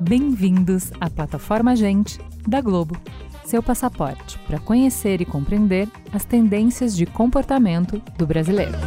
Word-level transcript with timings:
Bem-vindos 0.00 0.90
à 1.00 1.08
plataforma 1.08 1.76
Gente 1.76 2.18
da 2.46 2.60
Globo, 2.60 2.96
seu 3.44 3.62
passaporte 3.62 4.38
para 4.40 4.58
conhecer 4.58 5.20
e 5.20 5.24
compreender 5.24 5.88
as 6.12 6.24
tendências 6.24 6.96
de 6.96 7.06
comportamento 7.06 8.02
do 8.16 8.26
brasileiro. 8.26 8.78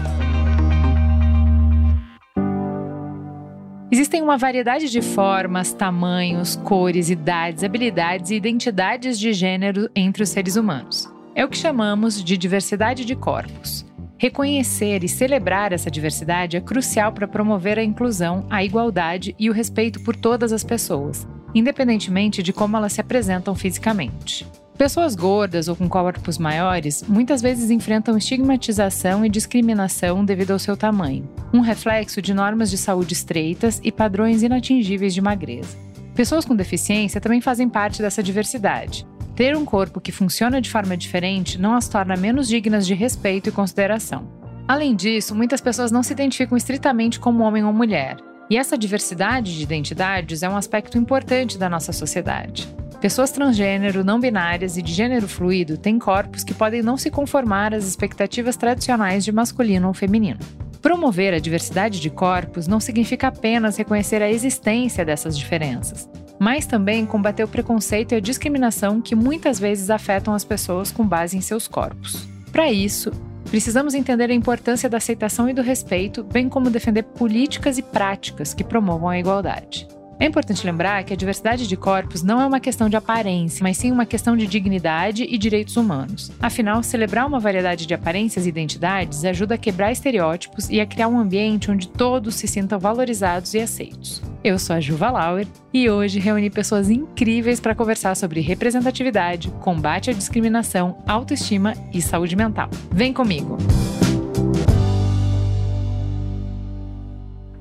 Existem 3.91 4.23
uma 4.23 4.38
variedade 4.38 4.89
de 4.89 5.02
formas, 5.04 5.71
tamanhos, 5.71 6.55
cores, 6.55 7.11
idades, 7.11 7.64
habilidades 7.64 8.32
e 8.32 8.36
identidades 8.36 9.20
de 9.20 9.32
gênero 9.34 9.88
entre 9.95 10.23
os 10.23 10.30
seres 10.30 10.55
humanos. 10.55 11.12
É 11.36 11.43
o 11.43 11.50
que 11.50 11.57
chamamos 11.57 12.23
de 12.23 12.38
diversidade 12.38 13.04
de 13.04 13.16
corpos. 13.16 13.84
Reconhecer 14.20 15.04
e 15.04 15.09
celebrar 15.09 15.73
essa 15.73 15.89
diversidade 15.89 16.55
é 16.55 16.62
crucial 16.62 17.12
para 17.12 17.27
promover 17.27 17.80
a 17.80 17.84
inclusão, 17.84 18.45
a 18.52 18.63
igualdade 18.63 19.35
e 19.39 19.49
o 19.49 19.53
respeito 19.53 19.99
por 20.02 20.16
todas 20.16 20.53
as 20.53 20.63
pessoas, 20.63 21.27
independentemente 21.53 22.44
de 22.44 22.53
como 22.53 22.77
elas 22.77 22.94
se 22.94 23.02
apresentam 23.02 23.55
fisicamente. 23.55 24.45
Pessoas 24.77 25.16
gordas 25.16 25.67
ou 25.67 25.75
com 25.75 25.89
corpos 25.89 26.38
maiores 26.38 27.03
muitas 27.08 27.41
vezes 27.41 27.72
enfrentam 27.72 28.17
estigmatização 28.17 29.25
e 29.25 29.30
discriminação 29.30 30.23
devido 30.23 30.52
ao 30.52 30.59
seu 30.59 30.77
tamanho, 30.77 31.27
um 31.52 31.61
reflexo 31.61 32.22
de 32.22 32.34
normas 32.34 32.70
de 32.70 32.77
saúde 32.77 33.13
estreitas 33.13 33.81
e 33.84 33.91
padrões 33.91 34.44
inatingíveis 34.44 35.13
de 35.13 35.22
magreza. 35.22 35.77
Pessoas 36.16 36.45
com 36.45 36.55
deficiência 36.55 37.20
também 37.20 37.41
fazem 37.41 37.67
parte 37.67 38.02
dessa 38.02 38.22
diversidade, 38.22 39.05
ter 39.36 39.55
um 39.55 39.66
corpo 39.66 40.00
que 40.00 40.12
funciona 40.12 40.62
de 40.62 40.70
forma 40.70 40.96
diferente 40.96 41.60
não 41.60 41.76
as 41.76 41.88
torna 41.88 42.16
menos 42.16 42.48
dignas 42.48 42.86
de 42.86 42.94
respeito 42.94 43.50
e 43.50 43.52
consideração. 43.52 44.28
Além 44.68 44.96
disso, 44.96 45.36
muitas 45.36 45.59
pessoas 45.59 45.92
não 45.92 46.04
se 46.04 46.14
identificam 46.14 46.58
estritamente 46.58 47.20
como 47.20 47.44
homem 47.44 47.64
ou 47.64 47.73
mulher, 47.73 48.17
e 48.50 48.58
essa 48.58 48.78
diversidade 48.78 49.56
de 49.56 49.64
identidades 49.64 50.44
é 50.44 50.50
um 50.50 50.56
aspecto 50.56 50.98
importante 50.98 51.58
da 51.58 51.70
nossa 51.70 51.92
sociedade. 51.92 52.67
Pessoas 53.02 53.31
transgênero, 53.31 54.03
não 54.03 54.20
binárias 54.20 54.78
e 54.78 54.81
de 54.81 54.94
gênero 54.94 55.28
fluido 55.28 55.78
têm 55.78 56.00
corpos 56.00 56.44
que 56.44 56.53
podem 56.53 56.81
não 56.81 56.95
se 56.95 57.12
conformar 57.12 57.73
às 57.73 57.86
expectativas 57.86 58.56
tradicionais 58.56 59.25
de 59.25 59.31
masculino 59.31 59.90
ou 59.90 59.94
feminino. 59.94 60.40
Promover 60.81 61.34
a 61.34 61.40
diversidade 61.40 62.00
de 62.00 62.09
corpos 62.09 62.68
não 62.68 62.80
significa 62.80 63.28
apenas 63.28 63.75
reconhecer 63.75 64.22
a 64.22 64.30
existência 64.30 65.03
dessas 65.03 65.38
diferenças, 65.38 66.08
mas 66.39 66.66
também 66.66 67.06
combater 67.06 67.44
o 67.44 67.48
preconceito 67.48 68.12
e 68.12 68.16
a 68.16 68.20
discriminação 68.20 69.02
que 69.02 69.16
muitas 69.16 69.59
vezes 69.59 69.89
afetam 69.89 70.34
as 70.34 70.44
pessoas 70.44 70.92
com 70.92 71.06
base 71.06 71.38
em 71.38 71.42
seus 71.42 71.67
corpos. 71.67 72.28
Para 72.52 72.72
isso, 72.72 73.12
precisamos 73.50 73.94
entender 73.94 74.30
a 74.30 74.34
importância 74.34 74.90
da 74.90 74.98
aceitação 74.98 75.50
e 75.50 75.53
do 75.53 75.62
respeito, 75.62 76.23
bem 76.23 76.50
como 76.50 76.70
defender 76.70 77.03
políticas 77.03 77.78
e 77.78 77.81
práticas 77.81 78.53
que 78.53 78.64
promovam 78.64 79.09
a 79.09 79.20
igualdade. 79.20 79.88
É 80.20 80.25
importante 80.25 80.66
lembrar 80.66 81.03
que 81.03 81.12
a 81.12 81.17
diversidade 81.17 81.67
de 81.67 81.75
corpos 81.75 82.23
não 82.23 82.40
é 82.40 82.45
uma 82.45 82.59
questão 82.59 82.88
de 82.88 82.95
aparência, 82.95 83.62
mas 83.62 83.78
sim 83.78 83.92
uma 83.92 84.06
questão 84.06 84.38
de 84.38 84.47
dignidade 84.47 85.23
e 85.23 85.38
direitos 85.38 85.75
humanos. 85.75 86.31
Afinal, 86.40 86.81
celebrar 86.81 87.28
uma 87.28 87.40
variedade 87.40 87.86
de 87.86 87.94
aparências 87.94 88.45
e 88.45 88.50
identidades 88.50 89.25
ajuda 89.25 89.56
a 89.56 89.58
quebrar 89.58 89.92
estereótipos 89.92 90.70
e 90.70 90.80
a 90.80 90.86
criar 90.86 91.08
um 91.08 91.20
ambiente 91.20 91.70
onde 91.70 91.88
todos 91.88 92.36
se 92.36 92.47
sintam 92.47 92.80
valorizados 92.80 93.53
e 93.53 93.59
aceitos. 93.59 94.22
Eu 94.44 94.59
sou 94.59 94.75
a 94.75 94.81
Juva 94.81 95.09
Lauer 95.09 95.47
e 95.73 95.89
hoje 95.89 96.19
reuni 96.19 96.49
pessoas 96.49 96.89
incríveis 96.89 97.61
para 97.61 97.73
conversar 97.73 98.13
sobre 98.13 98.41
representatividade, 98.41 99.50
combate 99.61 100.09
à 100.09 100.13
discriminação, 100.13 101.02
autoestima 101.08 101.73
e 101.94 102.02
saúde 102.02 102.35
mental. 102.35 102.69
Vem 102.91 103.13
comigo! 103.13 103.58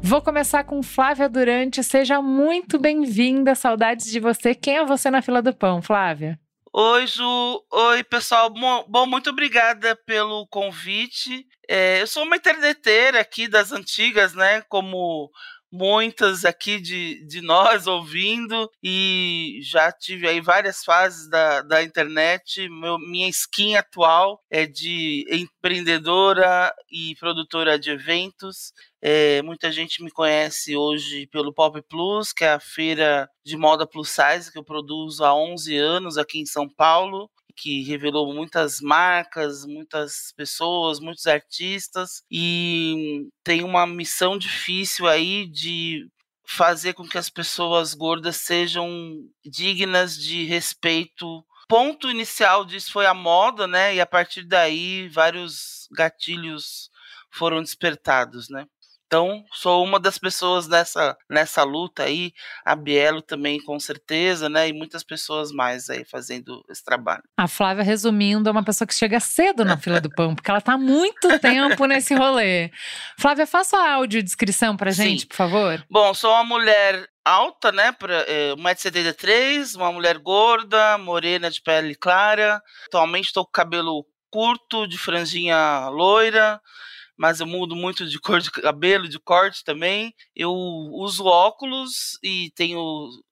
Vou 0.02 0.20
começar 0.20 0.64
com 0.64 0.83
Flávia 0.83 1.28
Durante. 1.28 1.84
Seja 1.84 2.20
muito 2.20 2.80
bem-vinda. 2.80 3.55
Saudades 3.55 4.11
de 4.11 4.18
você. 4.18 4.52
Quem 4.52 4.78
é 4.78 4.84
você 4.84 5.08
na 5.08 5.23
fila 5.23 5.40
do 5.40 5.55
pão, 5.55 5.80
Flávia? 5.80 6.36
Oi, 6.73 7.07
Ju. 7.07 7.62
Oi, 7.70 8.02
pessoal. 8.02 8.51
Bom, 8.89 9.07
muito 9.07 9.30
obrigada 9.30 9.95
pelo 10.05 10.48
convite. 10.48 11.46
É, 11.68 12.02
eu 12.02 12.08
sou 12.08 12.24
uma 12.24 12.36
interneteira 12.36 13.20
aqui 13.20 13.46
das 13.46 13.70
antigas, 13.70 14.34
né? 14.34 14.62
Como 14.62 15.30
muitas 15.72 16.44
aqui 16.44 16.78
de, 16.78 17.24
de 17.27 17.40
nós 17.40 17.86
ouvindo 17.86 18.70
e 18.83 19.58
já 19.62 19.90
tive 19.90 20.28
aí 20.28 20.38
várias 20.38 20.84
fases 20.84 21.30
da, 21.30 21.62
da 21.62 21.83
internet. 21.83 22.68
Meu, 22.68 22.98
minha 22.98 23.28
skin 23.30 23.77
atual 23.77 24.38
é 24.50 24.66
de 24.66 25.24
empreendedora 25.30 26.72
e 26.90 27.16
produtora 27.18 27.78
de 27.78 27.90
eventos. 27.90 28.74
É, 29.00 29.40
muita 29.42 29.72
gente 29.72 30.05
me 30.05 30.10
conhece 30.10 30.77
hoje 30.77 31.27
pelo 31.28 31.52
Pop 31.52 31.80
Plus, 31.89 32.33
que 32.33 32.44
é 32.44 32.52
a 32.52 32.60
feira 32.60 33.28
de 33.44 33.56
moda 33.56 33.86
plus 33.86 34.10
size 34.10 34.52
que 34.52 34.58
eu 34.58 34.64
produzo 34.64 35.24
há 35.24 35.34
11 35.34 35.77
anos 35.77 36.18
aqui 36.18 36.39
em 36.39 36.46
São 36.46 36.68
Paulo 36.68 37.30
que 37.57 37.83
revelou 37.85 38.33
muitas 38.35 38.80
marcas, 38.80 39.64
muitas 39.64 40.33
pessoas, 40.36 41.01
muitos 41.01 41.27
artistas 41.27 42.23
e 42.30 43.29
tem 43.45 43.63
uma 43.64 43.86
missão 43.86 44.39
difícil 44.39 45.07
aí 45.08 45.46
de 45.46 46.08
fazer 46.45 46.95
com 46.95 47.07
que 47.08 47.18
as 47.18 47.30
pessoas 47.30 47.95
gordas 47.95 48.36
sejam 48.36 48.89
dignas 49.45 50.17
de 50.17 50.45
respeito. 50.45 51.45
Ponto 51.68 52.11
inicial 52.11 52.64
disso 52.64 52.92
foi 52.92 53.07
a 53.07 53.14
moda, 53.14 53.67
né? 53.67 53.95
E 53.95 54.01
a 54.01 54.07
partir 54.07 54.45
daí 54.45 55.08
vários 55.08 55.89
gatilhos 55.92 56.90
foram 57.30 57.63
despertados, 57.63 58.48
né? 58.51 58.67
Então, 59.12 59.45
sou 59.52 59.84
uma 59.84 60.00
das 60.00 60.17
pessoas 60.17 60.67
nessa, 60.67 61.14
nessa 61.28 61.62
luta 61.64 62.05
aí, 62.05 62.33
a 62.64 62.74
Bielo 62.74 63.20
também, 63.20 63.62
com 63.62 63.78
certeza, 63.78 64.48
né? 64.48 64.70
E 64.70 64.73
muitas 64.73 65.05
pessoas 65.05 65.52
mais 65.52 65.90
aí 65.90 66.02
fazendo 66.02 66.64
esse 66.70 66.83
trabalho. 66.83 67.22
A 67.36 67.46
Flávia, 67.46 67.84
resumindo, 67.84 68.48
é 68.48 68.52
uma 68.52 68.64
pessoa 68.64 68.89
que 68.89 68.95
chega 68.95 69.20
cedo 69.20 69.67
na 69.67 69.77
fila 69.77 70.01
do 70.01 70.08
pão, 70.17 70.34
porque 70.34 70.51
ela 70.51 70.61
está 70.61 70.72
há 70.72 70.78
muito 70.78 71.39
tempo 71.40 71.84
nesse 71.84 72.14
rolê. 72.14 72.70
Flávia, 73.18 73.46
faça 73.46 73.77
a 73.77 73.96
audiodescrição 73.96 74.78
pra 74.78 74.90
gente, 74.90 75.20
Sim. 75.20 75.27
por 75.27 75.36
favor. 75.36 75.84
Bom, 75.90 76.14
sou 76.14 76.30
uma 76.30 76.45
mulher 76.45 77.06
alta, 77.22 77.70
né? 77.70 77.92
Pra, 77.92 78.14
é, 78.27 78.55
1,73m, 78.55 79.77
uma 79.77 79.92
mulher 79.92 80.17
gorda, 80.17 80.96
morena 80.96 81.51
de 81.51 81.61
pele 81.61 81.95
clara. 81.95 82.62
Atualmente 82.86 83.27
estou 83.27 83.45
com 83.45 83.52
cabelo 83.52 84.06
curto, 84.30 84.86
de 84.86 84.96
franjinha 84.96 85.90
loira 85.90 86.58
mas 87.22 87.38
eu 87.38 87.46
mudo 87.46 87.77
muito 87.77 88.05
de 88.05 88.18
cor 88.18 88.40
de 88.40 88.50
cabelo, 88.50 89.08
de 89.08 89.20
corte 89.20 89.62
também. 89.62 90.12
Eu 90.34 90.50
uso 90.50 91.24
óculos 91.24 92.18
e 92.20 92.50
tenho 92.56 92.83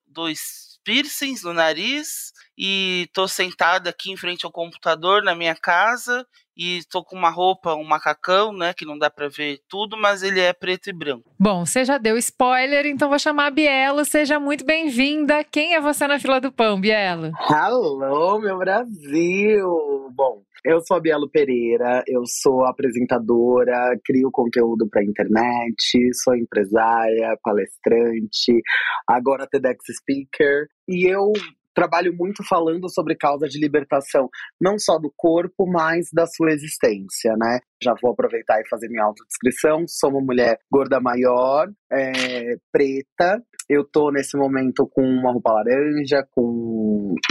dois 0.06 0.78
piercings 0.84 1.42
no 1.42 1.52
nariz 1.52 2.32
e 2.56 3.08
tô 3.12 3.26
sentada 3.26 3.90
aqui 3.90 4.12
em 4.12 4.16
frente 4.16 4.46
ao 4.46 4.52
computador 4.52 5.24
na 5.24 5.34
minha 5.34 5.56
casa 5.56 6.24
e 6.56 6.82
tô 6.88 7.02
com 7.02 7.16
uma 7.16 7.30
roupa, 7.30 7.74
um 7.74 7.82
macacão, 7.82 8.52
né, 8.52 8.72
que 8.72 8.84
não 8.84 8.96
dá 8.96 9.10
para 9.10 9.28
ver 9.28 9.60
tudo, 9.68 9.96
mas 9.96 10.22
ele 10.22 10.38
é 10.38 10.52
preto 10.52 10.88
e 10.88 10.92
branco. 10.92 11.34
Bom, 11.36 11.66
você 11.66 11.84
já 11.84 11.98
deu 11.98 12.16
spoiler, 12.16 12.86
então 12.86 13.08
vou 13.08 13.18
chamar 13.18 13.46
a 13.46 13.50
Bielo. 13.50 14.04
Seja 14.04 14.38
muito 14.38 14.64
bem-vinda. 14.64 15.42
Quem 15.42 15.74
é 15.74 15.80
você 15.80 16.06
na 16.06 16.20
fila 16.20 16.40
do 16.40 16.52
pão, 16.52 16.80
Bielo? 16.80 17.32
Alô, 17.48 18.38
meu 18.38 18.56
Brasil! 18.56 20.10
Bom, 20.12 20.42
eu 20.64 20.80
sou 20.80 20.96
a 20.96 21.00
Bielo 21.00 21.30
Pereira, 21.30 22.02
eu 22.06 22.22
sou 22.26 22.64
apresentadora, 22.64 23.98
crio 24.04 24.30
conteúdo 24.30 24.88
para 24.88 25.04
internet, 25.04 26.14
sou 26.14 26.34
empresária, 26.34 27.38
palestrante, 27.42 28.60
agora 29.06 29.46
TEDx 29.46 29.84
speaker. 29.98 30.66
E 30.88 31.08
eu 31.10 31.32
trabalho 31.74 32.14
muito 32.14 32.44
falando 32.46 32.88
sobre 32.90 33.16
causa 33.16 33.48
de 33.48 33.58
libertação, 33.58 34.28
não 34.60 34.78
só 34.78 34.98
do 34.98 35.12
corpo, 35.16 35.66
mas 35.66 36.08
da 36.12 36.26
sua 36.26 36.52
existência, 36.52 37.34
né? 37.38 37.60
Já 37.82 37.94
vou 38.02 38.12
aproveitar 38.12 38.60
e 38.60 38.68
fazer 38.68 38.88
minha 38.88 39.04
autodescrição. 39.04 39.84
Sou 39.88 40.10
uma 40.10 40.20
mulher 40.20 40.58
gorda 40.70 41.00
maior, 41.00 41.68
é, 41.90 42.56
preta. 42.72 43.42
Eu 43.68 43.84
tô 43.84 44.10
nesse 44.10 44.36
momento 44.36 44.86
com 44.92 45.02
uma 45.02 45.32
roupa 45.32 45.52
laranja, 45.52 46.26
com 46.32 46.59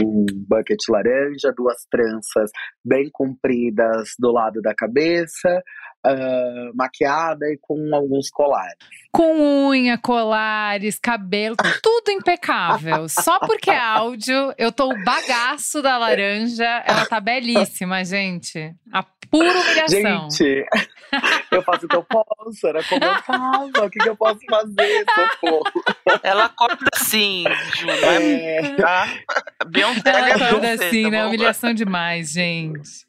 um 0.04 0.26
bucket 0.48 0.80
laranja, 0.90 1.54
duas 1.56 1.86
tranças 1.90 2.52
bem 2.84 3.10
compridas 3.12 4.10
do 4.18 4.32
lado 4.32 4.62
da 4.62 4.74
cabeça, 4.74 5.62
uh, 6.06 6.76
maquiada 6.76 7.46
e 7.48 7.58
com 7.62 7.78
alguns 7.94 8.30
colares. 8.30 8.78
Com 9.12 9.68
unha, 9.70 9.98
colares, 9.98 11.00
cabelo, 11.00 11.56
tudo 11.82 12.12
impecável. 12.12 13.08
Só 13.10 13.40
porque 13.40 13.70
é 13.70 13.80
áudio, 13.80 14.54
eu 14.58 14.72
tô 14.72 14.92
o 14.92 15.04
bagaço 15.04 15.82
da 15.82 15.98
laranja. 15.98 16.84
Ela 16.86 17.06
tá 17.06 17.20
belíssima, 17.20 18.04
gente. 18.04 18.74
A 18.92 19.04
pura 19.30 19.52
humilhação. 19.52 20.30
Gente, 20.30 20.66
eu 21.52 21.62
faço 21.64 21.86
o 21.86 21.90
que 21.90 21.96
eu 21.96 22.04
posso, 22.04 22.68
era 22.68 22.84
como 22.84 23.04
eu 23.04 23.24
faço, 23.24 23.86
o 23.86 23.90
que, 23.90 24.00
que 24.00 24.10
eu 24.10 24.16
posso 24.16 24.40
fazer, 24.50 25.06
socorro. 25.14 25.64
Ela 26.24 26.46
acorda 26.46 26.90
assim, 26.94 27.44
Ju, 27.76 27.88
não 27.88 27.94
é... 27.94 28.76
Tá? 28.76 29.08
Beyoncé, 29.68 30.02
ela 30.06 30.28
acorda 30.28 30.60
Beyoncé, 30.60 30.88
assim, 30.88 31.04
tá 31.04 31.10
né? 31.10 31.26
Humilhação 31.26 31.74
demais, 31.74 32.32
gente. 32.32 33.06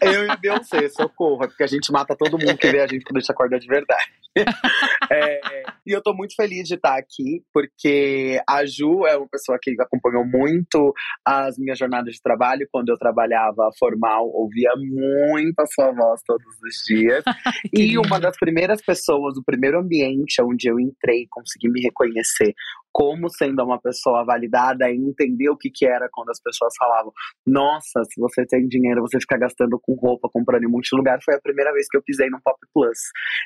Eu 0.00 0.26
e 0.26 0.30
a 0.30 0.36
Beyoncé, 0.36 0.88
socorro, 0.88 1.44
é 1.44 1.46
porque 1.46 1.62
a 1.62 1.66
gente 1.66 1.90
mata 1.92 2.16
todo 2.16 2.38
mundo 2.38 2.56
que 2.56 2.70
vê 2.70 2.80
a 2.80 2.86
gente 2.86 3.04
quando 3.04 3.18
a 3.18 3.20
gente 3.20 3.32
acorda 3.32 3.58
de 3.58 3.66
verdade. 3.66 4.10
É, 5.12 5.40
e 5.86 5.94
eu 5.94 6.00
tô 6.00 6.14
muito 6.14 6.34
feliz 6.34 6.66
de 6.66 6.76
estar 6.76 6.96
aqui, 6.96 7.42
porque 7.52 8.40
a 8.48 8.64
Ju 8.64 9.06
é 9.06 9.14
uma 9.14 9.28
pessoa 9.28 9.58
que 9.60 9.74
acompanhou 9.78 10.24
muito 10.24 10.94
as 11.22 11.58
minhas 11.58 11.78
jornadas 11.78 12.14
de 12.14 12.22
trabalho. 12.22 12.66
Quando 12.72 12.88
eu 12.88 12.96
trabalhava 12.96 13.68
formal, 13.78 14.26
ouvia 14.32 14.70
muito 14.74 15.60
a 15.60 15.66
sua 15.66 15.92
voz 15.92 16.22
todos 16.24 16.46
os 16.46 16.84
dias. 16.88 17.22
e 17.74 17.98
uma 17.98 18.18
das 18.18 18.38
primeiras 18.38 18.80
pessoas, 18.80 19.36
o 19.36 19.44
primeiro 19.44 19.80
ambiente 19.80 20.40
onde 20.40 20.70
eu 20.70 20.80
entrei, 20.80 21.26
consegui 21.30 21.68
me 21.70 21.82
reconhecer 21.82 22.54
como 22.92 23.28
sendo 23.30 23.64
uma 23.64 23.80
pessoa 23.80 24.24
validada 24.24 24.90
e 24.90 24.96
entender 24.96 25.48
o 25.48 25.56
que, 25.56 25.70
que 25.70 25.86
era 25.86 26.08
quando 26.12 26.30
as 26.30 26.40
pessoas 26.40 26.74
falavam: 26.78 27.12
Nossa, 27.46 28.04
se 28.04 28.20
você 28.20 28.44
tem 28.46 28.68
dinheiro, 28.68 29.00
você 29.12 29.20
fica 29.20 29.38
gastando 29.38 29.78
com 29.80 29.94
roupa, 29.94 30.28
comprando 30.32 30.64
em 30.64 30.68
muitos 30.68 30.90
lugares. 30.92 31.24
Foi 31.24 31.34
a 31.34 31.40
primeira 31.40 31.72
vez 31.72 31.86
que 31.88 31.96
eu 31.96 32.02
pisei 32.02 32.28
no 32.28 32.40
Pop 32.42 32.58
Plus. 32.74 32.98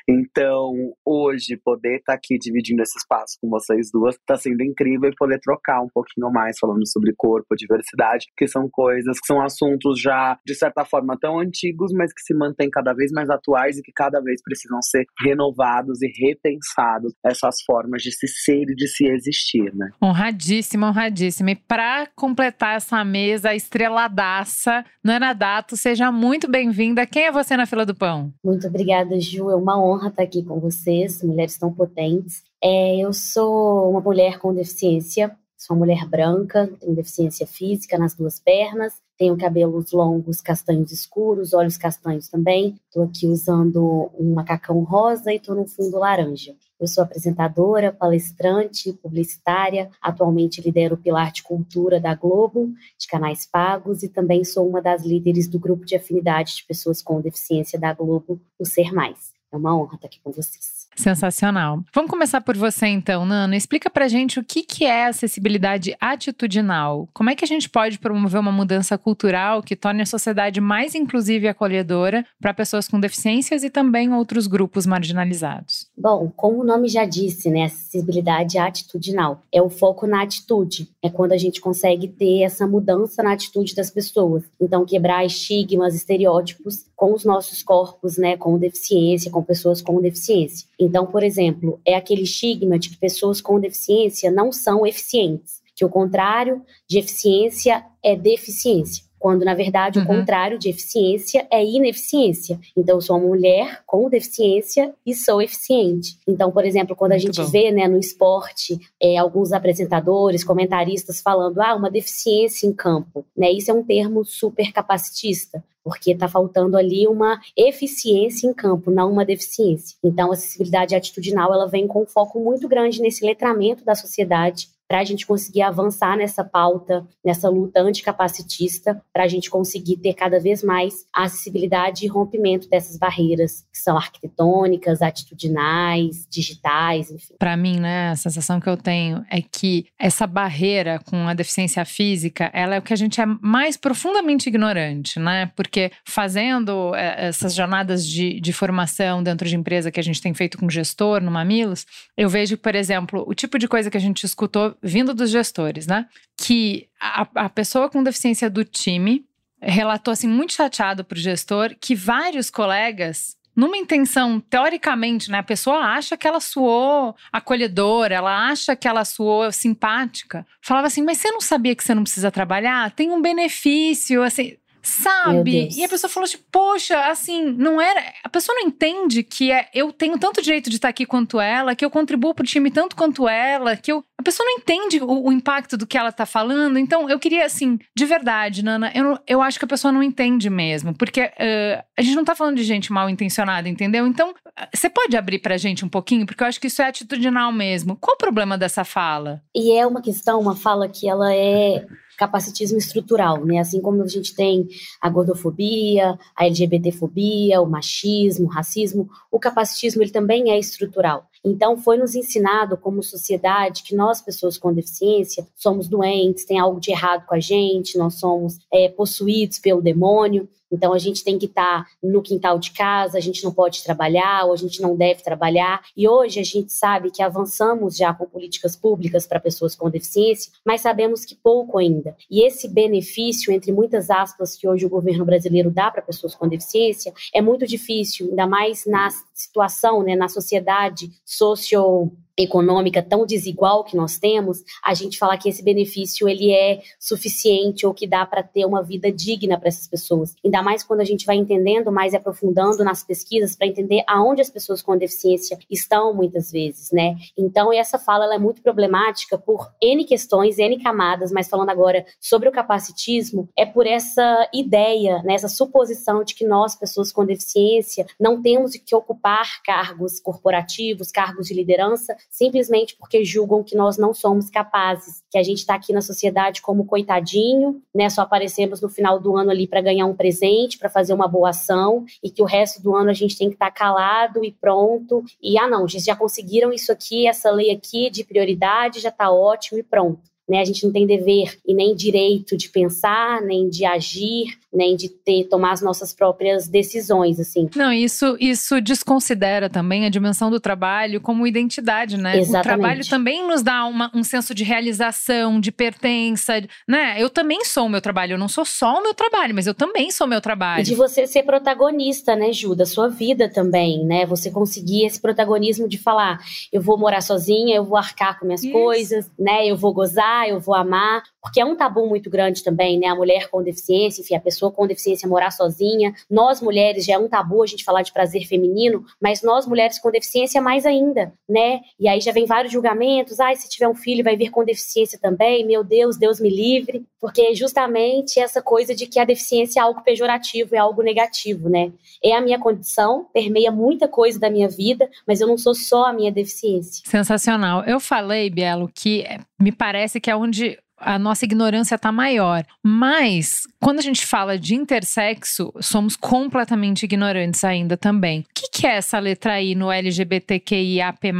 Então, 0.09 0.73
hoje, 1.05 1.59
poder 1.63 1.97
estar 1.97 2.13
tá 2.13 2.17
aqui 2.17 2.37
dividindo 2.37 2.81
esse 2.81 2.97
espaço 2.97 3.37
com 3.41 3.49
vocês 3.49 3.89
duas 3.91 4.15
está 4.15 4.35
sendo 4.35 4.63
incrível 4.63 5.09
e 5.09 5.15
poder 5.15 5.39
trocar 5.39 5.81
um 5.81 5.89
pouquinho 5.93 6.31
mais 6.31 6.57
falando 6.59 6.87
sobre 6.87 7.13
corpo, 7.15 7.55
diversidade, 7.55 8.27
que 8.35 8.47
são 8.47 8.67
coisas, 8.69 9.19
que 9.19 9.27
são 9.27 9.41
assuntos 9.41 10.01
já, 10.01 10.37
de 10.45 10.55
certa 10.55 10.83
forma, 10.85 11.17
tão 11.19 11.39
antigos, 11.39 11.91
mas 11.93 12.13
que 12.13 12.21
se 12.21 12.33
mantêm 12.33 12.69
cada 12.69 12.93
vez 12.93 13.11
mais 13.11 13.29
atuais 13.29 13.77
e 13.77 13.81
que 13.81 13.91
cada 13.91 14.19
vez 14.21 14.41
precisam 14.41 14.81
ser 14.81 15.05
renovados 15.23 16.01
e 16.01 16.07
repensados 16.07 17.13
essas 17.25 17.61
formas 17.65 18.01
de 18.01 18.11
se 18.11 18.27
ser 18.27 18.63
e 18.69 18.75
de 18.75 18.87
se 18.87 19.07
existir 19.07 19.67
né? 19.73 19.91
Honradíssima, 20.01 20.87
honradíssima. 20.89 21.51
E 21.51 21.55
para 21.55 22.07
completar 22.15 22.77
essa 22.77 23.03
mesa 23.03 23.53
estreladaça, 23.53 24.85
Nana 25.03 25.33
Dato, 25.57 25.75
seja 25.75 26.11
muito 26.11 26.47
bem-vinda. 26.47 27.03
Quem 27.07 27.23
é 27.25 27.31
você 27.31 27.57
na 27.57 27.65
fila 27.65 27.83
do 27.83 27.95
pão? 27.95 28.31
Muito 28.45 28.67
obrigada, 28.67 29.19
Ju. 29.19 29.49
É 29.49 29.55
uma 29.55 29.83
honra 29.83 30.09
estar 30.09 30.21
aqui 30.21 30.43
com 30.43 30.59
vocês, 30.59 31.23
mulheres 31.23 31.57
tão 31.57 31.73
potentes. 31.73 32.43
É, 32.63 32.97
eu 32.97 33.11
sou 33.11 33.89
uma 33.89 33.99
mulher 33.99 34.37
com 34.37 34.53
deficiência, 34.53 35.35
sou 35.57 35.75
uma 35.75 35.83
mulher 35.83 36.07
branca, 36.07 36.69
tenho 36.79 36.95
deficiência 36.95 37.47
física 37.47 37.97
nas 37.97 38.13
duas 38.13 38.39
pernas, 38.39 38.93
tenho 39.17 39.35
cabelos 39.35 39.91
longos, 39.91 40.41
castanhos 40.41 40.91
escuros, 40.91 41.55
olhos 41.55 41.75
castanhos 41.75 42.27
também. 42.27 42.79
Estou 42.85 43.05
aqui 43.05 43.25
usando 43.25 44.11
um 44.13 44.35
macacão 44.35 44.83
rosa 44.83 45.33
e 45.33 45.37
estou 45.37 45.55
no 45.55 45.65
fundo 45.65 45.97
laranja. 45.97 46.53
Eu 46.79 46.87
sou 46.87 47.03
apresentadora, 47.03 47.91
palestrante, 47.91 48.93
publicitária. 48.93 49.89
Atualmente 50.01 50.61
lidero 50.61 50.95
o 50.95 50.97
Pilar 50.97 51.31
de 51.31 51.41
Cultura 51.41 51.99
da 51.99 52.13
Globo, 52.13 52.71
de 52.97 53.07
canais 53.07 53.45
pagos, 53.45 54.03
e 54.03 54.09
também 54.09 54.43
sou 54.43 54.67
uma 54.67 54.81
das 54.81 55.03
líderes 55.03 55.47
do 55.47 55.59
grupo 55.59 55.85
de 55.85 55.95
afinidade 55.95 56.57
de 56.57 56.65
pessoas 56.65 57.01
com 57.01 57.19
deficiência 57.19 57.79
da 57.79 57.93
Globo, 57.93 58.39
o 58.59 58.65
Ser 58.65 58.93
Mais. 58.93 59.33
É 59.51 59.57
uma 59.57 59.75
honra 59.75 59.95
estar 59.95 60.07
aqui 60.07 60.19
com 60.23 60.31
vocês. 60.31 60.76
Sensacional. 60.97 61.83
Vamos 61.93 62.09
começar 62.09 62.41
por 62.41 62.57
você 62.57 62.87
então, 62.87 63.25
Nana. 63.25 63.55
Explica 63.55 63.89
pra 63.89 64.07
gente 64.07 64.39
o 64.39 64.43
que, 64.43 64.63
que 64.63 64.83
é 64.85 65.05
acessibilidade 65.05 65.95
atitudinal. 66.01 67.07
Como 67.13 67.29
é 67.29 67.35
que 67.35 67.45
a 67.45 67.47
gente 67.47 67.69
pode 67.69 67.99
promover 67.99 68.39
uma 68.39 68.51
mudança 68.51 68.97
cultural 68.97 69.61
que 69.61 69.75
torne 69.75 70.01
a 70.01 70.05
sociedade 70.05 70.59
mais 70.59 70.95
inclusiva 70.95 71.45
e 71.45 71.49
acolhedora 71.49 72.25
para 72.41 72.53
pessoas 72.53 72.87
com 72.87 72.99
deficiências 72.99 73.63
e 73.63 73.69
também 73.69 74.11
outros 74.11 74.47
grupos 74.47 74.85
marginalizados? 74.85 75.87
Bom, 75.97 76.31
como 76.35 76.61
o 76.61 76.65
nome 76.65 76.87
já 76.87 77.05
disse, 77.05 77.49
né, 77.49 77.65
acessibilidade 77.65 78.57
atitudinal 78.57 79.41
é 79.51 79.61
o 79.61 79.69
foco 79.69 80.07
na 80.07 80.23
atitude. 80.23 80.89
É 81.01 81.09
quando 81.09 81.31
a 81.31 81.37
gente 81.37 81.61
consegue 81.61 82.07
ter 82.07 82.41
essa 82.41 82.65
mudança 82.65 83.21
na 83.21 83.33
atitude 83.33 83.75
das 83.75 83.91
pessoas. 83.91 84.43
Então, 84.59 84.85
quebrar 84.85 85.25
estigmas, 85.25 85.95
estereótipos 85.95 86.85
com 86.97 87.13
os 87.13 87.23
nossos 87.23 87.61
corpos, 87.61 88.17
né, 88.17 88.35
com 88.35 88.57
deficiência, 88.57 89.31
com 89.31 89.43
pessoas 89.43 89.83
com 89.83 90.01
deficiência. 90.01 90.67
Então, 90.79 91.05
por 91.05 91.23
exemplo, 91.23 91.79
é 91.85 91.95
aquele 91.95 92.23
estigma 92.23 92.79
de 92.79 92.89
que 92.89 92.97
pessoas 92.97 93.39
com 93.39 93.59
deficiência 93.59 94.31
não 94.31 94.51
são 94.51 94.85
eficientes, 94.85 95.61
que 95.75 95.85
o 95.85 95.89
contrário 95.89 96.63
de 96.89 96.97
eficiência 96.97 97.85
é 98.03 98.15
deficiência 98.15 99.06
quando 99.19 99.43
na 99.43 99.53
verdade 99.53 99.99
uhum. 99.99 100.05
o 100.05 100.07
contrário 100.07 100.57
de 100.57 100.69
eficiência 100.69 101.47
é 101.51 101.63
ineficiência. 101.63 102.59
Então, 102.75 102.97
eu 102.97 103.01
sou 103.01 103.17
uma 103.17 103.27
mulher 103.27 103.81
com 103.85 104.09
deficiência 104.09 104.93
e 105.05 105.13
sou 105.13 105.41
eficiente. 105.41 106.17
Então, 106.27 106.51
por 106.51 106.65
exemplo, 106.65 106.95
quando 106.95 107.11
Muito 107.11 107.23
a 107.23 107.25
gente 107.25 107.41
bom. 107.41 107.51
vê 107.51 107.71
né, 107.71 107.87
no 107.87 107.99
esporte 107.99 108.79
é, 109.01 109.17
alguns 109.17 109.51
apresentadores, 109.51 110.43
comentaristas 110.43 111.21
falando 111.21 111.59
ah, 111.59 111.75
uma 111.75 111.89
deficiência 111.89 112.67
em 112.67 112.73
campo, 112.73 113.25
né? 113.35 113.51
Isso 113.51 113.71
é 113.71 113.73
um 113.73 113.83
termo 113.83 114.23
super 114.25 114.71
capacitista 114.71 115.63
porque 115.87 116.11
está 116.11 116.27
faltando 116.27 116.75
ali 116.75 117.07
uma 117.07 117.39
eficiência 117.55 118.45
em 118.45 118.53
campo, 118.53 118.91
não 118.91 119.09
uma 119.09 119.23
deficiência. 119.23 119.95
Então, 120.03 120.29
a 120.29 120.33
acessibilidade 120.33 120.93
atitudinal 120.93 121.53
ela 121.53 121.65
vem 121.65 121.87
com 121.87 122.01
um 122.01 122.05
foco 122.05 122.41
muito 122.41 122.67
grande 122.67 123.01
nesse 123.01 123.25
letramento 123.25 123.85
da 123.85 123.95
sociedade 123.95 124.67
para 124.87 124.99
a 124.99 125.03
gente 125.03 125.27
conseguir 125.27 125.61
avançar 125.61 126.15
nessa 126.15 126.43
pauta, 126.43 127.05
nessa 127.23 127.49
luta 127.49 127.81
anticapacitista, 127.81 129.01
para 129.13 129.23
a 129.23 129.27
gente 129.27 129.49
conseguir 129.49 129.97
ter 129.97 130.13
cada 130.13 130.39
vez 130.39 130.63
mais 130.63 131.05
acessibilidade 131.13 132.05
e 132.05 132.07
rompimento 132.07 132.69
dessas 132.69 132.97
barreiras 132.97 133.65
que 133.71 133.77
são 133.77 133.97
arquitetônicas, 133.97 135.01
atitudinais, 135.01 136.25
digitais, 136.29 137.11
enfim. 137.11 137.35
Para 137.37 137.57
mim, 137.57 137.79
né, 137.79 138.11
a 138.11 138.15
sensação 138.15 138.59
que 138.59 138.69
eu 138.69 138.77
tenho 138.77 139.25
é 139.29 139.41
que 139.41 139.87
essa 139.99 140.25
barreira 140.25 140.99
com 140.99 141.27
a 141.27 141.33
deficiência 141.33 141.83
física, 141.83 142.49
ela 142.53 142.75
é 142.75 142.79
o 142.79 142.81
que 142.81 142.93
a 142.93 142.97
gente 142.97 143.19
é 143.19 143.25
mais 143.41 143.75
profundamente 143.75 144.47
ignorante, 144.47 145.19
né? 145.19 145.51
Porque 145.55 145.91
fazendo 146.05 146.95
é, 146.95 147.27
essas 147.27 147.53
jornadas 147.53 148.05
de, 148.07 148.39
de 148.39 148.53
formação 148.53 149.21
dentro 149.21 149.47
de 149.47 149.55
empresa 149.55 149.91
que 149.91 149.99
a 149.99 150.03
gente 150.03 150.21
tem 150.21 150.33
feito 150.33 150.57
com 150.57 150.69
gestor 150.69 151.21
no 151.21 151.31
Mamilos, 151.31 151.85
eu 152.15 152.29
vejo, 152.29 152.57
por 152.57 152.75
exemplo, 152.75 153.23
o 153.27 153.33
tipo 153.33 153.59
de 153.59 153.67
coisa 153.67 153.91
que 153.91 153.97
a 153.97 154.01
gente 154.01 154.23
escutou 154.23 154.76
vindo 154.81 155.13
dos 155.13 155.29
gestores, 155.29 155.87
né? 155.87 156.07
Que 156.35 156.87
a, 156.99 157.27
a 157.35 157.49
pessoa 157.49 157.89
com 157.89 158.03
deficiência 158.03 158.49
do 158.49 158.63
time 158.63 159.25
relatou 159.61 160.11
assim 160.11 160.27
muito 160.27 160.53
chateado 160.53 161.03
para 161.03 161.15
o 161.17 161.21
gestor 161.21 161.75
que 161.79 161.95
vários 161.95 162.49
colegas 162.49 163.37
numa 163.57 163.75
intenção, 163.75 164.39
teoricamente, 164.39 165.31
né? 165.31 165.39
A 165.39 165.43
pessoa 165.43 165.79
acha 165.79 166.15
que 166.15 166.27
ela 166.27 166.39
suou 166.39 167.15
acolhedora, 167.33 168.13
ela 168.13 168.49
acha 168.49 168.75
que 168.75 168.87
ela 168.87 169.03
suou 169.03 169.51
simpática. 169.51 170.45
Falava 170.61 170.85
assim, 170.85 171.01
mas 171.01 171.17
você 171.17 171.31
não 171.31 171.41
sabia 171.41 171.75
que 171.75 171.83
você 171.83 171.95
não 171.95 172.03
precisa 172.03 172.29
trabalhar? 172.29 172.91
Tem 172.91 173.11
um 173.11 173.19
benefício, 173.19 174.21
assim. 174.21 174.55
Sabe? 174.87 175.67
E 175.75 175.83
a 175.83 175.89
pessoa 175.89 176.09
falou 176.09 176.27
tipo, 176.29 176.45
poxa, 176.49 176.97
assim, 177.07 177.51
não 177.51 177.81
era. 177.81 178.01
A 178.23 178.29
pessoa 178.29 178.55
não 178.57 178.67
entende 178.67 179.21
que 179.21 179.51
é, 179.51 179.67
eu 179.73 179.91
tenho 179.91 180.17
tanto 180.17 180.41
direito 180.41 180.69
de 180.69 180.77
estar 180.77 180.87
aqui 180.87 181.05
quanto 181.05 181.41
ela, 181.41 181.75
que 181.75 181.83
eu 181.83 181.89
contribuo 181.89 182.33
pro 182.33 182.45
time 182.45 182.71
tanto 182.71 182.95
quanto 182.95 183.27
ela, 183.27 183.75
que 183.75 183.91
eu. 183.91 184.01
A 184.17 184.23
pessoa 184.23 184.45
não 184.45 184.57
entende 184.57 185.03
o, 185.03 185.27
o 185.27 185.31
impacto 185.31 185.75
do 185.75 185.85
que 185.85 185.97
ela 185.97 186.11
tá 186.11 186.25
falando. 186.25 186.79
Então, 186.79 187.09
eu 187.09 187.19
queria, 187.19 187.45
assim, 187.45 187.77
de 187.95 188.05
verdade, 188.05 188.63
Nana, 188.63 188.89
eu, 188.95 189.19
eu 189.27 189.41
acho 189.41 189.59
que 189.59 189.65
a 189.65 189.67
pessoa 189.67 189.91
não 189.91 190.01
entende 190.01 190.49
mesmo. 190.49 190.95
Porque 190.95 191.21
uh, 191.21 191.83
a 191.97 192.01
gente 192.01 192.15
não 192.15 192.23
tá 192.23 192.33
falando 192.33 192.55
de 192.55 192.63
gente 192.63 192.91
mal 192.91 193.09
intencionada, 193.09 193.67
entendeu? 193.67 194.07
Então, 194.07 194.33
você 194.73 194.89
pode 194.89 195.17
abrir 195.17 195.39
pra 195.39 195.57
gente 195.57 195.83
um 195.83 195.89
pouquinho? 195.89 196.25
Porque 196.25 196.41
eu 196.41 196.47
acho 196.47 196.61
que 196.61 196.67
isso 196.67 196.81
é 196.81 196.87
atitudinal 196.87 197.51
mesmo. 197.51 197.97
Qual 197.97 198.15
o 198.15 198.17
problema 198.17 198.57
dessa 198.57 198.85
fala? 198.85 199.41
E 199.53 199.77
é 199.77 199.85
uma 199.85 200.01
questão, 200.01 200.39
uma 200.39 200.55
fala 200.55 200.87
que 200.87 201.09
ela 201.09 201.33
é 201.33 201.85
capacitismo 202.17 202.77
estrutural, 202.77 203.45
né? 203.45 203.59
Assim 203.59 203.79
como 203.79 204.01
a 204.01 204.07
gente 204.07 204.35
tem 204.35 204.67
a 204.99 205.07
gordofobia, 205.09 206.17
a 206.35 206.45
LGBTfobia, 206.45 207.61
o 207.61 207.69
machismo, 207.69 208.47
o 208.47 208.49
racismo, 208.49 209.07
o 209.31 209.39
capacitismo 209.39 210.01
ele 210.01 210.11
também 210.11 210.51
é 210.51 210.59
estrutural. 210.59 211.29
Então 211.43 211.77
foi 211.77 211.97
nos 211.97 212.15
ensinado 212.15 212.77
como 212.77 213.03
sociedade 213.03 213.83
que 213.83 213.95
nós 213.95 214.21
pessoas 214.21 214.57
com 214.57 214.73
deficiência 214.73 215.47
somos 215.55 215.87
doentes, 215.87 216.45
tem 216.45 216.59
algo 216.59 216.79
de 216.79 216.91
errado 216.91 217.25
com 217.25 217.35
a 217.35 217.39
gente, 217.39 217.97
nós 217.97 218.15
somos 218.15 218.59
é, 218.71 218.89
possuídos 218.89 219.59
pelo 219.59 219.81
demônio. 219.81 220.47
Então 220.71 220.93
a 220.93 220.97
gente 220.97 221.23
tem 221.23 221.37
que 221.37 221.45
estar 221.45 221.85
tá 221.85 221.89
no 222.03 222.21
quintal 222.21 222.59
de 222.59 222.71
casa, 222.71 223.17
a 223.17 223.21
gente 223.21 223.43
não 223.43 223.53
pode 223.53 223.83
trabalhar 223.83 224.45
ou 224.45 224.53
a 224.53 224.57
gente 224.57 224.81
não 224.81 224.95
deve 224.95 225.23
trabalhar. 225.23 225.81
E 225.95 226.07
hoje 226.07 226.39
a 226.39 226.43
gente 226.43 226.73
sabe 226.73 227.09
que 227.09 227.21
avançamos 227.21 227.95
já 227.95 228.13
com 228.13 228.25
políticas 228.25 228.75
públicas 228.75 229.25
para 229.25 229.39
pessoas 229.39 229.75
com 229.75 229.89
deficiência, 229.89 230.51
mas 230.65 230.81
sabemos 230.81 231.23
que 231.23 231.35
pouco 231.35 231.77
ainda. 231.77 232.15
E 232.29 232.45
esse 232.45 232.67
benefício, 232.67 233.51
entre 233.51 233.71
muitas 233.71 234.09
aspas, 234.09 234.55
que 234.55 234.67
hoje 234.67 234.85
o 234.85 234.89
governo 234.89 235.25
brasileiro 235.25 235.71
dá 235.71 235.89
para 235.89 236.01
pessoas 236.01 236.35
com 236.35 236.47
deficiência, 236.47 237.13
é 237.33 237.41
muito 237.41 237.65
difícil, 237.65 238.27
ainda 238.29 238.45
mais 238.45 238.85
na 238.85 239.09
situação, 239.37 240.03
né, 240.03 240.15
na 240.15 240.27
sociedade 240.27 241.09
socio 241.23 242.11
econômica 242.37 243.01
tão 243.01 243.25
desigual 243.25 243.83
que 243.83 243.97
nós 243.97 244.19
temos, 244.19 244.63
a 244.83 244.93
gente 244.93 245.17
falar 245.17 245.37
que 245.37 245.49
esse 245.49 245.63
benefício 245.63 246.29
ele 246.29 246.51
é 246.51 246.81
suficiente 246.99 247.85
ou 247.85 247.93
que 247.93 248.05
dá 248.05 248.25
para 248.25 248.43
ter 248.43 248.65
uma 248.65 248.83
vida 248.83 249.11
digna 249.11 249.57
para 249.57 249.69
essas 249.69 249.87
pessoas. 249.87 250.35
Ainda 250.43 250.61
mais 250.61 250.83
quando 250.83 251.01
a 251.01 251.05
gente 251.05 251.25
vai 251.25 251.35
entendendo 251.35 251.91
mais 251.91 252.13
e 252.13 252.17
aprofundando 252.17 252.83
nas 252.83 253.03
pesquisas 253.03 253.55
para 253.55 253.67
entender 253.67 254.03
aonde 254.07 254.41
as 254.41 254.49
pessoas 254.49 254.81
com 254.81 254.97
deficiência 254.97 255.57
estão 255.69 256.13
muitas 256.13 256.51
vezes, 256.51 256.91
né? 256.91 257.15
Então 257.37 257.73
essa 257.73 257.97
fala 257.97 258.33
é 258.33 258.37
muito 258.37 258.61
problemática 258.61 259.37
por 259.37 259.71
N 259.81 260.03
questões, 260.05 260.59
N 260.59 260.81
camadas, 260.81 261.31
mas 261.31 261.47
falando 261.47 261.69
agora 261.69 262.05
sobre 262.19 262.49
o 262.49 262.51
capacitismo, 262.51 263.49
é 263.57 263.65
por 263.65 263.87
essa 263.87 264.49
ideia, 264.53 265.21
né, 265.23 265.33
essa 265.33 265.47
suposição 265.47 266.23
de 266.23 266.35
que 266.35 266.45
nós, 266.45 266.75
pessoas 266.75 267.11
com 267.11 267.25
deficiência, 267.25 268.05
não 268.19 268.41
temos 268.41 268.75
que 268.75 268.95
ocupar 268.95 269.61
cargos 269.63 270.19
corporativos, 270.19 271.11
cargos 271.11 271.47
de 271.47 271.53
liderança, 271.53 272.15
simplesmente 272.29 272.95
porque 272.97 273.23
julgam 273.23 273.63
que 273.63 273.75
nós 273.75 273.97
não 273.97 274.13
somos 274.13 274.49
capazes, 274.49 275.23
que 275.29 275.37
a 275.37 275.43
gente 275.43 275.59
está 275.59 275.75
aqui 275.75 275.91
na 275.91 276.01
sociedade 276.01 276.61
como 276.61 276.85
coitadinho, 276.85 277.81
né? 277.93 278.09
Só 278.09 278.21
aparecemos 278.21 278.81
no 278.81 278.89
final 278.89 279.19
do 279.19 279.35
ano 279.35 279.51
ali 279.51 279.67
para 279.67 279.81
ganhar 279.81 280.05
um 280.05 280.15
presente, 280.15 280.77
para 280.77 280.89
fazer 280.89 281.13
uma 281.13 281.27
boa 281.27 281.49
ação, 281.49 282.05
e 282.23 282.29
que 282.29 282.41
o 282.41 282.45
resto 282.45 282.81
do 282.81 282.95
ano 282.95 283.09
a 283.09 283.13
gente 283.13 283.37
tem 283.37 283.49
que 283.49 283.55
estar 283.55 283.71
tá 283.71 283.71
calado 283.71 284.43
e 284.43 284.51
pronto. 284.51 285.23
E 285.41 285.57
ah, 285.57 285.67
não, 285.67 285.87
já 285.87 286.15
conseguiram 286.15 286.71
isso 286.71 286.91
aqui, 286.91 287.27
essa 287.27 287.49
lei 287.51 287.71
aqui 287.71 288.09
de 288.09 288.23
prioridade 288.23 288.99
já 288.99 289.09
está 289.09 289.31
ótimo 289.31 289.79
e 289.79 289.83
pronto. 289.83 290.36
Né? 290.47 290.61
A 290.61 290.65
gente 290.65 290.85
não 290.85 290.93
tem 290.93 291.05
dever 291.05 291.57
e 291.65 291.73
nem 291.73 291.95
direito 291.95 292.55
de 292.55 292.69
pensar, 292.69 293.41
nem 293.41 293.69
de 293.69 293.85
agir, 293.85 294.57
nem 294.73 294.95
de 294.95 295.09
ter 295.09 295.45
tomar 295.45 295.71
as 295.71 295.81
nossas 295.81 296.13
próprias 296.13 296.67
decisões, 296.67 297.39
assim. 297.39 297.69
Não, 297.75 297.91
isso 297.91 298.37
isso 298.39 298.79
desconsidera 298.79 299.69
também 299.69 300.05
a 300.05 300.09
dimensão 300.09 300.49
do 300.49 300.59
trabalho 300.59 301.19
como 301.19 301.47
identidade, 301.47 302.17
né? 302.17 302.37
Exatamente. 302.37 302.59
O 302.59 302.63
trabalho 302.63 303.09
também 303.09 303.47
nos 303.47 303.61
dá 303.61 303.85
uma, 303.85 304.11
um 304.13 304.23
senso 304.23 304.53
de 304.53 304.63
realização, 304.63 305.59
de 305.59 305.71
pertença, 305.71 306.63
né? 306.87 307.15
Eu 307.17 307.29
também 307.29 307.65
sou 307.65 307.85
o 307.85 307.89
meu 307.89 308.01
trabalho, 308.01 308.33
eu 308.33 308.37
não 308.37 308.47
sou 308.47 308.65
só 308.65 308.99
o 308.99 309.03
meu 309.03 309.13
trabalho, 309.13 309.55
mas 309.55 309.67
eu 309.67 309.73
também 309.73 310.11
sou 310.11 310.27
o 310.27 310.29
meu 310.29 310.39
trabalho. 310.39 310.81
E 310.81 310.83
de 310.83 310.95
você 310.95 311.25
ser 311.25 311.43
protagonista, 311.43 312.35
né, 312.35 312.53
Ju, 312.53 312.75
da 312.75 312.85
sua 312.85 313.09
vida 313.09 313.49
também, 313.49 314.05
né? 314.05 314.25
Você 314.25 314.51
conseguir 314.51 315.05
esse 315.05 315.19
protagonismo 315.19 315.87
de 315.87 315.97
falar, 315.97 316.39
eu 316.71 316.81
vou 316.81 316.97
morar 316.97 317.21
sozinha, 317.21 317.75
eu 317.75 317.83
vou 317.83 317.97
arcar 317.97 318.39
com 318.39 318.45
minhas 318.45 318.63
isso. 318.63 318.71
coisas, 318.71 319.29
né? 319.37 319.65
Eu 319.65 319.75
vou 319.75 319.93
gozar 319.93 320.36
eu 320.45 320.59
vou 320.59 320.75
amar, 320.75 321.23
porque 321.41 321.61
é 321.61 321.65
um 321.65 321.75
tabu 321.75 322.05
muito 322.07 322.29
grande 322.29 322.63
também, 322.63 322.99
né? 322.99 323.07
A 323.07 323.15
mulher 323.15 323.49
com 323.49 323.63
deficiência, 323.63 324.21
enfim, 324.21 324.35
a 324.35 324.41
pessoa 324.41 324.71
com 324.71 324.85
deficiência 324.85 325.29
morar 325.29 325.51
sozinha. 325.51 326.13
Nós 326.29 326.61
mulheres 326.61 327.05
já 327.05 327.13
é 327.13 327.17
um 327.17 327.29
tabu 327.29 327.63
a 327.63 327.65
gente 327.65 327.85
falar 327.85 328.01
de 328.01 328.11
prazer 328.11 328.45
feminino, 328.45 329.05
mas 329.21 329.41
nós 329.41 329.65
mulheres 329.65 329.99
com 329.99 330.11
deficiência 330.11 330.61
mais 330.61 330.85
ainda, 330.85 331.31
né? 331.47 331.79
E 331.97 332.07
aí 332.07 332.19
já 332.19 332.31
vem 332.33 332.45
vários 332.45 332.73
julgamentos, 332.73 333.39
ai, 333.39 333.55
se 333.55 333.69
tiver 333.69 333.87
um 333.87 333.95
filho 333.95 334.23
vai 334.23 334.35
vir 334.35 334.49
com 334.49 334.65
deficiência 334.65 335.17
também, 335.17 335.65
meu 335.65 335.83
Deus, 335.83 336.17
Deus 336.17 336.39
me 336.39 336.49
livre, 336.49 337.05
porque 337.19 337.41
é 337.41 337.55
justamente 337.55 338.39
essa 338.39 338.61
coisa 338.61 338.93
de 338.93 339.07
que 339.07 339.19
a 339.19 339.25
deficiência 339.25 339.79
é 339.79 339.83
algo 339.83 340.01
pejorativo, 340.01 340.75
é 340.75 340.79
algo 340.79 341.01
negativo, 341.01 341.69
né? 341.69 341.91
É 342.23 342.35
a 342.35 342.41
minha 342.41 342.59
condição, 342.59 343.25
permeia 343.33 343.71
muita 343.71 344.07
coisa 344.07 344.39
da 344.39 344.49
minha 344.49 344.67
vida, 344.67 345.09
mas 345.25 345.39
eu 345.39 345.47
não 345.47 345.57
sou 345.57 345.73
só 345.73 346.05
a 346.05 346.13
minha 346.13 346.31
deficiência. 346.31 347.03
Sensacional. 347.05 347.83
Eu 347.85 347.99
falei, 347.99 348.49
Bielo, 348.49 348.89
que 348.93 349.25
me 349.59 349.71
parece 349.71 350.19
que 350.19 350.26
que 350.27 350.31
é 350.31 350.35
onde 350.35 350.77
a 350.97 351.17
nossa 351.19 351.45
ignorância 351.45 351.95
está 351.95 352.11
maior. 352.11 352.65
Mas, 352.83 353.63
quando 353.79 353.99
a 353.99 354.01
gente 354.01 354.25
fala 354.25 354.57
de 354.57 354.75
intersexo, 354.75 355.71
somos 355.79 356.15
completamente 356.15 357.03
ignorantes 357.03 357.63
ainda 357.63 357.95
também. 357.95 358.41
O 358.41 358.43
que, 358.53 358.69
que 358.69 358.87
é 358.87 358.95
essa 358.97 359.19
letra 359.19 359.61
I 359.61 359.75
no 359.75 359.91
LGBTQIAP+. 359.91 361.33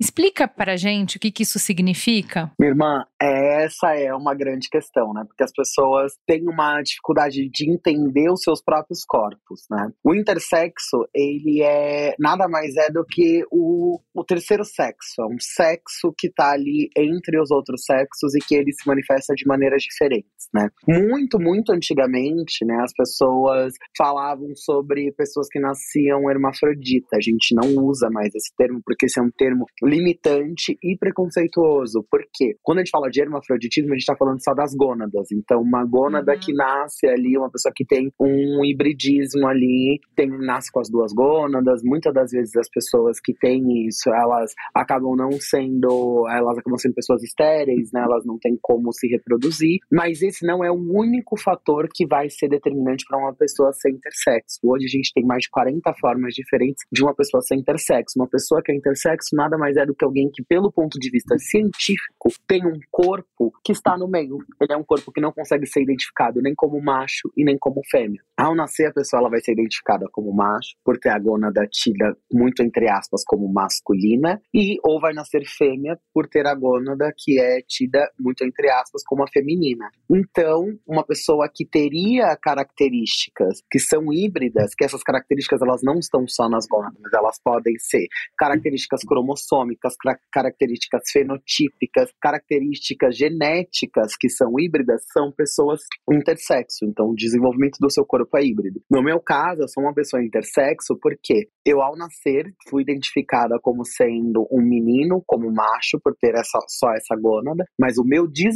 Explica 0.00 0.48
pra 0.48 0.76
gente 0.76 1.16
o 1.16 1.20
que, 1.20 1.30
que 1.30 1.42
isso 1.42 1.58
significa. 1.58 2.50
Minha 2.58 2.72
irmã, 2.72 3.04
essa 3.20 3.94
é 3.94 4.12
uma 4.14 4.34
grande 4.34 4.68
questão, 4.68 5.12
né? 5.12 5.24
Porque 5.26 5.42
as 5.42 5.52
pessoas 5.52 6.12
têm 6.26 6.48
uma 6.48 6.80
dificuldade 6.82 7.48
de 7.50 7.70
entender 7.70 8.30
os 8.30 8.42
seus 8.42 8.62
próprios 8.62 9.04
corpos, 9.04 9.62
né? 9.70 9.90
O 10.04 10.14
intersexo, 10.14 11.06
ele 11.14 11.62
é 11.62 12.14
nada 12.18 12.48
mais 12.48 12.76
é 12.76 12.90
do 12.90 13.04
que 13.04 13.44
o, 13.50 14.00
o 14.14 14.24
terceiro 14.24 14.64
sexo. 14.64 15.20
É 15.20 15.26
um 15.26 15.38
sexo 15.38 16.14
que 16.16 16.30
tá 16.30 16.52
ali 16.52 16.88
entre 16.96 17.40
os 17.40 17.50
outros 17.50 17.84
sexos 17.84 18.34
e 18.34 18.38
que 18.38 18.54
ele 18.54 18.72
se 18.72 18.85
manifesta 18.86 19.34
de 19.34 19.46
maneiras 19.46 19.82
diferentes, 19.82 20.48
né? 20.54 20.68
Muito, 20.88 21.38
muito 21.38 21.72
antigamente, 21.72 22.64
né, 22.64 22.76
as 22.82 22.92
pessoas 22.92 23.74
falavam 23.96 24.54
sobre 24.54 25.12
pessoas 25.12 25.48
que 25.50 25.58
nasciam 25.60 26.30
hermafrodita. 26.30 27.16
A 27.16 27.20
gente 27.20 27.54
não 27.54 27.84
usa 27.84 28.08
mais 28.10 28.34
esse 28.34 28.54
termo 28.56 28.80
porque 28.84 29.06
esse 29.06 29.18
é 29.18 29.22
um 29.22 29.30
termo 29.30 29.66
limitante 29.82 30.76
e 30.82 30.96
preconceituoso. 30.98 32.04
Por 32.10 32.20
quê? 32.32 32.56
Quando 32.62 32.78
a 32.78 32.80
gente 32.82 32.90
fala 32.90 33.08
de 33.08 33.20
hermafroditismo, 33.20 33.90
a 33.90 33.94
gente 33.94 34.02
está 34.02 34.16
falando 34.16 34.42
só 34.42 34.54
das 34.54 34.74
gônadas. 34.74 35.30
Então, 35.32 35.60
uma 35.60 35.84
gônada 35.84 36.32
uhum. 36.32 36.40
que 36.40 36.52
nasce 36.52 37.06
ali, 37.06 37.36
uma 37.36 37.50
pessoa 37.50 37.72
que 37.74 37.84
tem 37.84 38.10
um 38.20 38.64
hibridismo 38.64 39.46
ali, 39.46 40.00
tem, 40.14 40.28
nasce 40.28 40.70
com 40.70 40.80
as 40.80 40.90
duas 40.90 41.12
gônadas. 41.12 41.82
Muitas 41.84 42.12
das 42.14 42.30
vezes 42.30 42.54
as 42.56 42.68
pessoas 42.68 43.18
que 43.20 43.34
têm 43.34 43.86
isso, 43.86 44.10
elas 44.10 44.52
acabam 44.74 45.14
não 45.16 45.32
sendo, 45.32 46.26
elas 46.28 46.58
acabam 46.58 46.78
sendo 46.78 46.94
pessoas 46.94 47.22
estéreis, 47.22 47.90
né? 47.92 48.02
Elas 48.02 48.24
não 48.24 48.38
têm 48.38 48.58
como 48.76 48.92
se 48.92 49.08
reproduzir, 49.08 49.78
mas 49.90 50.20
esse 50.20 50.46
não 50.46 50.62
é 50.62 50.70
o 50.70 50.74
único 50.74 51.34
fator 51.40 51.88
que 51.92 52.06
vai 52.06 52.28
ser 52.28 52.48
determinante 52.48 53.06
para 53.08 53.18
uma 53.18 53.34
pessoa 53.34 53.72
ser 53.72 53.90
intersexo. 53.90 54.60
Hoje 54.62 54.84
a 54.84 54.88
gente 54.88 55.12
tem 55.14 55.24
mais 55.24 55.44
de 55.44 55.50
40 55.50 55.94
formas 55.98 56.34
diferentes 56.34 56.84
de 56.92 57.02
uma 57.02 57.14
pessoa 57.14 57.40
ser 57.40 57.54
intersexo. 57.54 58.18
Uma 58.18 58.28
pessoa 58.28 58.62
que 58.62 58.70
é 58.70 58.76
intersexo 58.76 59.34
nada 59.34 59.56
mais 59.56 59.78
é 59.78 59.86
do 59.86 59.94
que 59.94 60.04
alguém 60.04 60.30
que, 60.30 60.44
pelo 60.44 60.70
ponto 60.70 60.98
de 60.98 61.10
vista 61.10 61.38
científico, 61.38 62.28
tem 62.46 62.66
um 62.66 62.78
corpo 62.90 63.50
que 63.64 63.72
está 63.72 63.96
no 63.96 64.08
meio. 64.08 64.36
Ele 64.60 64.72
é 64.72 64.76
um 64.76 64.84
corpo 64.84 65.10
que 65.10 65.20
não 65.20 65.32
consegue 65.32 65.66
ser 65.66 65.82
identificado 65.82 66.42
nem 66.42 66.54
como 66.54 66.78
macho 66.82 67.32
e 67.34 67.44
nem 67.44 67.56
como 67.58 67.80
fêmea. 67.90 68.20
Ao 68.36 68.54
nascer, 68.54 68.88
a 68.88 68.92
pessoa 68.92 69.20
ela 69.20 69.30
vai 69.30 69.40
ser 69.40 69.52
identificada 69.52 70.06
como 70.12 70.34
macho, 70.34 70.76
por 70.84 70.98
ter 70.98 71.08
a 71.08 71.18
gônada 71.18 71.66
tida 71.70 72.14
muito 72.30 72.62
entre 72.62 72.90
aspas 72.90 73.22
como 73.24 73.50
masculina, 73.50 74.40
e 74.52 74.76
ou 74.84 75.00
vai 75.00 75.14
nascer 75.14 75.44
fêmea 75.46 75.98
por 76.12 76.28
ter 76.28 76.46
a 76.46 76.54
gônada 76.54 77.10
que 77.16 77.40
é 77.40 77.62
tida 77.66 78.10
muito 78.18 78.44
entre 78.44 78.65
aspas, 78.68 79.02
como 79.04 79.22
a 79.22 79.28
feminina. 79.28 79.90
Então, 80.10 80.66
uma 80.86 81.04
pessoa 81.04 81.48
que 81.52 81.64
teria 81.64 82.36
características 82.36 83.62
que 83.70 83.78
são 83.78 84.12
híbridas, 84.12 84.74
que 84.74 84.84
essas 84.84 85.02
características 85.02 85.60
elas 85.62 85.80
não 85.82 85.98
estão 85.98 86.26
só 86.26 86.48
nas 86.48 86.66
gônadas, 86.66 86.98
mas 87.00 87.12
elas 87.12 87.40
podem 87.42 87.74
ser 87.78 88.06
características 88.38 89.02
cromossômicas, 89.04 89.94
características 90.32 91.02
fenotípicas, 91.10 92.10
características 92.20 93.16
genéticas 93.16 94.16
que 94.18 94.28
são 94.28 94.52
híbridas, 94.58 95.02
são 95.12 95.32
pessoas 95.32 95.80
intersexo. 96.10 96.84
Então, 96.84 97.10
o 97.10 97.14
desenvolvimento 97.14 97.78
do 97.80 97.90
seu 97.90 98.04
corpo 98.04 98.36
é 98.36 98.44
híbrido. 98.44 98.80
No 98.90 99.02
meu 99.02 99.20
caso, 99.20 99.62
eu 99.62 99.68
sou 99.68 99.82
uma 99.82 99.94
pessoa 99.94 100.22
intersexo 100.22 100.98
porque 101.00 101.48
eu, 101.64 101.80
ao 101.80 101.96
nascer, 101.96 102.52
fui 102.68 102.82
identificada 102.82 103.58
como 103.60 103.84
sendo 103.84 104.46
um 104.50 104.62
menino, 104.62 105.22
como 105.26 105.52
macho, 105.52 105.98
por 106.02 106.14
ter 106.16 106.34
essa, 106.34 106.58
só 106.68 106.92
essa 106.92 107.16
gônada, 107.20 107.64
mas 107.78 107.98
o 107.98 108.04
meu 108.04 108.26
desenvolvimento 108.26 108.55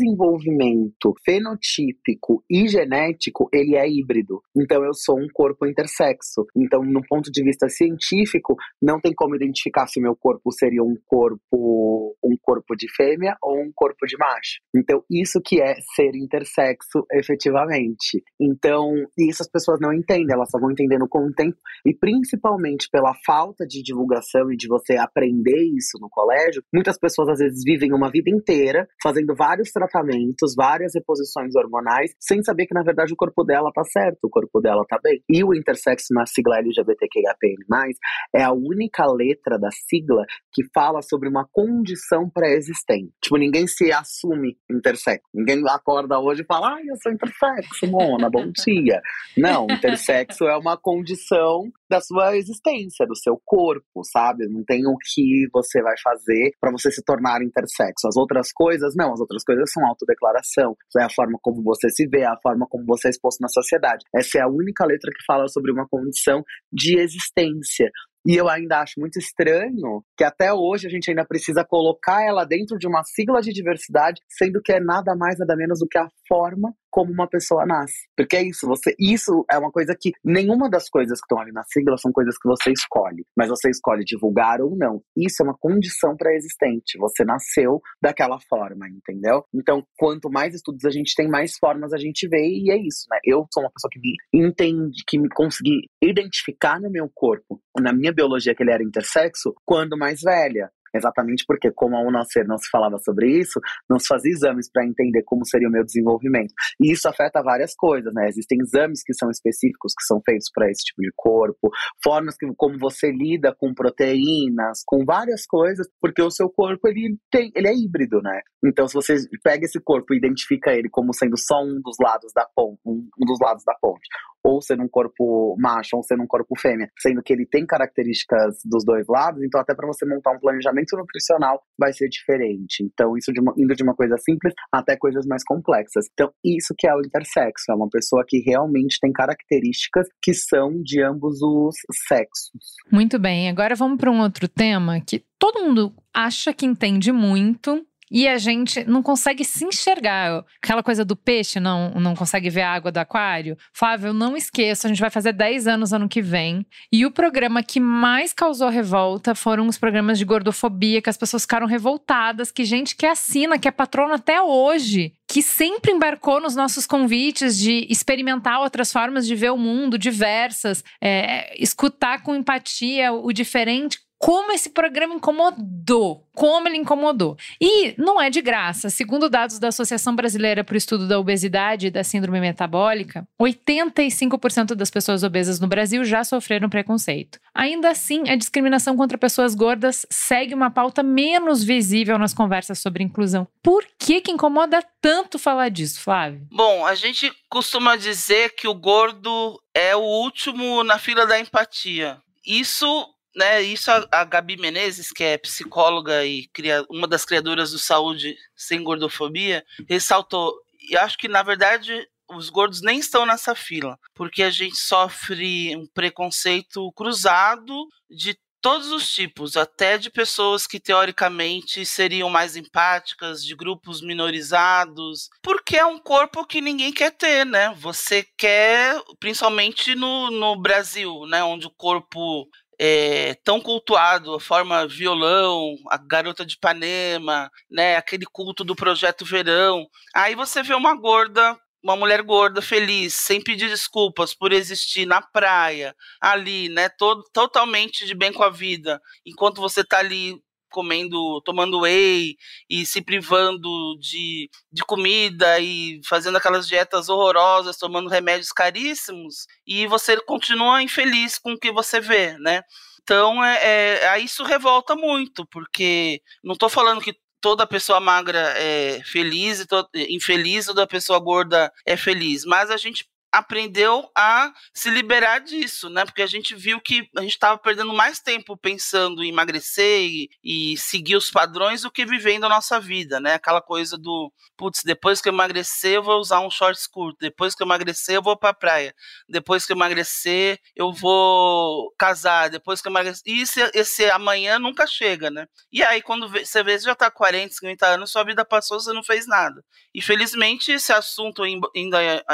fenotípico 1.25 2.43
e 2.49 2.69
genético, 2.69 3.49
ele 3.53 3.77
é 3.77 3.89
híbrido. 3.89 4.43
Então 4.57 4.85
eu 4.85 4.95
sou 4.95 5.19
um 5.19 5.27
corpo 5.33 5.67
intersexo. 5.67 6.47
Então, 6.57 6.83
no 6.83 7.03
ponto 7.09 7.31
de 7.31 7.43
vista 7.43 7.69
científico, 7.69 8.57
não 8.81 9.01
tem 9.01 9.13
como 9.15 9.37
identificar 9.37 9.87
se 9.87 10.01
meu 10.01 10.17
corpo 10.17 10.51
seria 10.53 10.83
um 10.83 10.97
corpo 11.07 12.17
um 12.23 12.37
corpo 12.41 12.77
de 12.77 12.87
fêmea 12.95 13.37
ou 13.43 13.61
um 13.61 13.71
corpo 13.75 14.07
de 14.07 14.17
macho. 14.17 14.61
Então, 14.75 15.03
isso 15.11 15.41
que 15.45 15.61
é 15.61 15.75
ser 15.95 16.15
intersexo 16.15 17.05
efetivamente. 17.13 18.23
Então, 18.41 18.93
isso 19.19 19.43
as 19.43 19.49
pessoas 19.49 19.79
não 19.81 19.93
entendem, 19.93 20.35
elas 20.35 20.51
só 20.51 20.59
vão 20.59 20.71
entendendo 20.71 21.07
com 21.09 21.27
o 21.27 21.33
tempo 21.33 21.57
e 21.85 21.95
principalmente 21.95 22.89
pela 22.91 23.15
falta 23.25 23.67
de 23.67 23.83
divulgação 23.83 24.51
e 24.53 24.57
de 24.57 24.69
você 24.69 24.97
aprender 24.97 25.63
isso 25.77 25.99
no 26.01 26.09
colégio, 26.11 26.63
muitas 26.73 26.99
pessoas 26.99 27.29
às 27.29 27.39
vezes 27.39 27.63
vivem 27.65 27.93
uma 27.93 28.11
vida 28.11 28.31
inteira 28.31 28.89
fazendo 29.03 29.35
vários 29.35 29.71
tratamentos, 29.91 30.55
várias 30.57 30.93
reposições 30.95 31.55
hormonais, 31.55 32.13
sem 32.19 32.43
saber 32.43 32.67
que 32.67 32.75
na 32.75 32.83
verdade 32.83 33.13
o 33.13 33.17
corpo 33.17 33.45
dela 33.45 33.71
tá 33.75 33.83
certo, 33.85 34.25
o 34.25 34.31
corpo 34.31 34.61
dela 34.61 34.85
tá 34.89 34.99
bem. 35.03 35.23
E 35.29 35.43
o 35.45 35.55
intersexo 35.55 36.15
na 36.15 36.25
sigla 36.27 36.59
LGBTQIAPN+, 36.59 37.95
é 38.35 38.43
a 38.43 38.53
única 38.53 39.05
letra 39.07 39.59
da 39.59 39.71
sigla 39.71 40.25
que 40.53 40.63
fala 40.73 41.03
sobre 41.03 41.29
uma 41.29 41.47
condição 41.53 42.29
pré-existente. 42.31 43.13
Tipo, 43.23 43.37
ninguém 43.37 43.67
se 43.67 43.93
assume 43.93 44.57
intersexo. 44.71 45.27
Ninguém 45.35 45.63
acorda 45.69 46.19
hoje 46.19 46.43
e 46.43 46.47
fala, 46.47 46.75
ai, 46.75 46.83
eu 46.89 46.97
sou 47.03 47.13
intersexo, 47.13 47.87
Mona, 47.87 48.31
bom 48.31 48.51
dia. 48.65 49.01
Não, 49.37 49.67
intersexo 49.71 50.45
é 50.45 50.57
uma 50.57 50.77
condição 50.77 51.71
da 51.91 52.01
sua 52.01 52.37
existência, 52.37 53.05
do 53.05 53.17
seu 53.17 53.41
corpo, 53.45 54.05
sabe? 54.05 54.47
Não 54.49 54.63
tem 54.65 54.87
o 54.87 54.97
que 54.97 55.49
você 55.53 55.83
vai 55.83 55.95
fazer 56.03 56.53
para 56.61 56.71
você 56.71 56.91
se 56.91 57.03
tornar 57.05 57.43
intersexo. 57.43 58.07
As 58.07 58.17
outras 58.17 58.53
coisas, 58.53 58.95
não, 58.97 59.13
as 59.13 59.21
outras 59.21 59.43
coisas 59.43 59.71
são 59.73 59.80
autodeclaração. 59.89 60.77
É 60.99 61.05
a 61.05 61.11
forma 61.11 61.39
como 61.43 61.63
você 61.63 61.89
se 61.91 62.07
vê, 62.09 62.21
é 62.21 62.27
a 62.27 62.39
forma 62.43 62.67
como 62.69 62.85
você 62.87 63.09
é 63.09 63.11
exposto 63.11 63.41
na 63.41 63.49
sociedade. 63.49 64.05
Essa 64.15 64.39
é 64.39 64.43
a 64.43 64.49
única 64.49 64.85
letra 64.85 65.11
que 65.11 65.25
fala 65.27 65.49
sobre 65.49 65.73
uma 65.73 65.87
condição 65.89 66.43
de 66.73 66.99
existência. 66.99 67.91
E 68.27 68.37
eu 68.37 68.49
ainda 68.49 68.81
acho 68.81 69.01
muito 69.01 69.19
estranho 69.19 70.05
que 70.17 70.25
até 70.25 70.53
hoje 70.53 70.87
a 70.87 70.91
gente 70.91 71.09
ainda 71.09 71.25
precisa 71.25 71.65
colocar 71.65 72.23
ela 72.23 72.45
dentro 72.45 72.77
de 72.77 72.87
uma 72.87 73.03
sigla 73.03 73.41
de 73.41 73.51
diversidade, 73.51 74.21
sendo 74.29 74.61
que 74.63 74.73
é 74.73 74.81
nada 74.81 75.17
mais, 75.17 75.39
nada 75.39 75.57
menos 75.57 75.79
do 75.79 75.87
que 75.89 75.97
a 75.97 76.07
forma 76.29 76.75
como 76.91 77.13
uma 77.13 77.29
pessoa 77.29 77.65
nasce. 77.67 78.09
Porque 78.17 78.37
é 78.37 78.43
isso, 78.43 78.67
você, 78.67 78.95
isso 78.99 79.45
é 79.51 79.59
uma 79.59 79.71
coisa 79.71 79.97
que 79.99 80.13
nenhuma 80.25 80.69
das 80.69 80.89
coisas 80.89 81.21
que 81.21 81.25
estão 81.25 81.41
ali 81.41 81.53
na 81.53 81.63
sigla 81.65 81.97
são 81.97 82.13
coisas 82.13 82.37
que 82.39 82.49
você 82.49 82.73
escolhe, 82.73 83.25
mas 83.37 83.49
você 83.49 83.71
escolhe 83.71 84.05
divulgar 84.05 84.61
ou 84.61 84.77
não. 84.77 85.03
Isso 85.17 85.43
é 85.43 85.45
uma 85.45 85.57
condição 85.59 86.17
pré-existente. 86.17 86.99
Você 86.99 87.25
nasceu 87.25 87.81
daquela 88.03 88.39
forma, 88.49 88.89
entendeu? 88.89 89.45
Então, 89.55 89.85
quanto 89.99 90.31
mais 90.31 90.55
estudos 90.55 90.85
a 90.85 90.91
gente 90.91 91.15
tem, 91.15 91.29
mais 91.29 91.57
formas 91.59 91.93
a 91.93 91.99
gente 91.99 92.29
vê, 92.29 92.47
e 92.47 92.71
é 92.71 92.77
isso, 92.77 93.07
né? 93.11 93.19
Eu 93.25 93.47
sou 93.53 93.63
uma 93.63 93.71
pessoa 93.71 93.91
que 93.91 94.01
me 94.01 94.17
entende, 94.33 95.03
que 95.07 95.19
me 95.19 95.29
consegui 95.29 95.83
identificar 96.03 96.81
no 96.81 96.91
meu 96.91 97.11
corpo, 97.15 97.61
na 97.79 97.93
minha 97.93 98.13
biologia 98.13 98.55
que 98.55 98.63
ele 98.63 98.73
era 98.73 98.83
intersexo, 98.83 99.55
quando 99.65 99.97
mais 99.97 100.21
velha. 100.23 100.71
Exatamente 100.95 101.45
porque, 101.47 101.71
como 101.71 101.97
ao 101.97 102.11
nascer 102.11 102.47
não 102.47 102.59
se 102.59 102.69
falava 102.71 102.99
sobre 102.99 103.39
isso, 103.39 103.61
não 103.89 103.99
se 103.99 104.07
fazia 104.07 104.33
exames 104.33 104.71
para 104.71 104.85
entender 104.85 105.23
como 105.25 105.47
seria 105.47 105.69
o 105.69 105.71
meu 105.71 105.85
desenvolvimento. 105.85 106.53
E 106.81 106.93
isso 106.93 107.09
afeta 107.09 107.43
várias 107.43 107.75
coisas, 107.75 108.13
né? 108.13 108.29
Existem 108.29 108.59
exames 108.61 109.03
que 109.03 109.15
são 109.15 109.31
específicos, 109.31 109.93
que 109.97 110.05
são 110.05 110.21
feitos 110.25 110.51
para 110.53 110.71
esse 110.71 110.85
tipo 110.85 111.03
de 111.03 111.13
corpo, 111.17 111.71
formas 112.03 112.37
que, 112.37 112.47
como 112.57 112.79
você 112.79 113.11
lida 113.11 113.55
com 113.57 113.73
proteínas, 113.75 114.83
com 114.87 115.05
várias 115.05 115.47
coisas, 115.47 115.87
porque 116.01 116.23
o 116.23 116.31
seu 116.31 116.49
corpo 116.51 116.89
ele, 116.89 117.17
tem, 117.31 117.51
ele 117.55 117.69
é 117.69 117.75
híbrido, 117.75 118.21
né? 118.21 118.41
Então, 118.65 118.87
se 118.87 118.95
você 118.95 119.17
pega 119.43 119.65
esse 119.65 119.81
corpo 119.81 120.13
e 120.13 120.19
identifica 120.19 120.73
ele 120.73 120.89
como 120.91 121.15
sendo 121.15 121.37
só 121.39 121.63
um 121.63 121.81
dos 121.83 121.97
lados 122.01 122.33
da 122.35 122.47
ponte, 122.55 122.81
um, 122.85 123.09
um 123.19 123.27
dos 123.27 123.39
lados 123.41 123.63
da 123.65 123.75
ponte, 123.81 124.07
ou 124.45 124.61
sendo 124.61 124.83
um 124.83 124.89
corpo 124.89 125.57
macho 125.59 125.97
ou 125.97 126.03
sendo 126.03 126.23
um 126.23 126.27
corpo 126.27 126.59
fêmea, 126.59 126.91
sendo 126.99 127.23
que 127.23 127.33
ele 127.33 127.47
tem 127.47 127.67
características 127.67 128.57
dos 128.65 128.85
dois 128.85 129.07
lados, 129.09 129.43
então 129.43 129.61
até 129.61 129.75
para 129.75 129.87
você 129.87 130.07
montar 130.07 130.33
um 130.33 130.41
planejamento 130.41 130.97
nutricional 130.97 131.63
vai 131.79 131.93
ser 131.93 132.09
diferente. 132.09 132.83
Então, 132.83 133.17
isso 133.17 133.33
de 133.33 133.41
uma, 133.41 133.55
indo 133.57 133.75
de 133.75 133.83
uma 133.83 133.95
coisa 133.95 134.17
simples 134.19 134.55
até 134.73 134.97
coisas 134.97 135.27
mais 135.27 135.45
complexas. 135.45 136.07
Então, 136.13 136.31
isso 136.45 136.75
que 136.77 136.87
é 136.87 136.95
o 136.95 137.01
intersexo, 137.01 137.71
é 137.71 137.75
uma 137.75 137.89
pessoa 137.89 138.25
que 138.27 138.39
realmente 138.39 138.99
tem 139.01 139.13
características 139.13 140.07
que 140.23 140.35
são 140.35 140.81
de 140.83 141.03
ambos 141.03 141.41
os 141.43 141.75
sexos. 142.09 142.51
Muito 142.91 143.19
bem, 143.19 143.49
agora 143.49 143.75
vamos 143.75 143.99
para 143.99 144.11
um 144.11 144.21
outro 144.21 144.49
tema 144.49 145.01
que 145.01 145.25
todo 145.39 145.65
mundo 145.65 145.93
acha 146.15 146.53
que 146.53 146.67
entende 146.67 147.13
muito, 147.13 147.85
e 148.11 148.27
a 148.27 148.39
gente 148.39 148.85
não 148.85 149.03
consegue 149.03 149.45
se 149.45 149.65
enxergar. 149.65 150.45
Aquela 150.63 150.83
coisa 150.83 151.05
do 151.05 151.15
peixe 151.15 151.61
não, 151.61 151.91
não 151.93 152.17
consegue 152.17 152.51
ver 152.51 152.63
a 152.63 152.73
água 152.73 152.91
do 152.91 152.99
aquário. 152.99 153.57
Flávio, 153.73 154.13
não 154.13 154.37
esqueça, 154.37 154.87
a 154.87 154.89
gente 154.89 155.01
vai 155.01 155.11
fazer 155.11 155.33
10 155.33 155.67
anos 155.67 155.93
ano 155.93 156.09
que 156.09 156.21
vem. 156.21 156.67
E 156.93 157.07
o 157.07 157.11
programa 157.11 157.63
que 157.63 157.79
mais 157.79 158.33
causou 158.33 158.69
revolta 158.69 159.35
foram 159.35 159.69
os 159.69 159.79
programas 159.79 160.19
de 160.19 160.25
gordofobia, 160.25 161.01
que 161.01 161.11
as 161.11 161.17
pessoas 161.17 161.43
ficaram 161.43 161.67
revoltadas, 161.67 162.51
que 162.51 162.65
gente 162.65 162.97
que 162.97 163.07
assina, 163.07 163.59
que 163.59 163.69
é 163.69 163.71
patrona 163.71 164.17
até 164.17 164.43
hoje, 164.43 165.13
que 165.29 165.43
sempre 165.43 165.93
embarcou 165.93 166.41
nos 166.41 166.57
nossos 166.57 166.87
convites 166.87 167.57
de 167.57 167.87
experimentar 167.89 168.61
outras 168.61 168.93
formas 168.93 169.27
de 169.27 169.35
ver 169.37 169.51
o 169.51 169.57
mundo, 169.57 169.97
diversas, 169.97 170.83
é, 171.01 171.55
escutar 171.63 172.23
com 172.23 172.35
empatia 172.35 173.13
o 173.13 173.33
diferente 173.33 173.99
como 174.21 174.53
esse 174.53 174.69
programa 174.69 175.15
incomodou, 175.15 176.29
como 176.35 176.69
ele 176.69 176.77
incomodou. 176.77 177.39
E 177.59 177.95
não 177.97 178.21
é 178.21 178.29
de 178.29 178.43
graça. 178.43 178.91
Segundo 178.91 179.31
dados 179.31 179.59
da 179.59 179.69
Associação 179.69 180.15
Brasileira 180.15 180.63
para 180.63 180.75
o 180.75 180.77
Estudo 180.77 181.09
da 181.09 181.19
Obesidade 181.19 181.87
e 181.87 181.91
da 181.91 182.05
Síndrome 182.05 182.39
Metabólica, 182.39 183.27
85% 183.41 184.75
das 184.75 184.91
pessoas 184.91 185.23
obesas 185.23 185.59
no 185.59 185.67
Brasil 185.67 186.05
já 186.05 186.23
sofreram 186.23 186.69
preconceito. 186.69 187.41
Ainda 187.55 187.89
assim, 187.89 188.29
a 188.29 188.37
discriminação 188.37 188.95
contra 188.95 189.17
pessoas 189.17 189.55
gordas 189.55 190.05
segue 190.11 190.53
uma 190.53 190.71
pauta 190.71 191.03
menos 191.03 191.65
visível 191.65 192.19
nas 192.19 192.35
conversas 192.35 192.79
sobre 192.79 193.03
inclusão. 193.03 193.49
Por 193.63 193.87
que 193.99 194.21
que 194.21 194.31
incomoda 194.31 194.85
tanto 195.01 195.39
falar 195.39 195.71
disso, 195.71 195.99
Flávio? 195.99 196.47
Bom, 196.53 196.85
a 196.85 196.95
gente 196.95 197.33
costuma 197.49 197.97
dizer 197.97 198.55
que 198.55 198.69
o 198.69 198.75
gordo 198.75 199.59
é 199.75 199.97
o 199.97 200.03
último 200.03 200.85
na 200.85 200.99
fila 200.99 201.27
da 201.27 201.41
empatia. 201.41 202.19
Isso 202.47 203.09
né, 203.35 203.63
isso 203.63 203.91
a, 203.91 204.07
a, 204.11 204.25
Gabi 204.25 204.57
Menezes, 204.57 205.11
que 205.11 205.23
é 205.23 205.39
psicóloga 205.39 206.25
e 206.25 206.49
cria, 206.49 206.85
uma 206.91 207.07
das 207.07 207.25
criadoras 207.25 207.71
do 207.71 207.79
Saúde 207.79 208.37
Sem 208.57 208.83
Gordofobia, 208.83 209.65
ressaltou. 209.89 210.55
E 210.89 210.97
acho 210.97 211.17
que, 211.19 211.29
na 211.29 211.43
verdade, 211.43 212.07
os 212.29 212.49
gordos 212.49 212.81
nem 212.81 212.99
estão 212.99 213.27
nessa 213.27 213.55
fila, 213.55 213.99
porque 214.15 214.43
a 214.43 214.51
gente 214.51 214.77
sofre 214.77 215.77
um 215.77 215.87
preconceito 215.87 216.91
cruzado 216.93 217.87
de 218.09 218.39
todos 218.61 218.93
os 218.93 219.13
tipos, 219.13 219.57
até 219.57 219.97
de 219.97 220.11
pessoas 220.11 220.67
que 220.67 220.79
teoricamente 220.79 221.85
seriam 221.85 222.29
mais 222.29 222.57
empáticas, 222.57 223.43
de 223.45 223.55
grupos 223.57 224.03
minorizados, 224.03 225.31
porque 225.43 225.77
é 225.77 225.87
um 225.87 225.99
corpo 225.99 226.47
que 226.47 226.61
ninguém 226.61 226.93
quer 226.93 227.11
ter, 227.11 227.47
né? 227.47 227.75
Você 227.79 228.27
quer, 228.37 229.01
principalmente 229.19 229.95
no, 229.95 230.31
no 230.31 230.61
Brasil, 230.61 231.25
né? 231.27 231.43
Onde 231.43 231.67
o 231.67 231.75
corpo 231.77 232.47
é, 232.83 233.35
tão 233.45 233.61
cultuado, 233.61 234.35
a 234.35 234.41
forma 234.41 234.89
violão, 234.89 235.77
a 235.91 235.99
garota 235.99 236.47
de 236.47 236.55
Ipanema, 236.55 237.51
né, 237.71 237.97
aquele 237.97 238.25
culto 238.25 238.65
do 238.65 238.75
projeto 238.75 239.23
Verão. 239.23 239.87
Aí 240.15 240.35
você 240.35 240.63
vê 240.63 240.75
uma 240.75 240.95
gorda 240.97 241.59
uma 241.83 241.97
mulher 241.97 242.23
gorda, 242.23 242.61
feliz, 242.61 243.15
sem 243.15 243.43
pedir 243.43 243.69
desculpas 243.69 244.35
por 244.35 244.53
existir 244.53 245.07
na 245.07 245.23
praia, 245.23 245.95
ali, 246.21 246.69
né, 246.69 246.91
todo, 246.91 247.25
totalmente 247.33 248.05
de 248.05 248.15
bem 248.15 248.33
com 248.33 248.43
a 248.43 248.51
vida, 248.51 249.01
enquanto 249.25 249.63
você 249.63 249.83
tá 249.83 249.99
ali 249.99 250.35
comendo, 250.71 251.41
tomando 251.45 251.81
whey 251.81 252.37
e 252.69 252.87
se 252.87 253.03
privando 253.03 253.69
de, 253.99 254.49
de 254.73 254.83
comida 254.85 255.59
e 255.61 256.01
fazendo 256.09 256.37
aquelas 256.37 256.67
dietas 256.67 257.09
horrorosas, 257.09 257.77
tomando 257.77 258.09
remédios 258.09 258.53
caríssimos, 258.53 259.47
e 259.67 259.87
você 259.87 260.17
continua 260.23 260.83
infeliz 260.83 261.39
com 261.39 261.53
o 261.53 261.59
que 261.59 261.73
você 261.73 262.01
vê, 262.01 262.37
né? 262.39 262.63
Então, 263.03 263.45
é, 263.45 264.05
é, 264.05 264.19
isso 264.21 264.45
revolta 264.45 264.95
muito, 264.95 265.47
porque 265.47 266.23
não 266.45 266.53
estou 266.53 266.69
falando 266.69 267.01
que 267.01 267.15
toda 267.41 267.67
pessoa 267.67 267.99
magra 267.99 268.55
é 268.57 269.03
feliz 269.05 269.67
e 269.95 270.15
infeliz, 270.15 270.67
toda 270.67 270.87
pessoa 270.87 271.19
gorda 271.19 271.73
é 271.87 271.97
feliz, 271.97 272.45
mas 272.45 272.71
a 272.71 272.77
gente 272.77 273.09
aprendeu 273.33 274.11
a 274.17 274.53
se 274.75 274.91
liberar 274.91 275.39
disso, 275.41 275.89
né? 275.89 276.05
Porque 276.05 276.23
a 276.23 276.27
gente 276.27 276.55
viu 276.55 276.81
que 276.81 277.09
a 277.17 277.23
gente 277.23 277.33
estava 277.33 277.59
perdendo 277.59 277.93
mais 277.93 278.21
tempo 278.21 278.57
pensando 278.57 279.23
em 279.23 279.29
emagrecer 279.29 280.01
e, 280.03 280.29
e, 280.43 280.77
seguir 280.77 281.17
os 281.17 281.31
padrões 281.31 281.83
do 281.83 281.91
que 281.91 282.05
vivendo 282.05 282.45
a 282.45 282.49
nossa 282.49 282.81
vida, 282.81 283.21
né? 283.21 283.35
Aquela 283.35 283.63
coisa 283.63 283.97
do, 283.97 284.33
putz, 284.57 284.83
depois 284.85 285.21
que 285.21 285.29
eu 285.29 285.33
emagrecer 285.33 285.93
eu 285.93 286.03
vou 286.03 286.19
usar 286.19 286.41
um 286.41 286.51
shorts 286.51 286.87
curto, 286.87 287.19
depois 287.21 287.55
que 287.55 287.63
eu 287.63 287.67
emagrecer 287.67 288.17
eu 288.17 288.23
vou 288.23 288.37
para 288.37 288.51
a 288.51 288.55
praia, 288.55 288.95
depois 289.29 289.65
que 289.65 289.73
eu 289.73 289.77
emagrecer 289.77 290.59
eu 290.75 290.93
vou 290.93 291.93
casar, 291.99 292.51
depois 292.51 292.83
que 292.83 292.89
eu 292.89 292.93
emagrecer... 292.93 293.23
E 293.27 293.43
esse, 293.43 293.61
esse 293.75 294.11
amanhã 294.11 294.59
nunca 294.59 294.87
chega, 294.87 295.31
né? 295.31 295.47
E 295.73 295.83
aí 295.83 296.03
quando 296.03 296.29
você 296.29 296.63
vê, 296.63 296.79
você 296.79 296.87
já 296.87 296.95
tá 296.95 297.11
40, 297.11 297.55
50 297.55 297.87
anos, 297.87 298.11
sua 298.11 298.25
vida 298.25 298.45
passou, 298.45 298.81
você 298.81 298.93
não 298.93 299.05
fez 299.05 299.27
nada. 299.27 299.63
E 299.95 300.03
felizmente 300.03 300.73
esse 300.73 300.93
assunto, 300.93 301.43
ainda, 301.43 301.69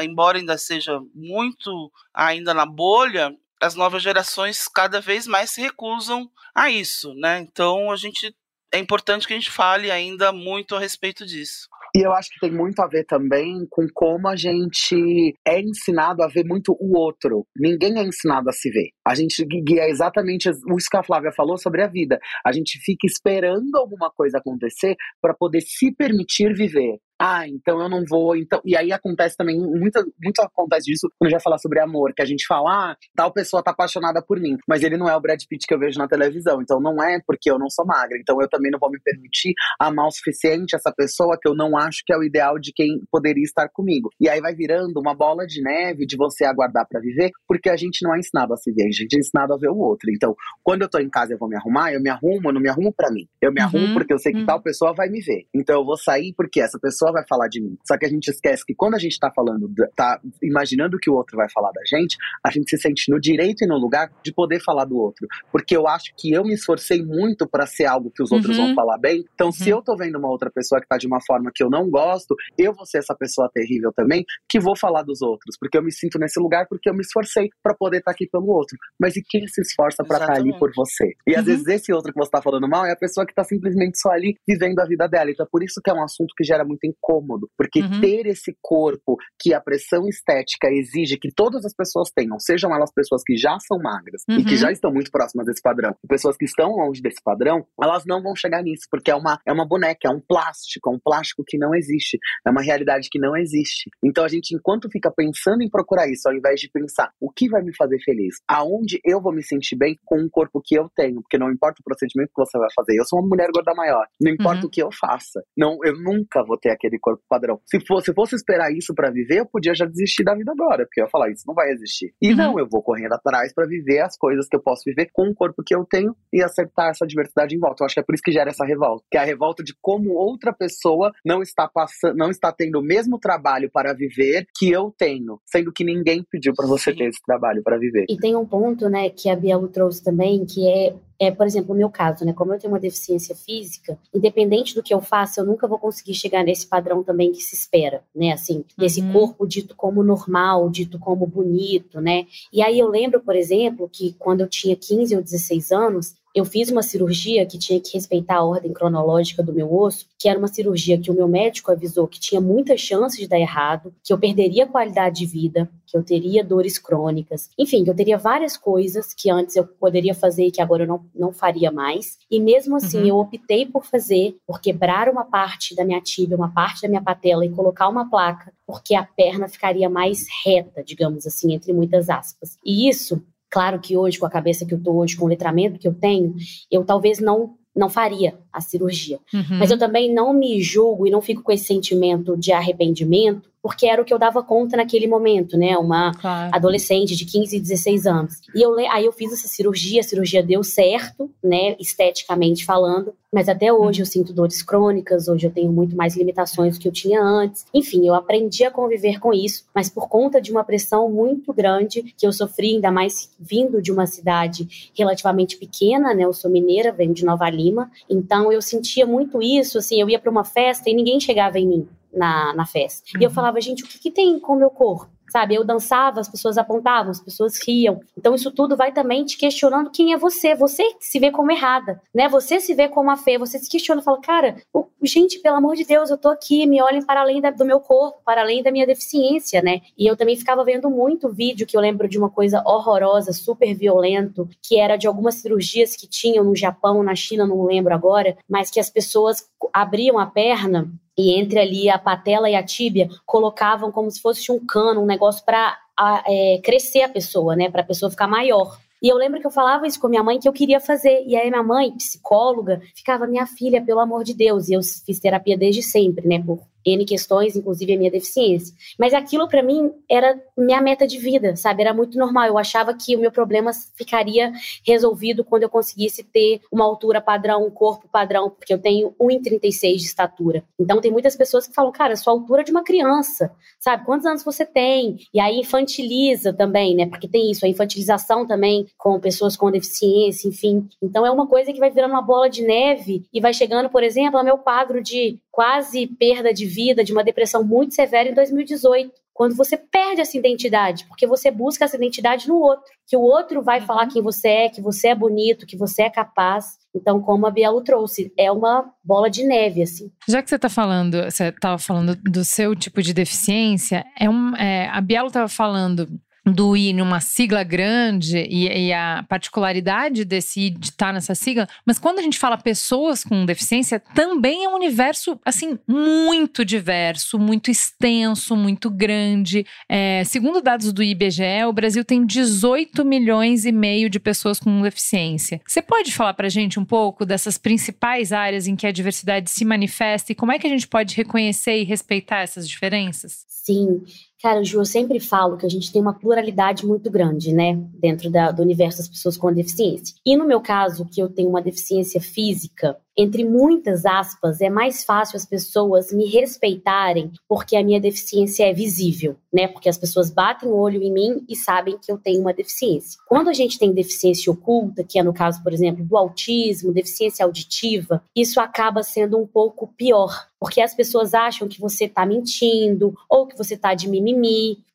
embora 0.02 0.38
ainda 0.38 0.56
seja 0.56 0.85
muito 1.14 1.90
ainda 2.14 2.52
na 2.52 2.66
bolha, 2.66 3.34
as 3.60 3.74
novas 3.74 4.02
gerações 4.02 4.68
cada 4.68 5.00
vez 5.00 5.26
mais 5.26 5.50
se 5.50 5.60
recusam 5.60 6.30
a 6.54 6.70
isso, 6.70 7.14
né? 7.14 7.38
Então 7.40 7.90
a 7.90 7.96
gente 7.96 8.34
é 8.72 8.78
importante 8.78 9.26
que 9.26 9.32
a 9.32 9.36
gente 9.36 9.50
fale 9.50 9.90
ainda 9.90 10.32
muito 10.32 10.74
a 10.74 10.80
respeito 10.80 11.24
disso. 11.24 11.68
E 11.94 12.00
eu 12.00 12.12
acho 12.12 12.28
que 12.28 12.40
tem 12.40 12.52
muito 12.52 12.78
a 12.80 12.86
ver 12.86 13.04
também 13.04 13.66
com 13.70 13.86
como 13.94 14.28
a 14.28 14.36
gente 14.36 15.34
é 15.46 15.60
ensinado 15.60 16.22
a 16.22 16.28
ver 16.28 16.44
muito 16.44 16.76
o 16.78 16.94
outro. 16.94 17.46
Ninguém 17.56 17.98
é 17.98 18.02
ensinado 18.02 18.50
a 18.50 18.52
se 18.52 18.68
ver. 18.70 18.90
A 19.06 19.14
gente 19.14 19.46
é 19.78 19.88
exatamente 19.88 20.50
isso 20.50 20.90
que 20.90 20.96
a 20.96 21.02
Flávia 21.02 21.32
falou 21.32 21.56
sobre 21.56 21.82
a 21.82 21.86
vida. 21.86 22.18
A 22.44 22.52
gente 22.52 22.78
fica 22.84 23.06
esperando 23.06 23.74
alguma 23.76 24.10
coisa 24.10 24.36
acontecer 24.36 24.94
para 25.22 25.32
poder 25.32 25.62
se 25.62 25.90
permitir 25.94 26.52
viver 26.52 26.98
ah, 27.18 27.46
então 27.48 27.80
eu 27.80 27.88
não 27.88 28.04
vou. 28.08 28.36
Então... 28.36 28.60
E 28.64 28.76
aí 28.76 28.92
acontece 28.92 29.36
também, 29.36 29.58
muito, 29.58 30.04
muito 30.22 30.40
acontece 30.40 30.90
disso 30.90 31.08
quando 31.18 31.30
vai 31.30 31.40
falar 31.40 31.58
sobre 31.58 31.80
amor, 31.80 32.12
que 32.14 32.22
a 32.22 32.26
gente 32.26 32.46
fala, 32.46 32.92
ah, 32.92 32.96
tal 33.14 33.32
pessoa 33.32 33.62
tá 33.62 33.70
apaixonada 33.70 34.22
por 34.22 34.40
mim, 34.40 34.56
mas 34.68 34.82
ele 34.82 34.96
não 34.96 35.08
é 35.08 35.16
o 35.16 35.20
Brad 35.20 35.40
Pitt 35.48 35.66
que 35.66 35.74
eu 35.74 35.78
vejo 35.78 35.98
na 35.98 36.08
televisão, 36.08 36.60
então 36.60 36.80
não 36.80 37.02
é 37.02 37.20
porque 37.26 37.50
eu 37.50 37.58
não 37.58 37.68
sou 37.70 37.86
magra, 37.86 38.18
então 38.18 38.40
eu 38.40 38.48
também 38.48 38.70
não 38.70 38.78
vou 38.78 38.90
me 38.90 39.00
permitir 39.00 39.52
amar 39.80 40.06
o 40.06 40.10
suficiente 40.10 40.76
essa 40.76 40.92
pessoa 40.92 41.38
que 41.40 41.48
eu 41.48 41.54
não 41.54 41.76
acho 41.76 42.02
que 42.04 42.12
é 42.12 42.16
o 42.16 42.22
ideal 42.22 42.58
de 42.58 42.72
quem 42.72 43.00
poderia 43.10 43.42
estar 43.44 43.68
comigo. 43.68 44.10
E 44.20 44.28
aí 44.28 44.40
vai 44.40 44.54
virando 44.54 44.98
uma 44.98 45.14
bola 45.14 45.46
de 45.46 45.62
neve 45.62 46.06
de 46.06 46.16
você 46.16 46.44
aguardar 46.44 46.86
para 46.88 47.00
viver, 47.00 47.30
porque 47.46 47.68
a 47.70 47.76
gente 47.76 48.02
não 48.02 48.14
é 48.14 48.18
ensinado 48.18 48.52
a 48.52 48.56
se 48.56 48.72
ver, 48.72 48.84
a 48.84 48.90
gente 48.90 49.14
é 49.14 49.18
ensinado 49.18 49.54
a 49.54 49.56
ver 49.56 49.68
o 49.68 49.78
outro. 49.78 50.10
Então, 50.10 50.34
quando 50.62 50.82
eu 50.82 50.88
tô 50.88 50.98
em 50.98 51.08
casa 51.08 51.32
e 51.32 51.34
eu 51.34 51.38
vou 51.38 51.48
me 51.48 51.56
arrumar, 51.56 51.92
eu 51.92 52.00
me 52.00 52.10
arrumo, 52.10 52.48
eu 52.48 52.52
não 52.52 52.60
me 52.60 52.68
arrumo 52.68 52.92
para 52.92 53.10
mim. 53.10 53.26
Eu 53.40 53.52
me 53.52 53.60
arrumo 53.60 53.86
uhum, 53.86 53.94
porque 53.94 54.12
eu 54.12 54.18
sei 54.18 54.32
que 54.32 54.40
uhum. 54.40 54.46
tal 54.46 54.62
pessoa 54.62 54.92
vai 54.94 55.08
me 55.08 55.20
ver. 55.20 55.46
Então 55.54 55.76
eu 55.76 55.84
vou 55.84 55.96
sair 55.96 56.32
porque 56.36 56.60
essa 56.60 56.78
pessoa 56.78 57.05
pessoa 57.06 57.12
vai 57.12 57.24
falar 57.28 57.48
de 57.48 57.60
mim. 57.60 57.76
Só 57.86 57.96
que 57.96 58.06
a 58.06 58.08
gente 58.08 58.28
esquece 58.28 58.64
que 58.64 58.74
quando 58.74 58.94
a 58.94 58.98
gente 58.98 59.18
tá 59.18 59.30
falando, 59.34 59.70
tá 59.94 60.20
imaginando 60.42 60.98
que 60.98 61.10
o 61.10 61.14
outro 61.14 61.36
vai 61.36 61.48
falar 61.50 61.70
da 61.72 61.82
gente, 61.84 62.16
a 62.44 62.50
gente 62.50 62.68
se 62.70 62.78
sente 62.78 63.10
no 63.10 63.20
direito 63.20 63.64
e 63.64 63.66
no 63.66 63.76
lugar 63.76 64.10
de 64.22 64.32
poder 64.32 64.60
falar 64.60 64.84
do 64.84 64.96
outro. 64.96 65.26
Porque 65.52 65.76
eu 65.76 65.86
acho 65.86 66.12
que 66.16 66.32
eu 66.32 66.44
me 66.44 66.54
esforcei 66.54 67.02
muito 67.04 67.48
para 67.48 67.66
ser 67.66 67.86
algo 67.86 68.10
que 68.10 68.22
os 68.22 68.32
outros 68.32 68.58
uhum. 68.58 68.66
vão 68.66 68.74
falar 68.74 68.98
bem. 68.98 69.24
Então, 69.34 69.48
uhum. 69.48 69.52
se 69.52 69.68
eu 69.68 69.82
tô 69.82 69.96
vendo 69.96 70.18
uma 70.18 70.28
outra 70.28 70.50
pessoa 70.50 70.80
que 70.80 70.88
tá 70.88 70.96
de 70.96 71.06
uma 71.06 71.20
forma 71.24 71.50
que 71.54 71.62
eu 71.62 71.70
não 71.70 71.88
gosto, 71.88 72.34
eu 72.58 72.72
vou 72.74 72.86
ser 72.86 72.98
essa 72.98 73.14
pessoa 73.14 73.50
terrível 73.52 73.92
também, 73.94 74.24
que 74.48 74.58
vou 74.58 74.76
falar 74.76 75.02
dos 75.02 75.22
outros. 75.22 75.56
Porque 75.58 75.78
eu 75.78 75.82
me 75.82 75.92
sinto 75.92 76.18
nesse 76.18 76.40
lugar 76.40 76.66
porque 76.68 76.88
eu 76.88 76.94
me 76.94 77.00
esforcei 77.00 77.48
para 77.62 77.74
poder 77.74 77.98
estar 77.98 78.10
tá 78.10 78.14
aqui 78.14 78.26
pelo 78.26 78.48
outro. 78.48 78.76
Mas 78.98 79.16
e 79.16 79.22
quem 79.22 79.46
se 79.46 79.60
esforça 79.60 80.04
para 80.04 80.18
estar 80.18 80.32
tá 80.32 80.38
ali 80.38 80.56
por 80.58 80.72
você? 80.74 81.14
E 81.26 81.34
às 81.34 81.40
uhum. 81.40 81.44
vezes 81.44 81.66
esse 81.66 81.92
outro 81.92 82.12
que 82.12 82.18
você 82.18 82.30
tá 82.30 82.42
falando 82.42 82.68
mal 82.68 82.84
é 82.86 82.92
a 82.92 82.96
pessoa 82.96 83.26
que 83.26 83.34
tá 83.34 83.44
simplesmente 83.44 83.98
só 83.98 84.10
ali 84.10 84.36
vivendo 84.46 84.78
a 84.80 84.86
vida 84.86 85.06
dela. 85.06 85.30
Então, 85.30 85.46
por 85.50 85.62
isso 85.62 85.80
que 85.82 85.90
é 85.90 85.94
um 85.94 86.02
assunto 86.02 86.34
que 86.36 86.44
gera 86.44 86.64
muito 86.64 86.84
incômodo. 87.06 87.48
Porque 87.56 87.80
uhum. 87.80 88.00
ter 88.00 88.26
esse 88.26 88.56
corpo 88.60 89.16
que 89.40 89.54
a 89.54 89.60
pressão 89.60 90.06
estética 90.08 90.68
exige 90.70 91.18
que 91.18 91.30
todas 91.34 91.64
as 91.64 91.74
pessoas 91.74 92.10
tenham, 92.10 92.38
sejam 92.38 92.74
elas 92.74 92.92
pessoas 92.92 93.22
que 93.24 93.36
já 93.36 93.58
são 93.60 93.78
magras 93.78 94.22
e 94.28 94.44
que 94.44 94.52
uhum. 94.52 94.56
já 94.56 94.72
estão 94.72 94.92
muito 94.92 95.10
próximas 95.10 95.46
desse 95.46 95.62
padrão, 95.62 95.94
e 96.02 96.08
pessoas 96.08 96.36
que 96.36 96.44
estão 96.44 96.70
longe 96.70 97.00
desse 97.00 97.22
padrão, 97.22 97.66
elas 97.80 98.04
não 98.06 98.22
vão 98.22 98.34
chegar 98.34 98.62
nisso, 98.62 98.86
porque 98.90 99.10
é 99.10 99.14
uma, 99.14 99.38
é 99.46 99.52
uma 99.52 99.66
boneca, 99.66 100.08
é 100.08 100.10
um 100.10 100.20
plástico, 100.20 100.90
é 100.90 100.92
um 100.92 100.98
plástico 100.98 101.44
que 101.46 101.58
não 101.58 101.74
existe, 101.74 102.18
é 102.46 102.50
uma 102.50 102.62
realidade 102.62 103.08
que 103.10 103.18
não 103.18 103.36
existe. 103.36 103.90
Então 104.02 104.24
a 104.24 104.28
gente, 104.28 104.54
enquanto 104.54 104.90
fica 104.90 105.10
pensando 105.10 105.62
em 105.62 105.70
procurar 105.70 106.08
isso, 106.08 106.28
ao 106.28 106.34
invés 106.34 106.60
de 106.60 106.70
pensar 106.70 107.10
o 107.20 107.30
que 107.30 107.48
vai 107.48 107.62
me 107.62 107.74
fazer 107.74 107.98
feliz, 108.04 108.36
aonde 108.48 109.00
eu 109.04 109.20
vou 109.20 109.32
me 109.32 109.42
sentir 109.42 109.76
bem 109.76 109.96
com 110.04 110.20
o 110.20 110.30
corpo 110.30 110.60
que 110.64 110.74
eu 110.74 110.88
tenho, 110.94 111.22
porque 111.22 111.38
não 111.38 111.50
importa 111.50 111.80
o 111.80 111.84
procedimento 111.84 112.30
que 112.34 112.44
você 112.44 112.58
vai 112.58 112.68
fazer, 112.74 112.98
eu 112.98 113.04
sou 113.04 113.20
uma 113.20 113.28
mulher 113.28 113.48
gorda 113.52 113.74
maior, 113.74 114.06
não 114.20 114.32
importa 114.32 114.62
uhum. 114.62 114.66
o 114.66 114.70
que 114.70 114.82
eu 114.82 114.90
faça, 114.92 115.42
não, 115.56 115.78
eu 115.84 115.94
nunca 115.96 116.44
vou 116.44 116.58
ter 116.58 116.70
aquele 116.70 116.85
corpo 117.00 117.22
padrão. 117.28 117.60
Se 117.66 117.78
fosse, 117.86 118.06
se 118.06 118.14
fosse 118.14 118.36
esperar 118.36 118.72
isso 118.72 118.94
para 118.94 119.10
viver, 119.10 119.40
eu 119.40 119.46
podia 119.46 119.74
já 119.74 119.84
desistir 119.84 120.24
da 120.24 120.34
vida 120.34 120.52
agora, 120.52 120.84
porque 120.84 121.00
eu 121.00 121.04
ia 121.04 121.10
falar, 121.10 121.30
isso 121.30 121.44
não 121.46 121.54
vai 121.54 121.70
existir. 121.70 122.12
E 122.20 122.30
uhum. 122.30 122.36
não, 122.36 122.58
eu 122.58 122.66
vou 122.70 122.82
correndo 122.82 123.12
atrás 123.12 123.52
para 123.52 123.66
viver 123.66 124.00
as 124.00 124.16
coisas 124.16 124.46
que 124.48 124.56
eu 124.56 124.62
posso 124.62 124.82
viver 124.86 125.08
com 125.12 125.28
o 125.28 125.34
corpo 125.34 125.62
que 125.64 125.74
eu 125.74 125.84
tenho 125.84 126.14
e 126.32 126.42
acertar 126.42 126.90
essa 126.90 127.06
diversidade 127.06 127.54
em 127.54 127.58
volta. 127.58 127.82
Eu 127.82 127.86
acho 127.86 127.94
que 127.94 128.00
é 128.00 128.02
por 128.02 128.14
isso 128.14 128.22
que 128.24 128.32
gera 128.32 128.50
essa 128.50 128.64
revolta, 128.64 129.04
que 129.10 129.18
é 129.18 129.20
a 129.20 129.24
revolta 129.24 129.62
de 129.62 129.74
como 129.80 130.12
outra 130.14 130.52
pessoa 130.52 131.12
não 131.24 131.42
está 131.42 131.68
passando, 131.68 132.16
não 132.16 132.30
está 132.30 132.52
tendo 132.52 132.78
o 132.78 132.82
mesmo 132.82 133.18
trabalho 133.18 133.70
para 133.72 133.92
viver 133.92 134.46
que 134.56 134.70
eu 134.70 134.94
tenho, 134.96 135.40
sendo 135.46 135.72
que 135.72 135.84
ninguém 135.84 136.24
pediu 136.30 136.52
para 136.54 136.66
você 136.66 136.94
ter 136.94 137.08
esse 137.08 137.20
trabalho 137.24 137.62
para 137.62 137.78
viver. 137.78 138.06
E 138.08 138.16
tem 138.16 138.36
um 138.36 138.46
ponto, 138.46 138.88
né, 138.88 139.10
que 139.10 139.28
a 139.28 139.36
Bielo 139.36 139.68
trouxe 139.68 140.02
também, 140.02 140.44
que 140.44 140.68
é 140.68 140.94
é, 141.18 141.30
por 141.30 141.46
exemplo, 141.46 141.74
o 141.74 141.76
meu 141.76 141.88
caso, 141.88 142.24
né? 142.24 142.32
Como 142.32 142.52
eu 142.52 142.58
tenho 142.58 142.72
uma 142.72 142.80
deficiência 142.80 143.34
física, 143.34 143.98
independente 144.14 144.74
do 144.74 144.82
que 144.82 144.92
eu 144.92 145.00
faça, 145.00 145.40
eu 145.40 145.46
nunca 145.46 145.66
vou 145.66 145.78
conseguir 145.78 146.14
chegar 146.14 146.44
nesse 146.44 146.66
padrão 146.66 147.02
também 147.02 147.32
que 147.32 147.42
se 147.42 147.54
espera, 147.54 148.02
né? 148.14 148.32
Assim, 148.32 148.64
desse 148.76 149.00
uhum. 149.00 149.12
corpo 149.12 149.46
dito 149.46 149.74
como 149.74 150.02
normal, 150.02 150.68
dito 150.68 150.98
como 150.98 151.26
bonito, 151.26 152.00
né? 152.00 152.26
E 152.52 152.62
aí 152.62 152.78
eu 152.78 152.88
lembro, 152.88 153.20
por 153.20 153.34
exemplo, 153.34 153.88
que 153.90 154.14
quando 154.18 154.42
eu 154.42 154.48
tinha 154.48 154.76
15 154.76 155.16
ou 155.16 155.22
16 155.22 155.72
anos, 155.72 156.14
eu 156.36 156.44
fiz 156.44 156.70
uma 156.70 156.82
cirurgia 156.82 157.46
que 157.46 157.56
tinha 157.56 157.80
que 157.80 157.94
respeitar 157.94 158.36
a 158.36 158.44
ordem 158.44 158.70
cronológica 158.70 159.42
do 159.42 159.54
meu 159.54 159.74
osso, 159.74 160.06
que 160.18 160.28
era 160.28 160.38
uma 160.38 160.48
cirurgia 160.48 161.00
que 161.00 161.10
o 161.10 161.14
meu 161.14 161.26
médico 161.26 161.72
avisou 161.72 162.06
que 162.06 162.20
tinha 162.20 162.42
muitas 162.42 162.78
chances 162.78 163.18
de 163.18 163.26
dar 163.26 163.40
errado, 163.40 163.94
que 164.04 164.12
eu 164.12 164.18
perderia 164.18 164.66
qualidade 164.66 165.20
de 165.20 165.24
vida, 165.24 165.66
que 165.86 165.96
eu 165.96 166.02
teria 166.02 166.44
dores 166.44 166.78
crônicas, 166.78 167.48
enfim, 167.58 167.82
que 167.82 167.88
eu 167.88 167.96
teria 167.96 168.18
várias 168.18 168.54
coisas 168.54 169.14
que 169.14 169.30
antes 169.30 169.56
eu 169.56 169.66
poderia 169.66 170.14
fazer 170.14 170.44
e 170.44 170.50
que 170.50 170.60
agora 170.60 170.82
eu 170.82 170.86
não, 170.86 171.06
não 171.14 171.32
faria 171.32 171.72
mais. 171.72 172.18
E 172.30 172.38
mesmo 172.38 172.76
assim, 172.76 172.98
uhum. 172.98 173.06
eu 173.06 173.16
optei 173.16 173.64
por 173.64 173.86
fazer, 173.86 174.36
por 174.46 174.60
quebrar 174.60 175.08
uma 175.08 175.24
parte 175.24 175.74
da 175.74 175.86
minha 175.86 176.02
tíbia, 176.02 176.36
uma 176.36 176.52
parte 176.52 176.82
da 176.82 176.88
minha 176.88 177.02
patela 177.02 177.46
e 177.46 177.50
colocar 177.50 177.88
uma 177.88 178.10
placa, 178.10 178.52
porque 178.66 178.94
a 178.94 179.04
perna 179.04 179.48
ficaria 179.48 179.88
mais 179.88 180.26
reta, 180.44 180.84
digamos 180.84 181.26
assim, 181.26 181.54
entre 181.54 181.72
muitas 181.72 182.10
aspas. 182.10 182.58
E 182.62 182.90
isso 182.90 183.24
Claro 183.56 183.80
que 183.80 183.96
hoje, 183.96 184.18
com 184.18 184.26
a 184.26 184.30
cabeça 184.30 184.66
que 184.66 184.74
eu 184.74 184.76
estou 184.76 184.96
hoje, 184.96 185.16
com 185.16 185.24
o 185.24 185.28
letramento 185.28 185.78
que 185.78 185.88
eu 185.88 185.94
tenho, 185.94 186.34
eu 186.70 186.84
talvez 186.84 187.18
não 187.20 187.54
não 187.74 187.88
faria 187.88 188.38
a 188.52 188.60
cirurgia. 188.60 189.18
Uhum. 189.32 189.58
Mas 189.58 189.70
eu 189.70 189.78
também 189.78 190.12
não 190.12 190.34
me 190.34 190.60
julgo 190.60 191.06
e 191.06 191.10
não 191.10 191.22
fico 191.22 191.42
com 191.42 191.52
esse 191.52 191.64
sentimento 191.64 192.36
de 192.36 192.52
arrependimento, 192.52 193.50
porque 193.66 193.88
era 193.88 194.00
o 194.00 194.04
que 194.04 194.14
eu 194.14 194.18
dava 194.18 194.44
conta 194.44 194.76
naquele 194.76 195.08
momento, 195.08 195.58
né? 195.58 195.76
Uma 195.76 196.14
claro. 196.14 196.54
adolescente 196.54 197.16
de 197.16 197.24
15, 197.24 197.58
16 197.58 198.06
anos. 198.06 198.40
E 198.54 198.62
eu, 198.62 198.78
aí 198.92 199.04
eu 199.04 199.10
fiz 199.10 199.32
essa 199.32 199.48
cirurgia, 199.48 200.02
a 200.02 200.04
cirurgia 200.04 200.40
deu 200.40 200.62
certo, 200.62 201.28
né? 201.42 201.74
Esteticamente 201.80 202.64
falando, 202.64 203.12
mas 203.32 203.48
até 203.48 203.72
hoje 203.72 204.02
eu 204.02 204.06
sinto 204.06 204.32
dores 204.32 204.62
crônicas, 204.62 205.26
hoje 205.26 205.48
eu 205.48 205.50
tenho 205.50 205.72
muito 205.72 205.96
mais 205.96 206.16
limitações 206.16 206.78
do 206.78 206.80
que 206.80 206.86
eu 206.86 206.92
tinha 206.92 207.20
antes. 207.20 207.66
Enfim, 207.74 208.06
eu 208.06 208.14
aprendi 208.14 208.62
a 208.62 208.70
conviver 208.70 209.18
com 209.18 209.34
isso, 209.34 209.64
mas 209.74 209.90
por 209.90 210.08
conta 210.08 210.40
de 210.40 210.52
uma 210.52 210.62
pressão 210.62 211.10
muito 211.10 211.52
grande 211.52 212.14
que 212.16 212.24
eu 212.24 212.32
sofri, 212.32 212.76
ainda 212.76 212.92
mais 212.92 213.34
vindo 213.36 213.82
de 213.82 213.90
uma 213.90 214.06
cidade 214.06 214.92
relativamente 214.96 215.56
pequena, 215.56 216.14
né? 216.14 216.22
Eu 216.22 216.32
sou 216.32 216.48
mineira, 216.48 216.92
venho 216.92 217.12
de 217.12 217.24
Nova 217.24 217.50
Lima, 217.50 217.90
então 218.08 218.52
eu 218.52 218.62
sentia 218.62 219.04
muito 219.04 219.42
isso, 219.42 219.76
assim, 219.76 220.00
eu 220.00 220.08
ia 220.08 220.20
para 220.20 220.30
uma 220.30 220.44
festa 220.44 220.88
e 220.88 220.94
ninguém 220.94 221.18
chegava 221.18 221.58
em 221.58 221.66
mim 221.66 221.88
na, 222.16 222.54
na 222.54 222.66
festa. 222.66 223.04
Uhum. 223.14 223.20
E 223.20 223.24
eu 223.24 223.28
uhum. 223.28 223.34
falava, 223.34 223.60
gente, 223.60 223.84
o 223.84 223.86
que, 223.86 223.98
que 223.98 224.10
tem 224.10 224.38
com 224.40 224.54
o 224.54 224.58
meu 224.58 224.70
corpo? 224.70 225.16
sabe? 225.28 225.54
Eu 225.54 225.64
dançava, 225.64 226.20
as 226.20 226.28
pessoas 226.28 226.56
apontavam, 226.56 227.10
as 227.10 227.20
pessoas 227.20 227.58
riam. 227.66 228.00
Então 228.16 228.34
isso 228.34 228.50
tudo 228.50 228.76
vai 228.76 228.92
também 228.92 229.24
te 229.24 229.36
questionando 229.36 229.90
quem 229.90 230.12
é 230.12 230.16
você. 230.16 230.54
Você 230.54 230.82
se 231.00 231.18
vê 231.18 231.30
como 231.30 231.50
errada, 231.50 232.00
né? 232.14 232.28
Você 232.28 232.60
se 232.60 232.74
vê 232.74 232.88
como 232.88 233.10
a 233.10 233.16
feia, 233.16 233.38
você 233.38 233.58
se 233.58 233.68
questiona, 233.68 234.02
fala, 234.02 234.20
cara, 234.20 234.56
gente, 235.02 235.38
pelo 235.40 235.56
amor 235.56 235.76
de 235.76 235.84
Deus, 235.84 236.10
eu 236.10 236.18
tô 236.18 236.28
aqui, 236.28 236.66
me 236.66 236.80
olhem 236.80 237.04
para 237.04 237.20
além 237.20 237.40
da, 237.40 237.50
do 237.50 237.64
meu 237.64 237.80
corpo, 237.80 238.20
para 238.24 238.40
além 238.40 238.62
da 238.62 238.70
minha 238.70 238.86
deficiência, 238.86 239.60
né? 239.62 239.82
E 239.98 240.06
eu 240.06 240.16
também 240.16 240.36
ficava 240.36 240.64
vendo 240.64 240.88
muito 240.88 241.28
vídeo 241.28 241.66
que 241.66 241.76
eu 241.76 241.80
lembro 241.80 242.08
de 242.08 242.18
uma 242.18 242.30
coisa 242.30 242.62
horrorosa, 242.64 243.32
super 243.32 243.74
violento, 243.74 244.48
que 244.62 244.78
era 244.78 244.96
de 244.96 245.06
algumas 245.06 245.36
cirurgias 245.36 245.94
que 245.94 246.06
tinham 246.06 246.44
no 246.44 246.56
Japão, 246.56 247.02
na 247.02 247.14
China, 247.14 247.46
não 247.46 247.64
lembro 247.64 247.94
agora, 247.94 248.36
mas 248.48 248.70
que 248.70 248.80
as 248.80 248.90
pessoas 248.90 249.44
abriam 249.72 250.18
a 250.18 250.26
perna 250.26 250.90
e 251.16 251.38
entre 251.38 251.58
ali 251.58 251.88
a 251.88 251.98
patela 251.98 252.48
e 252.50 252.54
a 252.54 252.62
tíbia 252.62 253.08
colocavam 253.24 253.90
como 253.90 254.10
se 254.10 254.20
fosse 254.20 254.52
um 254.52 254.64
cano, 254.64 255.02
um 255.02 255.06
negócio 255.06 255.44
para 255.44 255.78
é, 256.26 256.60
crescer 256.62 257.02
a 257.02 257.08
pessoa, 257.08 257.56
né, 257.56 257.70
para 257.70 257.80
a 257.80 257.86
pessoa 257.86 258.10
ficar 258.10 258.26
maior. 258.26 258.78
E 259.02 259.08
eu 259.08 259.16
lembro 259.16 259.40
que 259.40 259.46
eu 259.46 259.50
falava 259.50 259.86
isso 259.86 260.00
com 260.00 260.08
minha 260.08 260.22
mãe 260.22 260.38
que 260.38 260.48
eu 260.48 260.52
queria 260.52 260.80
fazer. 260.80 261.22
E 261.26 261.36
aí 261.36 261.50
minha 261.50 261.62
mãe, 261.62 261.92
psicóloga, 261.92 262.80
ficava 262.94 263.26
minha 263.26 263.46
filha, 263.46 263.82
pelo 263.82 264.00
amor 264.00 264.24
de 264.24 264.34
Deus. 264.34 264.68
E 264.68 264.72
eu 264.72 264.80
fiz 264.82 265.20
terapia 265.20 265.56
desde 265.56 265.82
sempre, 265.82 266.26
né, 266.26 266.42
por 266.42 266.60
N 266.86 267.04
questões, 267.04 267.56
inclusive 267.56 267.92
a 267.92 267.98
minha 267.98 268.10
deficiência. 268.10 268.74
Mas 268.98 269.12
aquilo 269.12 269.48
para 269.48 269.62
mim 269.62 269.90
era 270.08 270.40
minha 270.56 270.80
meta 270.80 271.06
de 271.06 271.18
vida, 271.18 271.56
sabe? 271.56 271.82
Era 271.82 271.92
muito 271.92 272.16
normal. 272.16 272.46
Eu 272.46 272.56
achava 272.56 272.94
que 272.94 273.16
o 273.16 273.18
meu 273.18 273.32
problema 273.32 273.72
ficaria 273.96 274.52
resolvido 274.86 275.44
quando 275.44 275.64
eu 275.64 275.68
conseguisse 275.68 276.22
ter 276.22 276.60
uma 276.70 276.84
altura 276.84 277.20
padrão, 277.20 277.66
um 277.66 277.70
corpo 277.70 278.08
padrão, 278.08 278.48
porque 278.50 278.72
eu 278.72 278.78
tenho 278.78 279.14
1,36 279.20 279.96
de 279.96 280.04
estatura. 280.04 280.64
Então 280.78 281.00
tem 281.00 281.10
muitas 281.10 281.34
pessoas 281.34 281.66
que 281.66 281.74
falam, 281.74 281.90
cara, 281.90 282.14
sua 282.14 282.32
altura 282.32 282.60
é 282.60 282.64
de 282.64 282.70
uma 282.70 282.84
criança, 282.84 283.52
sabe? 283.80 284.04
Quantos 284.04 284.26
anos 284.26 284.44
você 284.44 284.64
tem? 284.64 285.18
E 285.34 285.40
aí 285.40 285.58
infantiliza 285.58 286.52
também, 286.52 286.94
né? 286.94 287.06
Porque 287.06 287.26
tem 287.26 287.50
isso, 287.50 287.66
a 287.66 287.68
infantilização 287.68 288.46
também 288.46 288.86
com 288.96 289.18
pessoas 289.18 289.56
com 289.56 289.70
deficiência, 289.70 290.48
enfim. 290.48 290.88
Então 291.02 291.26
é 291.26 291.30
uma 291.30 291.46
coisa 291.46 291.72
que 291.72 291.80
vai 291.80 291.90
virando 291.90 292.12
uma 292.12 292.22
bola 292.22 292.48
de 292.48 292.62
neve 292.62 293.24
e 293.32 293.40
vai 293.40 293.52
chegando, 293.52 293.90
por 293.90 294.02
exemplo, 294.02 294.38
ao 294.38 294.44
meu 294.44 294.58
quadro 294.58 295.02
de 295.02 295.38
quase 295.56 296.06
perda 296.06 296.52
de 296.52 296.66
vida, 296.66 297.02
de 297.02 297.14
uma 297.14 297.24
depressão 297.24 297.64
muito 297.64 297.94
severa 297.94 298.28
em 298.28 298.34
2018. 298.34 299.10
Quando 299.32 299.56
você 299.56 299.74
perde 299.74 300.20
essa 300.20 300.36
identidade, 300.36 301.06
porque 301.06 301.26
você 301.26 301.50
busca 301.50 301.86
essa 301.86 301.96
identidade 301.96 302.46
no 302.46 302.56
outro, 302.56 302.84
que 303.06 303.16
o 303.16 303.22
outro 303.22 303.62
vai 303.62 303.80
uhum. 303.80 303.86
falar 303.86 304.06
quem 304.06 304.20
você 304.20 304.48
é, 304.48 304.68
que 304.68 304.82
você 304.82 305.08
é 305.08 305.14
bonito, 305.14 305.64
que 305.64 305.74
você 305.74 306.02
é 306.02 306.10
capaz. 306.10 306.76
Então, 306.94 307.22
como 307.22 307.46
a 307.46 307.50
Bielo 307.50 307.80
trouxe, 307.80 308.30
é 308.36 308.52
uma 308.52 308.84
bola 309.02 309.30
de 309.30 309.44
neve, 309.44 309.80
assim. 309.80 310.12
Já 310.28 310.42
que 310.42 310.50
você 310.50 310.56
está 310.56 310.68
falando, 310.68 311.24
você 311.24 311.44
estava 311.44 311.78
falando 311.78 312.14
do 312.16 312.44
seu 312.44 312.76
tipo 312.76 313.02
de 313.02 313.14
deficiência, 313.14 314.04
é 314.20 314.28
um, 314.28 314.54
é, 314.56 314.90
a 314.90 315.00
Bielo 315.00 315.28
estava 315.28 315.48
falando 315.48 316.06
do 316.46 316.76
I 316.76 316.92
numa 316.92 317.20
sigla 317.20 317.64
grande 317.64 318.38
e, 318.38 318.88
e, 318.88 318.92
a 318.92 319.24
particularidade 319.28 320.24
desse 320.24 320.60
I 320.60 320.70
de 320.70 320.90
estar 320.90 321.12
nessa 321.12 321.34
sigla, 321.34 321.68
mas 321.84 321.98
quando 321.98 322.20
a 322.20 322.22
gente 322.22 322.38
fala 322.38 322.56
pessoas 322.56 323.24
com 323.24 323.44
deficiência, 323.44 324.00
também 324.14 324.64
é 324.64 324.68
um 324.68 324.74
universo, 324.74 325.40
assim, 325.44 325.78
muito 325.86 326.64
diverso, 326.64 327.38
muito 327.38 327.70
extenso, 327.70 328.56
muito 328.56 328.88
grande. 328.88 329.66
É, 329.88 330.22
segundo 330.24 330.62
dados 330.62 330.92
do 330.92 331.02
IBGE, 331.02 331.64
o 331.66 331.72
Brasil 331.72 332.04
tem 332.04 332.24
18 332.24 333.04
milhões 333.04 333.64
e 333.64 333.72
meio 333.72 334.08
de 334.08 334.20
pessoas 334.20 334.60
com 334.60 334.82
deficiência. 334.82 335.60
Você 335.66 335.82
pode 335.82 336.12
falar 336.12 336.34
pra 336.34 336.48
gente 336.48 336.78
um 336.78 336.84
pouco 336.84 337.26
dessas 337.26 337.58
principais 337.58 338.32
áreas 338.32 338.68
em 338.68 338.76
que 338.76 338.86
a 338.86 338.92
diversidade 338.92 339.50
se 339.50 339.64
manifesta 339.64 340.30
e 340.30 340.34
como 340.34 340.52
é 340.52 340.58
que 340.58 340.66
a 340.66 340.70
gente 340.70 340.86
pode 340.86 341.16
reconhecer 341.16 341.80
e 341.80 341.84
respeitar 341.84 342.40
essas 342.40 342.68
diferenças? 342.68 343.44
Sim. 343.48 344.02
Cara, 344.46 344.62
Ju, 344.62 344.78
eu 344.78 344.84
sempre 344.84 345.18
falo 345.18 345.56
que 345.56 345.66
a 345.66 345.68
gente 345.68 345.90
tem 345.90 346.00
uma 346.00 346.14
pluralidade 346.14 346.86
muito 346.86 347.10
grande, 347.10 347.52
né, 347.52 347.76
dentro 347.94 348.30
da, 348.30 348.52
do 348.52 348.62
universo 348.62 348.98
das 348.98 349.08
pessoas 349.08 349.36
com 349.36 349.52
deficiência. 349.52 350.14
E 350.24 350.36
no 350.36 350.46
meu 350.46 350.60
caso, 350.60 351.04
que 351.04 351.20
eu 351.20 351.28
tenho 351.28 351.48
uma 351.48 351.60
deficiência 351.60 352.20
física, 352.20 352.96
entre 353.16 353.44
muitas 353.44 354.04
aspas, 354.04 354.60
é 354.60 354.68
mais 354.68 355.02
fácil 355.02 355.36
as 355.36 355.46
pessoas 355.46 356.12
me 356.12 356.26
respeitarem 356.26 357.32
porque 357.48 357.74
a 357.74 357.82
minha 357.82 357.98
deficiência 357.98 358.64
é 358.64 358.74
visível, 358.74 359.36
né? 359.50 359.66
Porque 359.66 359.88
as 359.88 359.96
pessoas 359.96 360.28
batem 360.28 360.68
o 360.68 360.76
olho 360.76 361.02
em 361.02 361.10
mim 361.10 361.44
e 361.48 361.56
sabem 361.56 361.96
que 361.98 362.12
eu 362.12 362.18
tenho 362.18 362.42
uma 362.42 362.52
deficiência. 362.52 363.18
Quando 363.26 363.48
a 363.48 363.54
gente 363.54 363.78
tem 363.78 363.92
deficiência 363.92 364.52
oculta, 364.52 365.02
que 365.02 365.18
é 365.18 365.22
no 365.22 365.32
caso, 365.32 365.62
por 365.62 365.72
exemplo, 365.72 366.04
do 366.04 366.16
autismo, 366.16 366.92
deficiência 366.92 367.44
auditiva, 367.44 368.22
isso 368.36 368.60
acaba 368.60 369.02
sendo 369.02 369.38
um 369.38 369.46
pouco 369.46 369.88
pior, 369.96 370.46
porque 370.60 370.82
as 370.82 370.94
pessoas 370.94 371.32
acham 371.32 371.68
que 371.68 371.80
você 371.80 372.04
está 372.04 372.26
mentindo 372.26 373.14
ou 373.30 373.46
que 373.46 373.56
você 373.56 373.74
está 373.74 373.94
de 373.94 374.08
mimimi, 374.10 374.35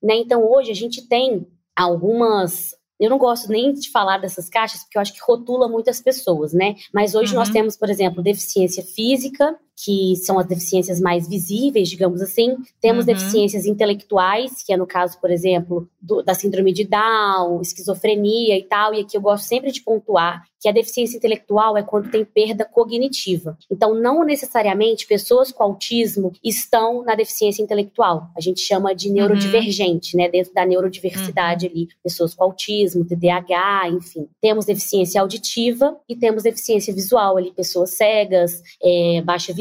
né? 0.01 0.15
Então 0.15 0.49
hoje 0.49 0.71
a 0.71 0.75
gente 0.75 1.07
tem 1.07 1.47
algumas 1.75 2.75
eu 2.99 3.09
não 3.09 3.17
gosto 3.17 3.49
nem 3.49 3.73
de 3.73 3.89
falar 3.89 4.19
dessas 4.19 4.47
caixas, 4.47 4.83
porque 4.83 4.95
eu 4.95 5.01
acho 5.01 5.11
que 5.11 5.19
rotula 5.23 5.67
muitas 5.67 5.99
pessoas, 5.99 6.53
né? 6.53 6.75
Mas 6.93 7.15
hoje 7.15 7.31
uhum. 7.33 7.39
nós 7.39 7.49
temos, 7.49 7.75
por 7.75 7.89
exemplo, 7.89 8.21
deficiência 8.21 8.83
física, 8.83 9.57
que 9.83 10.15
são 10.17 10.37
as 10.37 10.45
deficiências 10.45 10.99
mais 10.99 11.27
visíveis, 11.27 11.89
digamos 11.89 12.21
assim. 12.21 12.55
Temos 12.79 13.05
uhum. 13.05 13.13
deficiências 13.13 13.65
intelectuais, 13.65 14.63
que 14.63 14.71
é 14.71 14.77
no 14.77 14.85
caso, 14.85 15.19
por 15.19 15.31
exemplo, 15.31 15.89
do, 15.99 16.21
da 16.21 16.33
síndrome 16.33 16.71
de 16.71 16.83
Down, 16.83 17.61
esquizofrenia 17.61 18.57
e 18.57 18.63
tal. 18.63 18.93
E 18.93 19.01
aqui 19.01 19.17
eu 19.17 19.21
gosto 19.21 19.45
sempre 19.45 19.71
de 19.71 19.81
pontuar 19.81 20.43
que 20.59 20.69
a 20.69 20.71
deficiência 20.71 21.17
intelectual 21.17 21.75
é 21.75 21.81
quando 21.81 22.11
tem 22.11 22.23
perda 22.23 22.63
cognitiva. 22.63 23.57
Então, 23.71 23.95
não 23.95 24.23
necessariamente 24.23 25.07
pessoas 25.07 25.51
com 25.51 25.63
autismo 25.63 26.31
estão 26.43 27.03
na 27.03 27.15
deficiência 27.15 27.63
intelectual. 27.63 28.27
A 28.37 28.41
gente 28.41 28.61
chama 28.61 28.93
de 28.93 29.09
neurodivergente, 29.09 30.15
uhum. 30.15 30.21
né? 30.21 30.29
Dentro 30.29 30.53
da 30.53 30.63
neurodiversidade 30.63 31.65
uhum. 31.65 31.71
ali, 31.71 31.87
pessoas 32.03 32.35
com 32.35 32.43
autismo, 32.43 33.03
TDAH, 33.03 33.89
enfim. 33.89 34.27
Temos 34.39 34.65
deficiência 34.65 35.19
auditiva 35.19 35.97
e 36.07 36.15
temos 36.15 36.43
deficiência 36.43 36.93
visual 36.93 37.37
ali, 37.37 37.51
pessoas 37.51 37.95
cegas, 37.95 38.61
é, 38.83 39.21
baixa 39.23 39.51
visão 39.51 39.60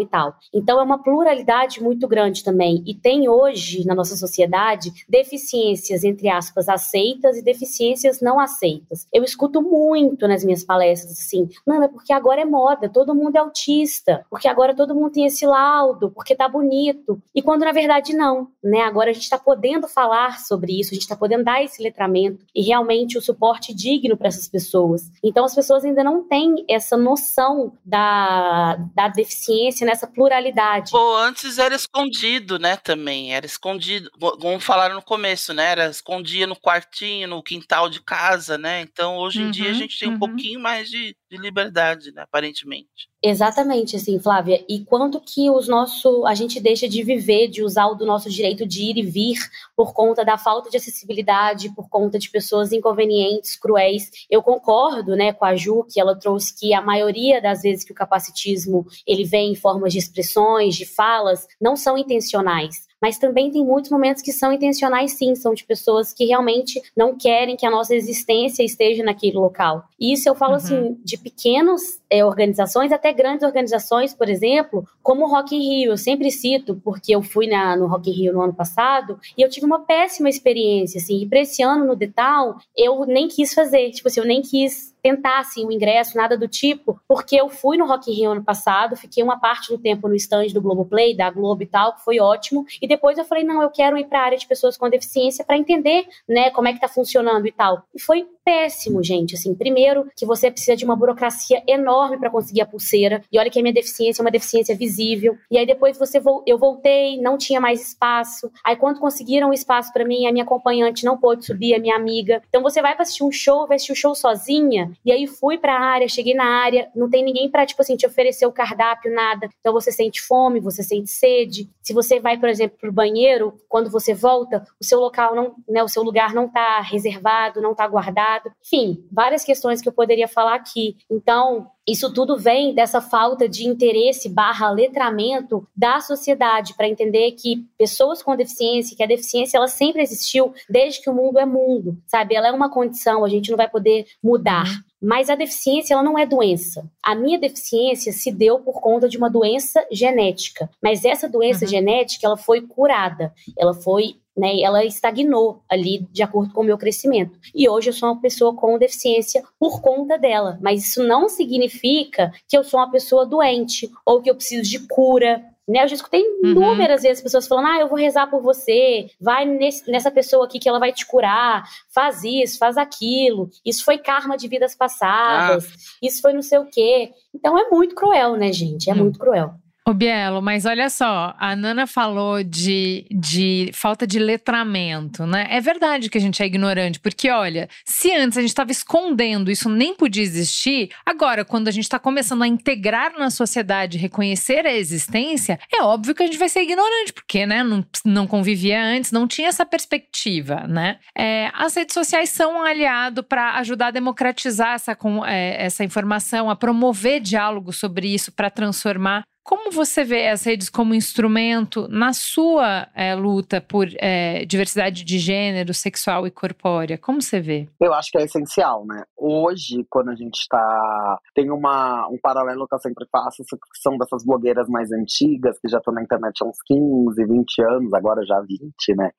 e 0.00 0.06
tal. 0.06 0.34
Então, 0.52 0.80
é 0.80 0.82
uma 0.82 1.02
pluralidade 1.02 1.82
muito 1.82 2.06
grande 2.06 2.44
também. 2.44 2.82
E 2.86 2.94
tem 2.94 3.28
hoje, 3.28 3.86
na 3.86 3.94
nossa 3.94 4.16
sociedade, 4.16 4.92
deficiências, 5.08 6.04
entre 6.04 6.28
aspas, 6.28 6.68
aceitas 6.68 7.36
e 7.36 7.42
deficiências 7.42 8.20
não 8.20 8.38
aceitas. 8.38 9.06
Eu 9.12 9.24
escuto 9.24 9.62
muito, 9.62 10.26
nas 10.26 10.44
minhas 10.44 10.64
palestras 10.64 11.12
assim, 11.12 11.48
não, 11.66 11.82
é 11.82 11.88
porque 11.88 12.12
agora 12.12 12.40
é 12.40 12.44
moda, 12.44 12.88
todo 12.88 13.14
mundo 13.14 13.36
é 13.36 13.38
autista, 13.38 14.24
porque 14.30 14.48
agora 14.48 14.74
todo 14.74 14.94
mundo 14.94 15.10
tem 15.10 15.26
esse 15.26 15.46
laudo, 15.46 16.10
porque 16.10 16.34
tá 16.34 16.48
bonito. 16.48 17.20
E 17.34 17.42
quando 17.42 17.64
na 17.64 17.72
verdade 17.72 18.14
não, 18.14 18.48
né? 18.62 18.80
Agora 18.82 19.10
a 19.10 19.12
gente 19.12 19.24
está 19.24 19.38
podendo 19.38 19.88
falar 19.88 20.40
sobre 20.40 20.78
isso, 20.78 20.90
a 20.90 20.94
gente 20.94 21.02
está 21.02 21.16
podendo 21.16 21.44
dar 21.44 21.62
esse 21.62 21.82
letramento 21.82 22.44
e 22.54 22.62
realmente 22.62 23.16
o 23.16 23.22
suporte 23.22 23.74
digno 23.74 24.16
para 24.16 24.28
essas 24.28 24.48
pessoas. 24.48 25.10
Então 25.22 25.44
as 25.44 25.54
pessoas 25.54 25.84
ainda 25.84 26.02
não 26.04 26.22
têm 26.22 26.64
essa 26.68 26.96
noção 26.96 27.72
da, 27.84 28.76
da 28.94 29.08
deficiência 29.08 29.37
nessa 29.84 30.06
pluralidade. 30.06 30.92
Ou 30.92 31.16
antes 31.16 31.58
era 31.58 31.74
escondido, 31.74 32.58
né? 32.58 32.74
Também 32.76 33.34
era 33.34 33.44
escondido, 33.44 34.10
como 34.40 34.58
falaram 34.58 34.94
no 34.94 35.02
começo, 35.02 35.52
né? 35.52 35.66
Era 35.72 35.90
escondia 35.90 36.46
no 36.46 36.56
quartinho, 36.56 37.28
no 37.28 37.42
quintal 37.42 37.90
de 37.90 38.02
casa, 38.02 38.56
né? 38.56 38.80
Então 38.80 39.16
hoje 39.18 39.42
em 39.42 39.46
uhum, 39.46 39.50
dia 39.50 39.70
a 39.70 39.74
uhum, 39.74 39.74
gente 39.74 39.98
tem 39.98 40.08
um 40.08 40.16
pouco 40.18 40.34
pouquinho 40.34 40.58
mais 40.60 40.88
de, 40.90 41.14
de 41.30 41.36
liberdade, 41.36 42.12
né, 42.12 42.22
aparentemente. 42.22 43.10
Exatamente, 43.22 43.96
assim, 43.96 44.18
Flávia. 44.18 44.64
E 44.68 44.84
quanto 44.84 45.20
que 45.20 45.50
os 45.50 45.68
nosso, 45.68 46.24
a 46.26 46.34
gente 46.34 46.60
deixa 46.60 46.88
de 46.88 47.02
viver, 47.02 47.48
de 47.48 47.62
usar 47.62 47.86
o 47.86 47.94
do 47.94 48.06
nosso 48.06 48.30
direito 48.30 48.66
de 48.66 48.84
ir 48.84 48.96
e 48.96 49.02
vir 49.02 49.38
por 49.76 49.92
conta 49.92 50.24
da 50.24 50.38
falta 50.38 50.70
de 50.70 50.76
acessibilidade, 50.76 51.74
por 51.74 51.88
conta 51.88 52.18
de 52.18 52.30
pessoas 52.30 52.72
inconvenientes, 52.72 53.56
cruéis. 53.56 54.10
Eu 54.30 54.42
concordo, 54.42 55.14
né, 55.16 55.32
com 55.32 55.44
a 55.44 55.54
Ju, 55.54 55.84
que 55.84 56.00
ela 56.00 56.16
trouxe 56.16 56.58
que 56.58 56.72
a 56.72 56.80
maioria 56.80 57.42
das 57.42 57.62
vezes 57.62 57.84
que 57.84 57.92
o 57.92 57.96
capacitismo 57.96 58.86
ele 59.06 59.24
vem 59.24 59.52
em 59.52 59.56
formas 59.56 59.92
de 59.92 59.98
expressões, 59.98 60.74
de 60.76 60.86
falas, 60.86 61.46
não 61.60 61.76
são 61.76 61.98
intencionais 61.98 62.87
mas 63.00 63.18
também 63.18 63.50
tem 63.50 63.64
muitos 63.64 63.90
momentos 63.90 64.22
que 64.22 64.32
são 64.32 64.52
intencionais 64.52 65.12
sim, 65.12 65.34
são 65.34 65.54
de 65.54 65.64
pessoas 65.64 66.12
que 66.12 66.24
realmente 66.24 66.80
não 66.96 67.16
querem 67.16 67.56
que 67.56 67.66
a 67.66 67.70
nossa 67.70 67.94
existência 67.94 68.62
esteja 68.62 69.02
naquele 69.04 69.36
local. 69.36 69.84
E 69.98 70.12
isso 70.12 70.28
eu 70.28 70.34
falo 70.34 70.52
uhum. 70.52 70.56
assim, 70.56 71.00
de 71.04 71.16
pequenas 71.16 72.00
é, 72.10 72.24
organizações 72.24 72.92
até 72.92 73.12
grandes 73.12 73.44
organizações, 73.44 74.14
por 74.14 74.28
exemplo, 74.28 74.86
como 75.02 75.24
o 75.24 75.28
Rock 75.28 75.54
in 75.54 75.60
Rio. 75.60 75.92
Eu 75.92 75.96
sempre 75.96 76.30
cito, 76.30 76.80
porque 76.84 77.14
eu 77.14 77.22
fui 77.22 77.46
na, 77.46 77.76
no 77.76 77.86
Rock 77.86 78.10
in 78.10 78.14
Rio 78.14 78.32
no 78.32 78.42
ano 78.42 78.54
passado 78.54 79.18
e 79.36 79.42
eu 79.42 79.48
tive 79.48 79.66
uma 79.66 79.80
péssima 79.80 80.28
experiência, 80.28 80.98
assim, 80.98 81.22
e 81.22 81.26
para 81.26 81.40
esse 81.40 81.62
ano 81.62 81.84
no 81.84 81.96
Detal, 81.96 82.58
eu 82.76 83.04
nem 83.06 83.28
quis 83.28 83.54
fazer, 83.54 83.90
tipo 83.90 84.08
assim, 84.08 84.20
eu 84.20 84.26
nem 84.26 84.42
quis 84.42 84.87
tentar 85.02 85.38
assim, 85.38 85.64
o 85.64 85.72
ingresso, 85.72 86.16
nada 86.16 86.36
do 86.36 86.48
tipo, 86.48 87.00
porque 87.06 87.36
eu 87.36 87.48
fui 87.48 87.76
no 87.76 87.86
Rock 87.86 88.10
in 88.10 88.14
Rio 88.14 88.30
ano 88.32 88.44
passado, 88.44 88.96
fiquei 88.96 89.22
uma 89.22 89.38
parte 89.38 89.70
do 89.70 89.78
tempo 89.78 90.08
no 90.08 90.14
stand 90.14 90.48
do 90.48 90.60
Globoplay, 90.60 91.16
da 91.16 91.30
Globo 91.30 91.62
e 91.62 91.66
tal, 91.66 91.94
que 91.94 92.04
foi 92.04 92.20
ótimo, 92.20 92.66
e 92.80 92.86
depois 92.86 93.18
eu 93.18 93.24
falei, 93.24 93.44
não, 93.44 93.62
eu 93.62 93.70
quero 93.70 93.96
ir 93.96 94.06
para 94.06 94.20
a 94.20 94.24
área 94.24 94.38
de 94.38 94.46
pessoas 94.46 94.76
com 94.76 94.88
deficiência 94.88 95.44
para 95.44 95.56
entender, 95.56 96.06
né, 96.28 96.50
como 96.50 96.68
é 96.68 96.72
que 96.72 96.80
tá 96.80 96.88
funcionando 96.88 97.46
e 97.46 97.52
tal. 97.52 97.82
E 97.94 98.00
foi 98.00 98.26
péssimo, 98.48 99.04
gente. 99.04 99.34
Assim, 99.34 99.54
primeiro, 99.54 100.10
que 100.16 100.24
você 100.24 100.50
precisa 100.50 100.74
de 100.74 100.82
uma 100.82 100.96
burocracia 100.96 101.62
enorme 101.66 102.16
para 102.16 102.30
conseguir 102.30 102.62
a 102.62 102.66
pulseira. 102.66 103.22
E 103.30 103.38
olha 103.38 103.50
que 103.50 103.58
a 103.58 103.62
minha 103.62 103.74
deficiência 103.74 104.22
é 104.22 104.24
uma 104.24 104.30
deficiência 104.30 104.74
visível. 104.74 105.36
E 105.50 105.58
aí 105.58 105.66
depois 105.66 105.98
você 105.98 106.18
vo 106.18 106.42
eu 106.46 106.56
voltei, 106.56 107.20
não 107.20 107.36
tinha 107.36 107.60
mais 107.60 107.88
espaço. 107.88 108.50
Aí 108.64 108.74
quando 108.74 109.00
conseguiram 109.00 109.50
o 109.50 109.52
espaço 109.52 109.92
para 109.92 110.02
mim, 110.02 110.26
a 110.26 110.32
minha 110.32 110.44
acompanhante 110.44 111.04
não 111.04 111.18
pôde 111.18 111.44
subir, 111.44 111.74
a 111.74 111.78
minha 111.78 111.94
amiga. 111.94 112.42
Então 112.48 112.62
você 112.62 112.80
vai 112.80 112.94
para 112.94 113.02
assistir 113.02 113.22
um 113.22 113.30
show, 113.30 113.66
vai 113.66 113.76
assistir 113.76 113.92
o 113.92 113.94
um 113.94 113.96
show 113.96 114.14
sozinha. 114.14 114.92
E 115.04 115.12
aí 115.12 115.26
fui 115.26 115.58
para 115.58 115.76
a 115.76 115.80
área, 115.80 116.08
cheguei 116.08 116.32
na 116.32 116.46
área, 116.46 116.88
não 116.96 117.10
tem 117.10 117.22
ninguém 117.22 117.50
para 117.50 117.66
tipo 117.66 117.82
assim 117.82 117.96
te 117.96 118.06
oferecer 118.06 118.46
o 118.46 118.52
cardápio, 118.52 119.12
nada. 119.12 119.50
Então 119.60 119.74
você 119.74 119.92
sente 119.92 120.22
fome, 120.22 120.58
você 120.58 120.82
sente 120.82 121.10
sede. 121.10 121.68
Se 121.82 121.92
você 121.92 122.18
vai, 122.18 122.38
por 122.38 122.48
exemplo, 122.48 122.78
pro 122.80 122.90
banheiro, 122.90 123.60
quando 123.68 123.90
você 123.90 124.14
volta, 124.14 124.66
o 124.80 124.84
seu 124.84 124.98
local 124.98 125.34
não, 125.34 125.54
né, 125.68 125.82
o 125.82 125.88
seu 125.88 126.02
lugar 126.02 126.32
não 126.32 126.48
tá 126.48 126.80
reservado, 126.80 127.60
não 127.60 127.74
tá 127.74 127.86
guardado 127.86 128.37
enfim, 128.62 129.04
várias 129.10 129.44
questões 129.44 129.80
que 129.80 129.88
eu 129.88 129.92
poderia 129.92 130.28
falar 130.28 130.54
aqui. 130.54 130.96
Então, 131.10 131.70
isso 131.88 132.12
tudo 132.12 132.36
vem 132.36 132.74
dessa 132.74 133.00
falta 133.00 133.48
de 133.48 133.66
interesse 133.66 134.28
barra 134.28 134.70
letramento 134.70 135.66
da 135.74 136.00
sociedade 136.00 136.74
para 136.74 136.88
entender 136.88 137.32
que 137.32 137.64
pessoas 137.78 138.22
com 138.22 138.36
deficiência, 138.36 138.94
que 138.94 139.02
a 139.02 139.06
deficiência 139.06 139.56
ela 139.56 139.68
sempre 139.68 140.02
existiu 140.02 140.52
desde 140.68 141.00
que 141.00 141.08
o 141.08 141.14
mundo 141.14 141.38
é 141.38 141.46
mundo, 141.46 141.96
sabe? 142.06 142.34
Ela 142.34 142.48
é 142.48 142.52
uma 142.52 142.70
condição, 142.70 143.24
a 143.24 143.28
gente 143.28 143.50
não 143.50 143.56
vai 143.56 143.70
poder 143.70 144.06
mudar. 144.22 144.66
Uhum. 144.66 144.88
Mas 145.00 145.30
a 145.30 145.34
deficiência 145.34 145.94
ela 145.94 146.02
não 146.02 146.18
é 146.18 146.26
doença. 146.26 146.90
A 147.02 147.14
minha 147.14 147.38
deficiência 147.38 148.12
se 148.12 148.32
deu 148.32 148.58
por 148.58 148.80
conta 148.80 149.08
de 149.08 149.16
uma 149.16 149.30
doença 149.30 149.86
genética. 149.90 150.68
Mas 150.82 151.04
essa 151.04 151.28
doença 151.28 151.64
uhum. 151.64 151.70
genética 151.70 152.26
ela 152.26 152.36
foi 152.36 152.60
curada. 152.62 153.32
Ela 153.56 153.72
foi 153.72 154.16
né, 154.38 154.60
ela 154.60 154.84
estagnou 154.84 155.60
ali 155.68 156.06
de 156.12 156.22
acordo 156.22 156.54
com 156.54 156.60
o 156.60 156.64
meu 156.64 156.78
crescimento. 156.78 157.36
E 157.52 157.68
hoje 157.68 157.90
eu 157.90 157.92
sou 157.92 158.08
uma 158.08 158.20
pessoa 158.20 158.54
com 158.54 158.78
deficiência 158.78 159.42
por 159.58 159.80
conta 159.82 160.16
dela, 160.16 160.56
mas 160.62 160.86
isso 160.86 161.02
não 161.02 161.28
significa 161.28 162.32
que 162.46 162.56
eu 162.56 162.62
sou 162.62 162.78
uma 162.78 162.90
pessoa 162.90 163.26
doente 163.26 163.90
ou 164.06 164.22
que 164.22 164.30
eu 164.30 164.36
preciso 164.36 164.62
de 164.62 164.86
cura. 164.86 165.42
Né, 165.68 165.82
eu 165.82 165.88
já 165.88 165.96
escutei 165.96 166.22
uhum. 166.22 166.52
inúmeras 166.52 167.02
vezes 167.02 167.22
pessoas 167.22 167.46
falando: 167.46 167.66
ah, 167.66 167.80
eu 167.80 167.88
vou 167.88 167.98
rezar 167.98 168.28
por 168.28 168.40
você, 168.40 169.10
vai 169.20 169.44
nesse, 169.44 169.90
nessa 169.90 170.10
pessoa 170.10 170.46
aqui 170.46 170.58
que 170.58 170.66
ela 170.68 170.78
vai 170.78 170.92
te 170.92 171.04
curar, 171.04 171.64
faz 171.92 172.24
isso, 172.24 172.58
faz 172.58 172.78
aquilo. 172.78 173.50
Isso 173.66 173.84
foi 173.84 173.98
karma 173.98 174.36
de 174.36 174.48
vidas 174.48 174.74
passadas, 174.74 175.66
ah. 175.66 175.76
isso 176.00 176.22
foi 176.22 176.32
não 176.32 176.40
sei 176.40 176.58
o 176.58 176.70
quê. 176.70 177.10
Então 177.34 177.58
é 177.58 177.68
muito 177.68 177.94
cruel, 177.94 178.36
né, 178.36 178.50
gente? 178.50 178.88
É 178.88 178.94
uhum. 178.94 179.00
muito 179.00 179.18
cruel. 179.18 179.52
Ô 179.88 179.94
Bielo, 179.94 180.42
mas 180.42 180.66
olha 180.66 180.90
só, 180.90 181.34
a 181.38 181.56
Nana 181.56 181.86
falou 181.86 182.44
de, 182.44 183.06
de 183.10 183.70
falta 183.72 184.06
de 184.06 184.18
letramento, 184.18 185.24
né? 185.24 185.46
É 185.48 185.62
verdade 185.62 186.10
que 186.10 186.18
a 186.18 186.20
gente 186.20 186.42
é 186.42 186.46
ignorante, 186.46 187.00
porque 187.00 187.30
olha, 187.30 187.70
se 187.86 188.12
antes 188.12 188.36
a 188.36 188.42
gente 188.42 188.50
estava 188.50 188.70
escondendo, 188.70 189.50
isso 189.50 189.70
nem 189.70 189.94
podia 189.94 190.22
existir, 190.22 190.90
agora, 191.06 191.42
quando 191.42 191.68
a 191.68 191.70
gente 191.70 191.84
está 191.84 191.98
começando 191.98 192.42
a 192.42 192.46
integrar 192.46 193.18
na 193.18 193.30
sociedade, 193.30 193.96
reconhecer 193.96 194.66
a 194.66 194.74
existência, 194.74 195.58
é 195.72 195.82
óbvio 195.82 196.14
que 196.14 196.22
a 196.22 196.26
gente 196.26 196.36
vai 196.36 196.50
ser 196.50 196.64
ignorante, 196.64 197.14
porque, 197.14 197.46
né, 197.46 197.62
não, 197.62 197.82
não 198.04 198.26
convivia 198.26 198.84
antes, 198.84 199.10
não 199.10 199.26
tinha 199.26 199.48
essa 199.48 199.64
perspectiva, 199.64 200.66
né? 200.68 200.98
É, 201.16 201.50
as 201.54 201.74
redes 201.74 201.94
sociais 201.94 202.28
são 202.28 202.58
um 202.58 202.62
aliado 202.62 203.24
para 203.24 203.54
ajudar 203.54 203.86
a 203.86 203.92
democratizar 203.92 204.74
essa, 204.74 204.94
é, 205.26 205.64
essa 205.64 205.82
informação, 205.82 206.50
a 206.50 206.54
promover 206.54 207.20
diálogo 207.20 207.72
sobre 207.72 208.12
isso, 208.12 208.30
para 208.30 208.50
transformar 208.50 209.24
Como 209.48 209.70
você 209.70 210.04
vê 210.04 210.28
as 210.28 210.44
redes 210.44 210.68
como 210.68 210.94
instrumento 210.94 211.88
na 211.88 212.12
sua 212.12 212.86
é, 212.94 213.14
luta 213.14 213.62
por 213.62 213.88
é, 213.98 214.44
diversidade 214.44 215.02
de 215.02 215.18
gênero, 215.18 215.72
sexual 215.72 216.26
e 216.26 216.30
corpórea? 216.30 216.98
Como 216.98 217.22
você 217.22 217.40
vê? 217.40 217.66
Eu 217.80 217.94
acho 217.94 218.10
que 218.10 218.18
é 218.18 218.24
essencial, 218.24 218.84
né? 218.84 219.04
Hoje, 219.16 219.86
quando 219.88 220.10
a 220.10 220.14
gente 220.14 220.34
está. 220.34 221.18
Tem 221.34 221.50
uma, 221.50 222.06
um 222.08 222.18
paralelo 222.22 222.68
que 222.68 222.74
eu 222.74 222.78
sempre 222.78 223.06
faço, 223.10 223.42
que 223.42 223.80
são 223.82 223.96
dessas 223.96 224.22
blogueiras 224.22 224.68
mais 224.68 224.92
antigas, 224.92 225.58
que 225.58 225.68
já 225.68 225.78
estão 225.78 225.94
na 225.94 226.02
internet 226.02 226.34
há 226.42 226.46
uns 226.46 226.58
15, 226.66 227.24
20 227.24 227.62
anos, 227.62 227.94
agora 227.94 228.20
já 228.26 228.38
20, 228.42 228.60
né? 228.98 229.10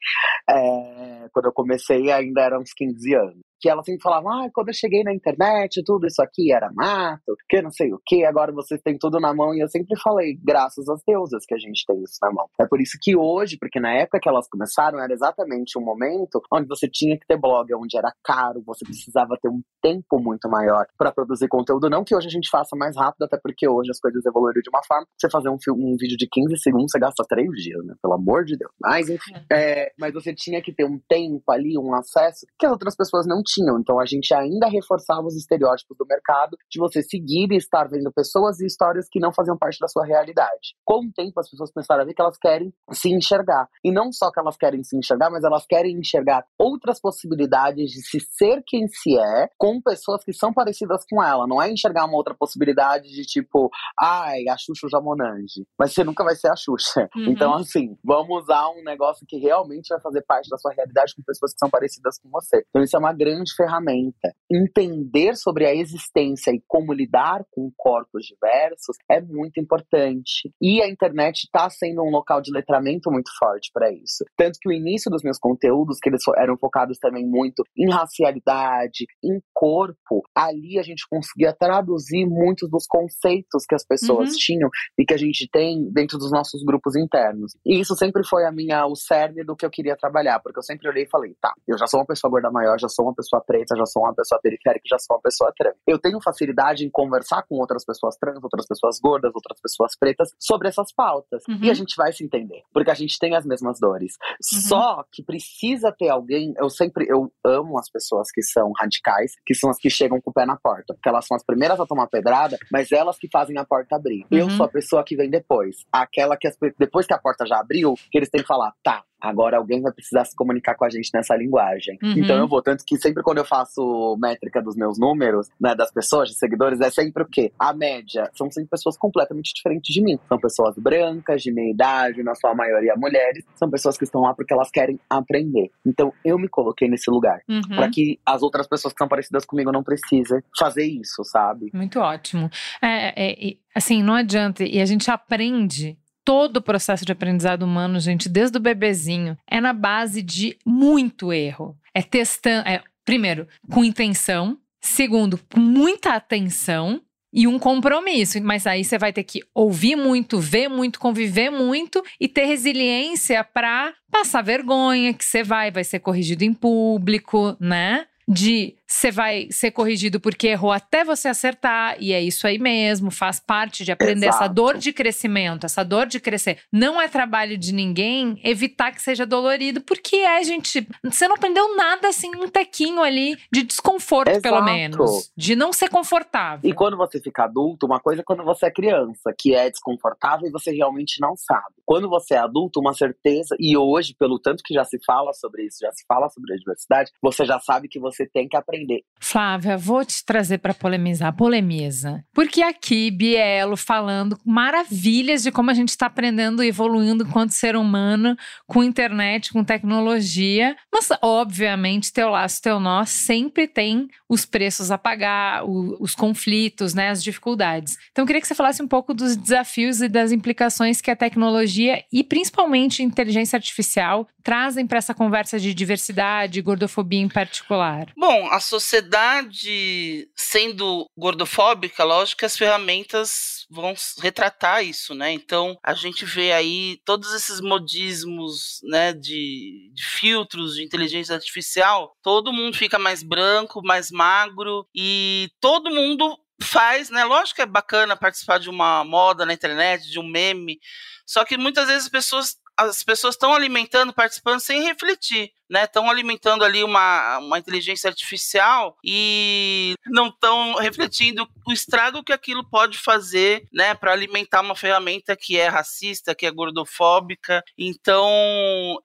É, 0.48 1.28
quando 1.34 1.46
eu 1.46 1.54
comecei, 1.54 2.12
ainda 2.12 2.42
eram 2.42 2.60
uns 2.60 2.72
15 2.78 3.16
anos 3.16 3.49
que 3.60 3.70
ela 3.70 3.84
sempre 3.84 4.02
falava, 4.02 4.30
ah, 4.30 4.50
quando 4.54 4.70
eu 4.70 4.74
cheguei 4.74 5.04
na 5.04 5.14
internet, 5.14 5.84
tudo 5.84 6.08
isso 6.08 6.22
aqui 6.22 6.52
era 6.54 6.72
mato, 6.74 7.36
que 7.48 7.62
não 7.62 7.72
sei 7.72 7.94
o 7.94 8.00
que, 8.06 8.26
agora 8.26 8.52
vocês 8.52 8.82
têm 8.82 8.98
tudo 8.98 9.20
na 9.20 9.34
mão. 9.34 9.54
E 9.54 9.60
eu 9.60 9.68
sempre 9.68 10.00
falei, 10.02 10.38
graças 10.44 10.88
às 10.88 11.02
deusas 11.06 11.46
que 11.46 11.54
a 11.54 11.58
gente 11.58 11.84
tem 11.86 12.02
isso 12.04 12.18
na 12.22 12.32
mão. 12.32 12.48
É 12.60 12.66
por 12.66 12.82
isso 12.82 12.98
que 13.02 13.16
hoje, 13.16 13.58
porque 13.60 13.80
na 13.80 13.94
época 13.94 14.20
que 14.20 14.30
elas 14.30 14.48
começaram, 14.50 15.00
era 15.00 15.14
exatamente 15.14 15.78
um 15.78 15.84
momento 15.84 16.42
onde 16.52 16.68
você 16.68 16.88
tinha 16.88 17.18
que 17.18 17.26
ter 17.28 17.38
blog, 17.38 17.74
onde 17.76 17.98
era 17.98 18.14
caro, 18.24 18.64
você 18.66 18.86
precisava 18.86 19.38
ter 19.42 19.50
um 19.50 19.62
tempo 19.82 20.20
muito 20.20 20.50
maior 20.50 20.86
para 20.98 21.12
produzir 21.12 21.48
conteúdo. 21.48 21.90
Não 21.90 22.04
que 22.04 22.16
hoje 22.16 22.28
a 22.28 22.32
gente 22.32 22.50
faça 22.50 22.76
mais 22.76 22.96
rápido, 22.96 23.24
até 23.24 23.38
porque 23.42 23.68
hoje 23.68 23.92
as 23.92 24.00
coisas 24.00 24.26
evoluíram 24.26 24.62
de 24.62 24.70
uma 24.70 24.82
forma. 24.88 25.06
Você 25.18 25.30
fazer 25.30 25.50
um, 25.50 25.58
um 25.76 25.96
vídeo 26.00 26.18
de 26.18 26.28
15 26.30 26.58
segundos, 26.58 26.92
você 26.92 27.00
gasta 27.00 27.24
três 27.28 27.50
dias, 27.52 27.84
né? 27.86 27.96
Pelo 28.02 28.16
amor 28.16 28.46
de 28.46 28.58
Deus. 28.58 28.72
Mas, 28.80 29.10
enfim. 29.10 29.34
É, 29.52 29.60
é 29.60 29.92
mas 29.98 30.14
você 30.14 30.34
tinha 30.34 30.62
que 30.62 30.74
ter 30.74 30.86
um 30.86 31.00
tempo 31.08 31.44
ali, 31.52 31.78
um 31.78 31.94
acesso 31.94 32.46
que 32.58 32.66
as 32.66 32.72
outras 32.72 32.96
pessoas 32.96 33.28
não 33.28 33.42
tinham. 33.50 33.80
Então 33.80 34.00
a 34.00 34.06
gente 34.06 34.34
ainda 34.34 34.68
reforçava 34.68 35.26
os 35.26 35.36
estereótipos 35.36 35.98
do 35.98 36.06
mercado 36.06 36.58
de 36.70 36.80
você 36.80 37.02
seguir 37.02 37.52
e 37.52 37.58
estar 37.58 37.90
vendo 37.90 38.12
pessoas 38.12 38.60
e 38.60 38.66
histórias 38.66 39.08
que 39.10 39.20
não 39.20 39.34
faziam 39.34 39.58
parte 39.58 39.80
da 39.80 39.88
sua 39.88 40.06
realidade. 40.06 40.76
Com 40.86 41.06
o 41.06 41.12
tempo, 41.12 41.40
as 41.40 41.50
pessoas 41.50 41.72
começaram 41.72 42.04
a 42.04 42.06
ver 42.06 42.14
que 42.14 42.22
elas 42.22 42.38
querem 42.38 42.74
se 42.92 43.10
enxergar. 43.10 43.68
E 43.84 43.92
não 43.92 44.12
só 44.12 44.32
que 44.32 44.40
elas 44.40 44.58
querem 44.58 44.84
se 44.84 44.98
enxergar, 44.98 45.30
mas 45.30 45.44
elas 45.44 45.66
querem 45.66 45.98
enxergar 45.98 46.46
outras 46.58 47.00
possibilidades 47.00 47.92
de 47.92 48.02
se 48.02 48.20
ser 48.20 48.62
quem 48.66 48.88
se 48.88 49.18
é 49.18 49.50
com 49.58 49.82
pessoas 49.82 50.24
que 50.24 50.34
são 50.34 50.54
parecidas 50.54 51.04
com 51.10 51.24
ela. 51.24 51.48
Não 51.48 51.62
é 51.62 51.72
enxergar 51.72 52.06
uma 52.06 52.18
outra 52.18 52.36
possibilidade 52.36 53.10
de 53.10 53.24
tipo, 53.24 53.70
ai, 54.00 54.48
a 54.48 54.58
Xuxa 54.58 54.88
já 54.90 55.00
Monange. 55.00 55.66
Mas 55.78 55.94
você 55.94 56.04
nunca 56.04 56.24
vai 56.24 56.36
ser 56.36 56.50
a 56.50 56.56
Xuxa. 56.56 57.10
Uhum. 57.16 57.26
Então, 57.30 57.54
assim, 57.56 57.98
vamos 58.04 58.44
usar 58.44 58.70
um 58.70 58.84
negócio 58.84 59.26
que 59.28 59.38
realmente 59.38 59.90
vai 59.90 60.00
fazer 60.02 60.22
parte 60.24 60.50
da 60.50 60.58
sua 60.58 60.72
realidade 60.74 61.14
com 61.16 61.24
pessoas 61.24 61.54
que 61.54 61.60
são 61.60 61.70
parecidas 61.70 62.20
com 62.20 62.30
você. 62.30 62.64
Então, 62.70 62.84
isso 62.84 62.96
é 62.96 63.00
uma 63.00 63.14
grande 63.14 63.39
ferramenta 63.56 63.80
ferramenta. 63.80 64.34
Entender 64.52 65.36
sobre 65.36 65.66
a 65.66 65.76
existência 65.76 66.52
e 66.52 66.62
como 66.68 66.92
lidar 66.92 67.44
com 67.52 67.72
corpos 67.78 68.26
diversos 68.26 68.98
é 69.10 69.22
muito 69.22 69.60
importante. 69.60 70.52
E 70.60 70.82
a 70.82 70.90
internet 70.90 71.44
está 71.44 71.70
sendo 71.70 72.02
um 72.02 72.10
local 72.10 72.42
de 72.42 72.52
letramento 72.52 73.12
muito 73.12 73.30
forte 73.38 73.70
para 73.72 73.92
isso. 73.92 74.26
Tanto 74.36 74.58
que 74.60 74.70
o 74.70 74.72
início 74.72 75.12
dos 75.12 75.22
meus 75.22 75.38
conteúdos, 75.38 76.00
que 76.02 76.10
eles 76.10 76.24
eram 76.38 76.58
focados 76.58 76.98
também 76.98 77.26
muito 77.26 77.64
em 77.78 77.90
racialidade, 77.92 79.06
em 79.24 79.40
corpo, 79.54 80.24
ali 80.36 80.80
a 80.80 80.84
gente 80.84 81.06
conseguia 81.10 81.54
traduzir 81.54 82.26
muitos 82.26 82.70
dos 82.70 82.86
conceitos 82.88 83.66
que 83.68 83.76
as 83.76 83.86
pessoas 83.86 84.30
uhum. 84.32 84.38
tinham 84.38 84.70
e 84.98 85.06
que 85.06 85.14
a 85.14 85.18
gente 85.18 85.48
tem 85.52 85.92
dentro 85.92 86.18
dos 86.18 86.32
nossos 86.32 86.64
grupos 86.64 86.96
internos. 86.96 87.54
E 87.64 87.80
isso 87.80 87.96
sempre 87.96 88.26
foi 88.28 88.46
a 88.46 88.52
minha 88.52 88.88
o 88.88 88.96
cerne 88.96 89.44
do 89.44 89.56
que 89.56 89.66
eu 89.66 89.70
queria 89.70 89.96
trabalhar, 89.96 90.40
porque 90.40 90.58
eu 90.58 90.64
sempre 90.64 90.90
olhei 90.90 91.04
e 91.04 91.10
falei, 91.10 91.36
tá, 91.40 91.54
eu 91.68 91.78
já 91.78 91.86
sou 91.86 92.00
uma 92.00 92.06
pessoa 92.06 92.32
gorda 92.32 92.50
maior, 92.50 92.80
já 92.80 92.90
sou 92.90 93.06
uma 93.06 93.14
pessoa 93.14 93.29
preta 93.40 93.76
já 93.76 93.86
sou 93.86 94.04
uma 94.04 94.14
pessoa 94.16 94.40
periférica, 94.42 94.84
já 94.88 94.98
sou 94.98 95.18
uma 95.18 95.22
pessoa 95.22 95.52
trans. 95.58 95.76
Eu 95.86 96.00
tenho 96.00 96.22
facilidade 96.22 96.86
em 96.86 96.90
conversar 96.90 97.44
com 97.44 97.56
outras 97.56 97.86
pessoas 97.86 98.16
trans, 98.18 98.42
outras 98.42 98.66
pessoas 98.66 99.00
gordas, 99.00 99.32
outras 99.36 99.60
pessoas 99.62 99.92
pretas 100.00 100.30
sobre 100.40 100.70
essas 100.70 100.94
pautas. 100.94 101.44
Uhum. 101.48 101.60
E 101.62 101.70
a 101.70 101.74
gente 101.74 101.96
vai 101.96 102.12
se 102.14 102.24
entender, 102.24 102.64
porque 102.74 102.92
a 102.92 102.96
gente 102.96 103.18
tem 103.20 103.36
as 103.36 103.46
mesmas 103.46 103.80
dores. 103.80 104.14
Uhum. 104.54 104.62
Só 104.62 105.06
que 105.12 105.24
precisa 105.24 105.92
ter 105.92 106.10
alguém. 106.10 106.54
Eu 106.58 106.70
sempre 106.70 107.06
eu 107.10 107.32
amo 107.44 107.78
as 107.78 107.90
pessoas 107.90 108.32
que 108.32 108.42
são 108.42 108.72
radicais, 108.72 109.34
que 109.46 109.54
são 109.54 109.70
as 109.70 109.78
que 109.78 109.90
chegam 109.90 110.22
com 110.22 110.32
o 110.32 110.34
pé 110.34 110.46
na 110.46 110.58
porta, 110.58 110.94
porque 110.94 111.10
elas 111.10 111.26
são 111.26 111.36
as 111.36 111.44
primeiras 111.44 111.80
a 111.80 111.86
tomar 111.86 112.08
pedrada, 112.08 112.58
mas 112.72 112.92
elas 112.92 113.18
que 113.18 113.28
fazem 113.32 113.58
a 113.58 113.66
porta 113.66 113.96
abrir. 113.96 114.26
Uhum. 114.32 114.38
Eu 114.38 114.50
sou 114.52 114.66
a 114.66 114.70
pessoa 114.70 115.04
que 115.04 115.16
vem 115.16 115.30
depois, 115.30 115.78
aquela 115.92 116.38
que 116.38 116.48
as, 116.48 116.56
depois 116.78 117.06
que 117.06 117.14
a 117.14 117.20
porta 117.20 117.46
já 117.46 117.60
abriu, 117.60 117.96
que 118.12 118.18
eles 118.18 118.30
têm 118.30 118.42
que 118.42 118.48
falar, 118.48 118.74
tá, 118.84 119.04
Agora 119.22 119.58
alguém 119.58 119.82
vai 119.82 119.92
precisar 119.92 120.26
se 120.26 120.36
comunicar 120.36 120.76
com 120.76 120.86
a 120.86 120.90
gente 120.90 121.10
nessa 121.14 121.36
linguagem. 121.36 121.98
Uhum. 122.02 122.14
Então 122.18 122.38
eu 122.38 122.48
vou. 122.48 122.62
Tanto 122.62 122.84
que 122.86 122.98
sempre 122.98 123.24
quando 123.24 123.40
eu 123.40 123.46
faço 123.46 124.18
métrica 124.20 124.62
dos 124.62 124.76
meus 124.76 124.98
números, 124.98 125.50
né, 125.60 125.76
das 125.76 125.92
pessoas, 125.92 126.30
de 126.30 126.36
seguidores, 126.36 126.80
é 126.80 126.90
sempre 126.90 127.24
o 127.24 127.28
quê? 127.28 127.52
A 127.60 127.74
média. 127.74 128.30
São 128.36 128.50
sempre 128.50 128.70
pessoas 128.70 128.98
completamente 128.98 129.54
diferentes 129.54 129.94
de 129.94 130.02
mim. 130.02 130.18
São 130.28 130.40
pessoas 130.40 130.76
brancas, 130.78 131.42
de 131.42 131.52
meia 131.52 131.72
idade, 131.72 132.24
na 132.24 132.36
sua 132.36 132.54
maioria 132.54 132.96
mulheres. 132.96 133.46
São 133.56 133.70
pessoas 133.70 133.98
que 133.98 134.04
estão 134.04 134.22
lá 134.22 134.34
porque 134.34 134.54
elas 134.54 134.70
querem 134.70 135.00
aprender. 135.10 135.70
Então 135.86 136.14
eu 136.24 136.38
me 136.38 136.48
coloquei 136.48 136.88
nesse 136.88 137.10
lugar. 137.10 137.40
Uhum. 137.50 137.62
para 137.76 137.90
que 137.90 138.20
as 138.26 138.42
outras 138.42 138.68
pessoas 138.68 138.94
que 138.94 138.98
são 138.98 139.08
parecidas 139.08 139.46
comigo 139.46 139.72
não 139.72 139.84
precisem 139.84 140.42
fazer 140.58 140.86
isso, 140.86 141.24
sabe? 141.24 141.70
Muito 141.74 142.00
ótimo. 142.00 142.50
É, 142.82 143.50
é, 143.50 143.56
assim, 143.74 144.04
não 144.04 144.14
adianta. 144.14 144.64
E 144.64 144.80
a 144.80 144.86
gente 144.86 145.10
aprende 145.10 145.98
todo 146.30 146.58
o 146.58 146.62
processo 146.62 147.04
de 147.04 147.12
aprendizado 147.12 147.64
humano, 147.64 148.00
gente, 148.00 148.30
desde 148.30 148.56
o 148.56 148.62
bebezinho, 148.62 149.36
é 149.50 149.60
na 149.60 149.74
base 149.74 150.22
de 150.22 150.56
muito 150.64 151.34
erro. 151.34 151.76
É 151.92 152.04
testando, 152.04 152.70
é, 152.70 152.84
primeiro, 153.04 153.48
com 153.72 153.84
intenção, 153.84 154.56
segundo, 154.80 155.40
com 155.52 155.60
muita 155.60 156.14
atenção 156.14 157.02
e 157.34 157.48
um 157.48 157.58
compromisso. 157.58 158.40
Mas 158.44 158.68
aí 158.68 158.84
você 158.84 159.00
vai 159.00 159.12
ter 159.12 159.24
que 159.24 159.42
ouvir 159.56 159.96
muito, 159.96 160.40
ver 160.40 160.68
muito, 160.68 161.00
conviver 161.00 161.50
muito 161.50 162.04
e 162.20 162.28
ter 162.28 162.46
resiliência 162.46 163.44
para 163.44 163.96
passar 164.12 164.44
vergonha 164.44 165.16
que 165.16 165.26
você 165.26 165.42
vai, 165.42 165.72
vai 165.72 165.84
ser 165.84 165.98
corrigido 165.98 166.44
em 166.44 166.54
público, 166.54 167.58
né? 167.60 168.06
De 168.28 168.76
você 168.90 169.12
vai 169.12 169.48
ser 169.52 169.70
corrigido 169.70 170.20
porque 170.20 170.48
errou 170.48 170.72
até 170.72 171.04
você 171.04 171.28
acertar, 171.28 171.96
e 172.00 172.12
é 172.12 172.20
isso 172.20 172.48
aí 172.48 172.58
mesmo, 172.58 173.12
faz 173.12 173.40
parte 173.40 173.86
de 173.86 173.92
aprender 173.92 174.26
Exato. 174.26 174.44
essa 174.44 174.52
dor 174.52 174.78
de 174.78 174.92
crescimento, 174.92 175.66
essa 175.66 175.84
dor 175.84 176.08
de 176.08 176.20
crescer. 176.20 176.58
Não 176.72 177.00
é 177.00 177.08
trabalho 177.08 177.56
de 177.56 177.72
ninguém 177.72 178.42
evitar 178.44 178.92
que 178.92 179.02
seja 179.02 179.26
dolorido, 179.26 179.82
porque 179.82 180.16
é, 180.16 180.44
gente. 180.44 180.88
Você 181.04 181.28
não 181.28 181.36
aprendeu 181.36 181.76
nada 181.76 182.08
assim, 182.08 182.32
um 182.36 182.50
tequinho 182.50 183.02
ali 183.04 183.38
de 183.52 183.62
desconforto, 183.62 184.30
Exato. 184.30 184.42
pelo 184.42 184.64
menos. 184.64 185.32
De 185.38 185.56
não 185.56 185.72
ser 185.72 185.90
confortável. 185.90 186.68
E 186.68 186.74
quando 186.74 186.98
você 186.98 187.20
fica 187.20 187.44
adulto, 187.44 187.86
uma 187.86 188.00
coisa 188.00 188.22
é 188.22 188.24
quando 188.24 188.44
você 188.44 188.66
é 188.66 188.72
criança, 188.72 189.34
que 189.38 189.54
é 189.54 189.70
desconfortável 189.70 190.48
e 190.48 190.52
você 190.52 190.72
realmente 190.72 191.22
não 191.22 191.36
sabe. 191.36 191.76
Quando 191.86 192.10
você 192.10 192.34
é 192.34 192.40
adulto, 192.40 192.80
uma 192.80 192.94
certeza, 192.94 193.56
e 193.60 193.78
hoje, 193.78 194.16
pelo 194.18 194.40
tanto 194.40 194.64
que 194.64 194.74
já 194.74 194.84
se 194.84 194.98
fala 195.06 195.32
sobre 195.34 195.66
isso, 195.66 195.78
já 195.82 195.92
se 195.92 196.04
fala 196.08 196.28
sobre 196.30 196.54
a 196.54 196.58
diversidade, 196.58 197.12
você 197.22 197.46
já 197.46 197.60
sabe 197.60 197.88
que 197.88 198.00
você 198.00 198.26
tem 198.26 198.48
que 198.48 198.58
aprender 198.58 198.79
aprender. 198.80 199.04
Flávia, 199.22 199.78
vou 199.78 200.06
te 200.06 200.24
trazer 200.24 200.60
para 200.60 200.74
polemizar. 200.74 201.36
Polemiza. 201.36 202.24
Porque 202.34 202.62
aqui, 202.62 203.12
Bielo 203.12 203.76
falando 203.76 204.40
maravilhas 204.46 205.44
de 205.44 205.52
como 205.52 205.70
a 205.70 205.74
gente 205.74 205.90
está 205.90 206.06
aprendendo 206.06 206.64
e 206.64 206.70
evoluindo 206.70 207.26
enquanto 207.26 207.52
ser 207.52 207.76
humano, 207.76 208.38
com 208.66 208.84
internet, 208.84 209.52
com 209.52 209.64
tecnologia. 209.64 210.76
Mas, 210.92 211.10
obviamente, 211.22 212.14
teu 212.14 212.30
laço, 212.30 212.62
teu 212.62 212.80
nó 212.80 213.04
sempre 213.04 213.68
tem 213.68 214.08
os 214.28 214.46
preços 214.46 214.90
a 214.90 214.98
pagar, 214.98 215.66
o, 215.66 215.98
os 216.00 216.16
conflitos, 216.16 216.94
né, 216.94 217.10
as 217.10 217.22
dificuldades. 217.22 217.98
Então, 218.12 218.24
eu 218.24 218.28
queria 218.28 218.42
que 218.42 218.48
você 218.48 218.56
falasse 218.56 218.82
um 218.82 218.88
pouco 218.88 219.14
dos 219.14 219.36
desafios 219.36 220.02
e 220.02 220.08
das 220.08 220.32
implicações 220.32 221.02
que 221.02 221.12
a 221.12 221.16
tecnologia 221.16 222.04
e 222.12 222.24
principalmente 222.24 223.02
a 223.02 223.06
inteligência 223.06 223.58
artificial 223.58 224.28
trazem 224.44 224.88
para 224.88 224.98
essa 224.98 225.14
conversa 225.14 225.60
de 225.60 225.74
diversidade 225.74 226.62
gordofobia 226.62 227.20
em 227.20 227.28
particular. 227.28 228.08
Bom, 228.18 228.48
a 228.52 228.60
sociedade 228.70 230.30
sendo 230.36 231.06
gordofóbica, 231.18 232.04
lógico 232.04 232.40
que 232.40 232.46
as 232.46 232.58
ferramentas 232.58 233.66
vão 233.70 233.94
retratar 234.22 234.84
isso, 234.84 235.14
né? 235.14 235.32
Então 235.32 235.78
a 235.84 235.94
gente 235.94 236.26
vê 236.26 236.52
aí 236.52 237.00
todos 237.04 237.34
esses 237.34 237.60
modismos, 237.60 238.80
né, 238.84 239.14
de, 239.14 239.92
de 239.94 240.06
filtros 240.06 240.76
de 240.76 240.84
inteligência 240.84 241.36
artificial. 241.36 242.16
Todo 242.22 242.54
mundo 242.54 242.78
fica 242.78 243.00
mais 243.00 243.24
branco, 243.24 243.82
mais 243.84 244.12
magro 244.12 244.88
e 244.96 245.50
todo 245.60 245.90
mundo 245.92 246.38
faz, 246.62 247.10
né? 247.10 247.24
Lógico 247.24 247.58
que 247.58 247.62
é 247.62 247.66
bacana 247.66 248.16
participar 248.16 248.60
de 248.60 248.70
uma 248.70 249.04
moda 249.04 249.46
na 249.46 249.54
internet, 249.54 250.10
de 250.10 250.20
um 250.20 250.28
meme, 250.28 250.80
só 251.26 251.46
que 251.46 251.58
muitas 251.58 251.88
vezes 251.88 252.04
as 252.04 252.10
pessoas 252.10 252.58
as 252.80 253.04
pessoas 253.04 253.36
estão 253.36 253.54
alimentando, 253.54 254.14
participando 254.14 254.60
sem 254.60 254.84
refletir, 254.84 255.52
né? 255.70 255.84
Estão 255.84 256.10
alimentando 256.10 256.64
ali 256.64 256.84
uma, 256.84 257.40
uma 257.40 257.60
inteligência 257.60 258.10
artificial 258.10 258.98
e 259.04 259.96
não 260.08 260.28
estão 260.28 260.76
refletindo 260.76 261.48
o 261.68 261.74
estrago 261.74 262.24
que 262.24 262.32
aquilo 262.32 262.68
pode 262.70 262.98
fazer, 262.98 263.68
né? 263.74 263.94
Para 263.94 264.14
alimentar 264.14 264.62
uma 264.62 264.76
ferramenta 264.76 265.36
que 265.36 265.58
é 265.58 265.68
racista, 265.68 266.34
que 266.34 266.46
é 266.46 266.52
gordofóbica. 266.52 267.64
Então, 267.78 268.30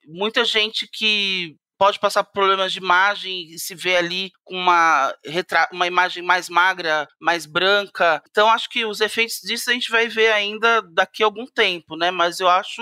muita 0.07 0.45
gente 0.45 0.87
que 0.87 1.57
pode 1.77 1.99
passar 1.99 2.23
por 2.23 2.33
problemas 2.33 2.71
de 2.71 2.79
imagem 2.79 3.51
e 3.51 3.59
se 3.59 3.75
vê 3.75 3.95
ali 3.97 4.31
com 4.43 4.55
uma, 4.55 5.13
uma 5.71 5.87
imagem 5.87 6.23
mais 6.23 6.49
magra, 6.49 7.07
mais 7.19 7.45
branca. 7.45 8.21
Então, 8.29 8.49
acho 8.49 8.69
que 8.69 8.85
os 8.85 9.01
efeitos 9.01 9.39
disso 9.43 9.69
a 9.69 9.73
gente 9.73 9.89
vai 9.89 10.07
ver 10.07 10.31
ainda 10.31 10.81
daqui 10.93 11.23
a 11.23 11.25
algum 11.25 11.45
tempo, 11.45 11.95
né? 11.95 12.11
Mas 12.11 12.39
eu 12.39 12.47
acho 12.47 12.81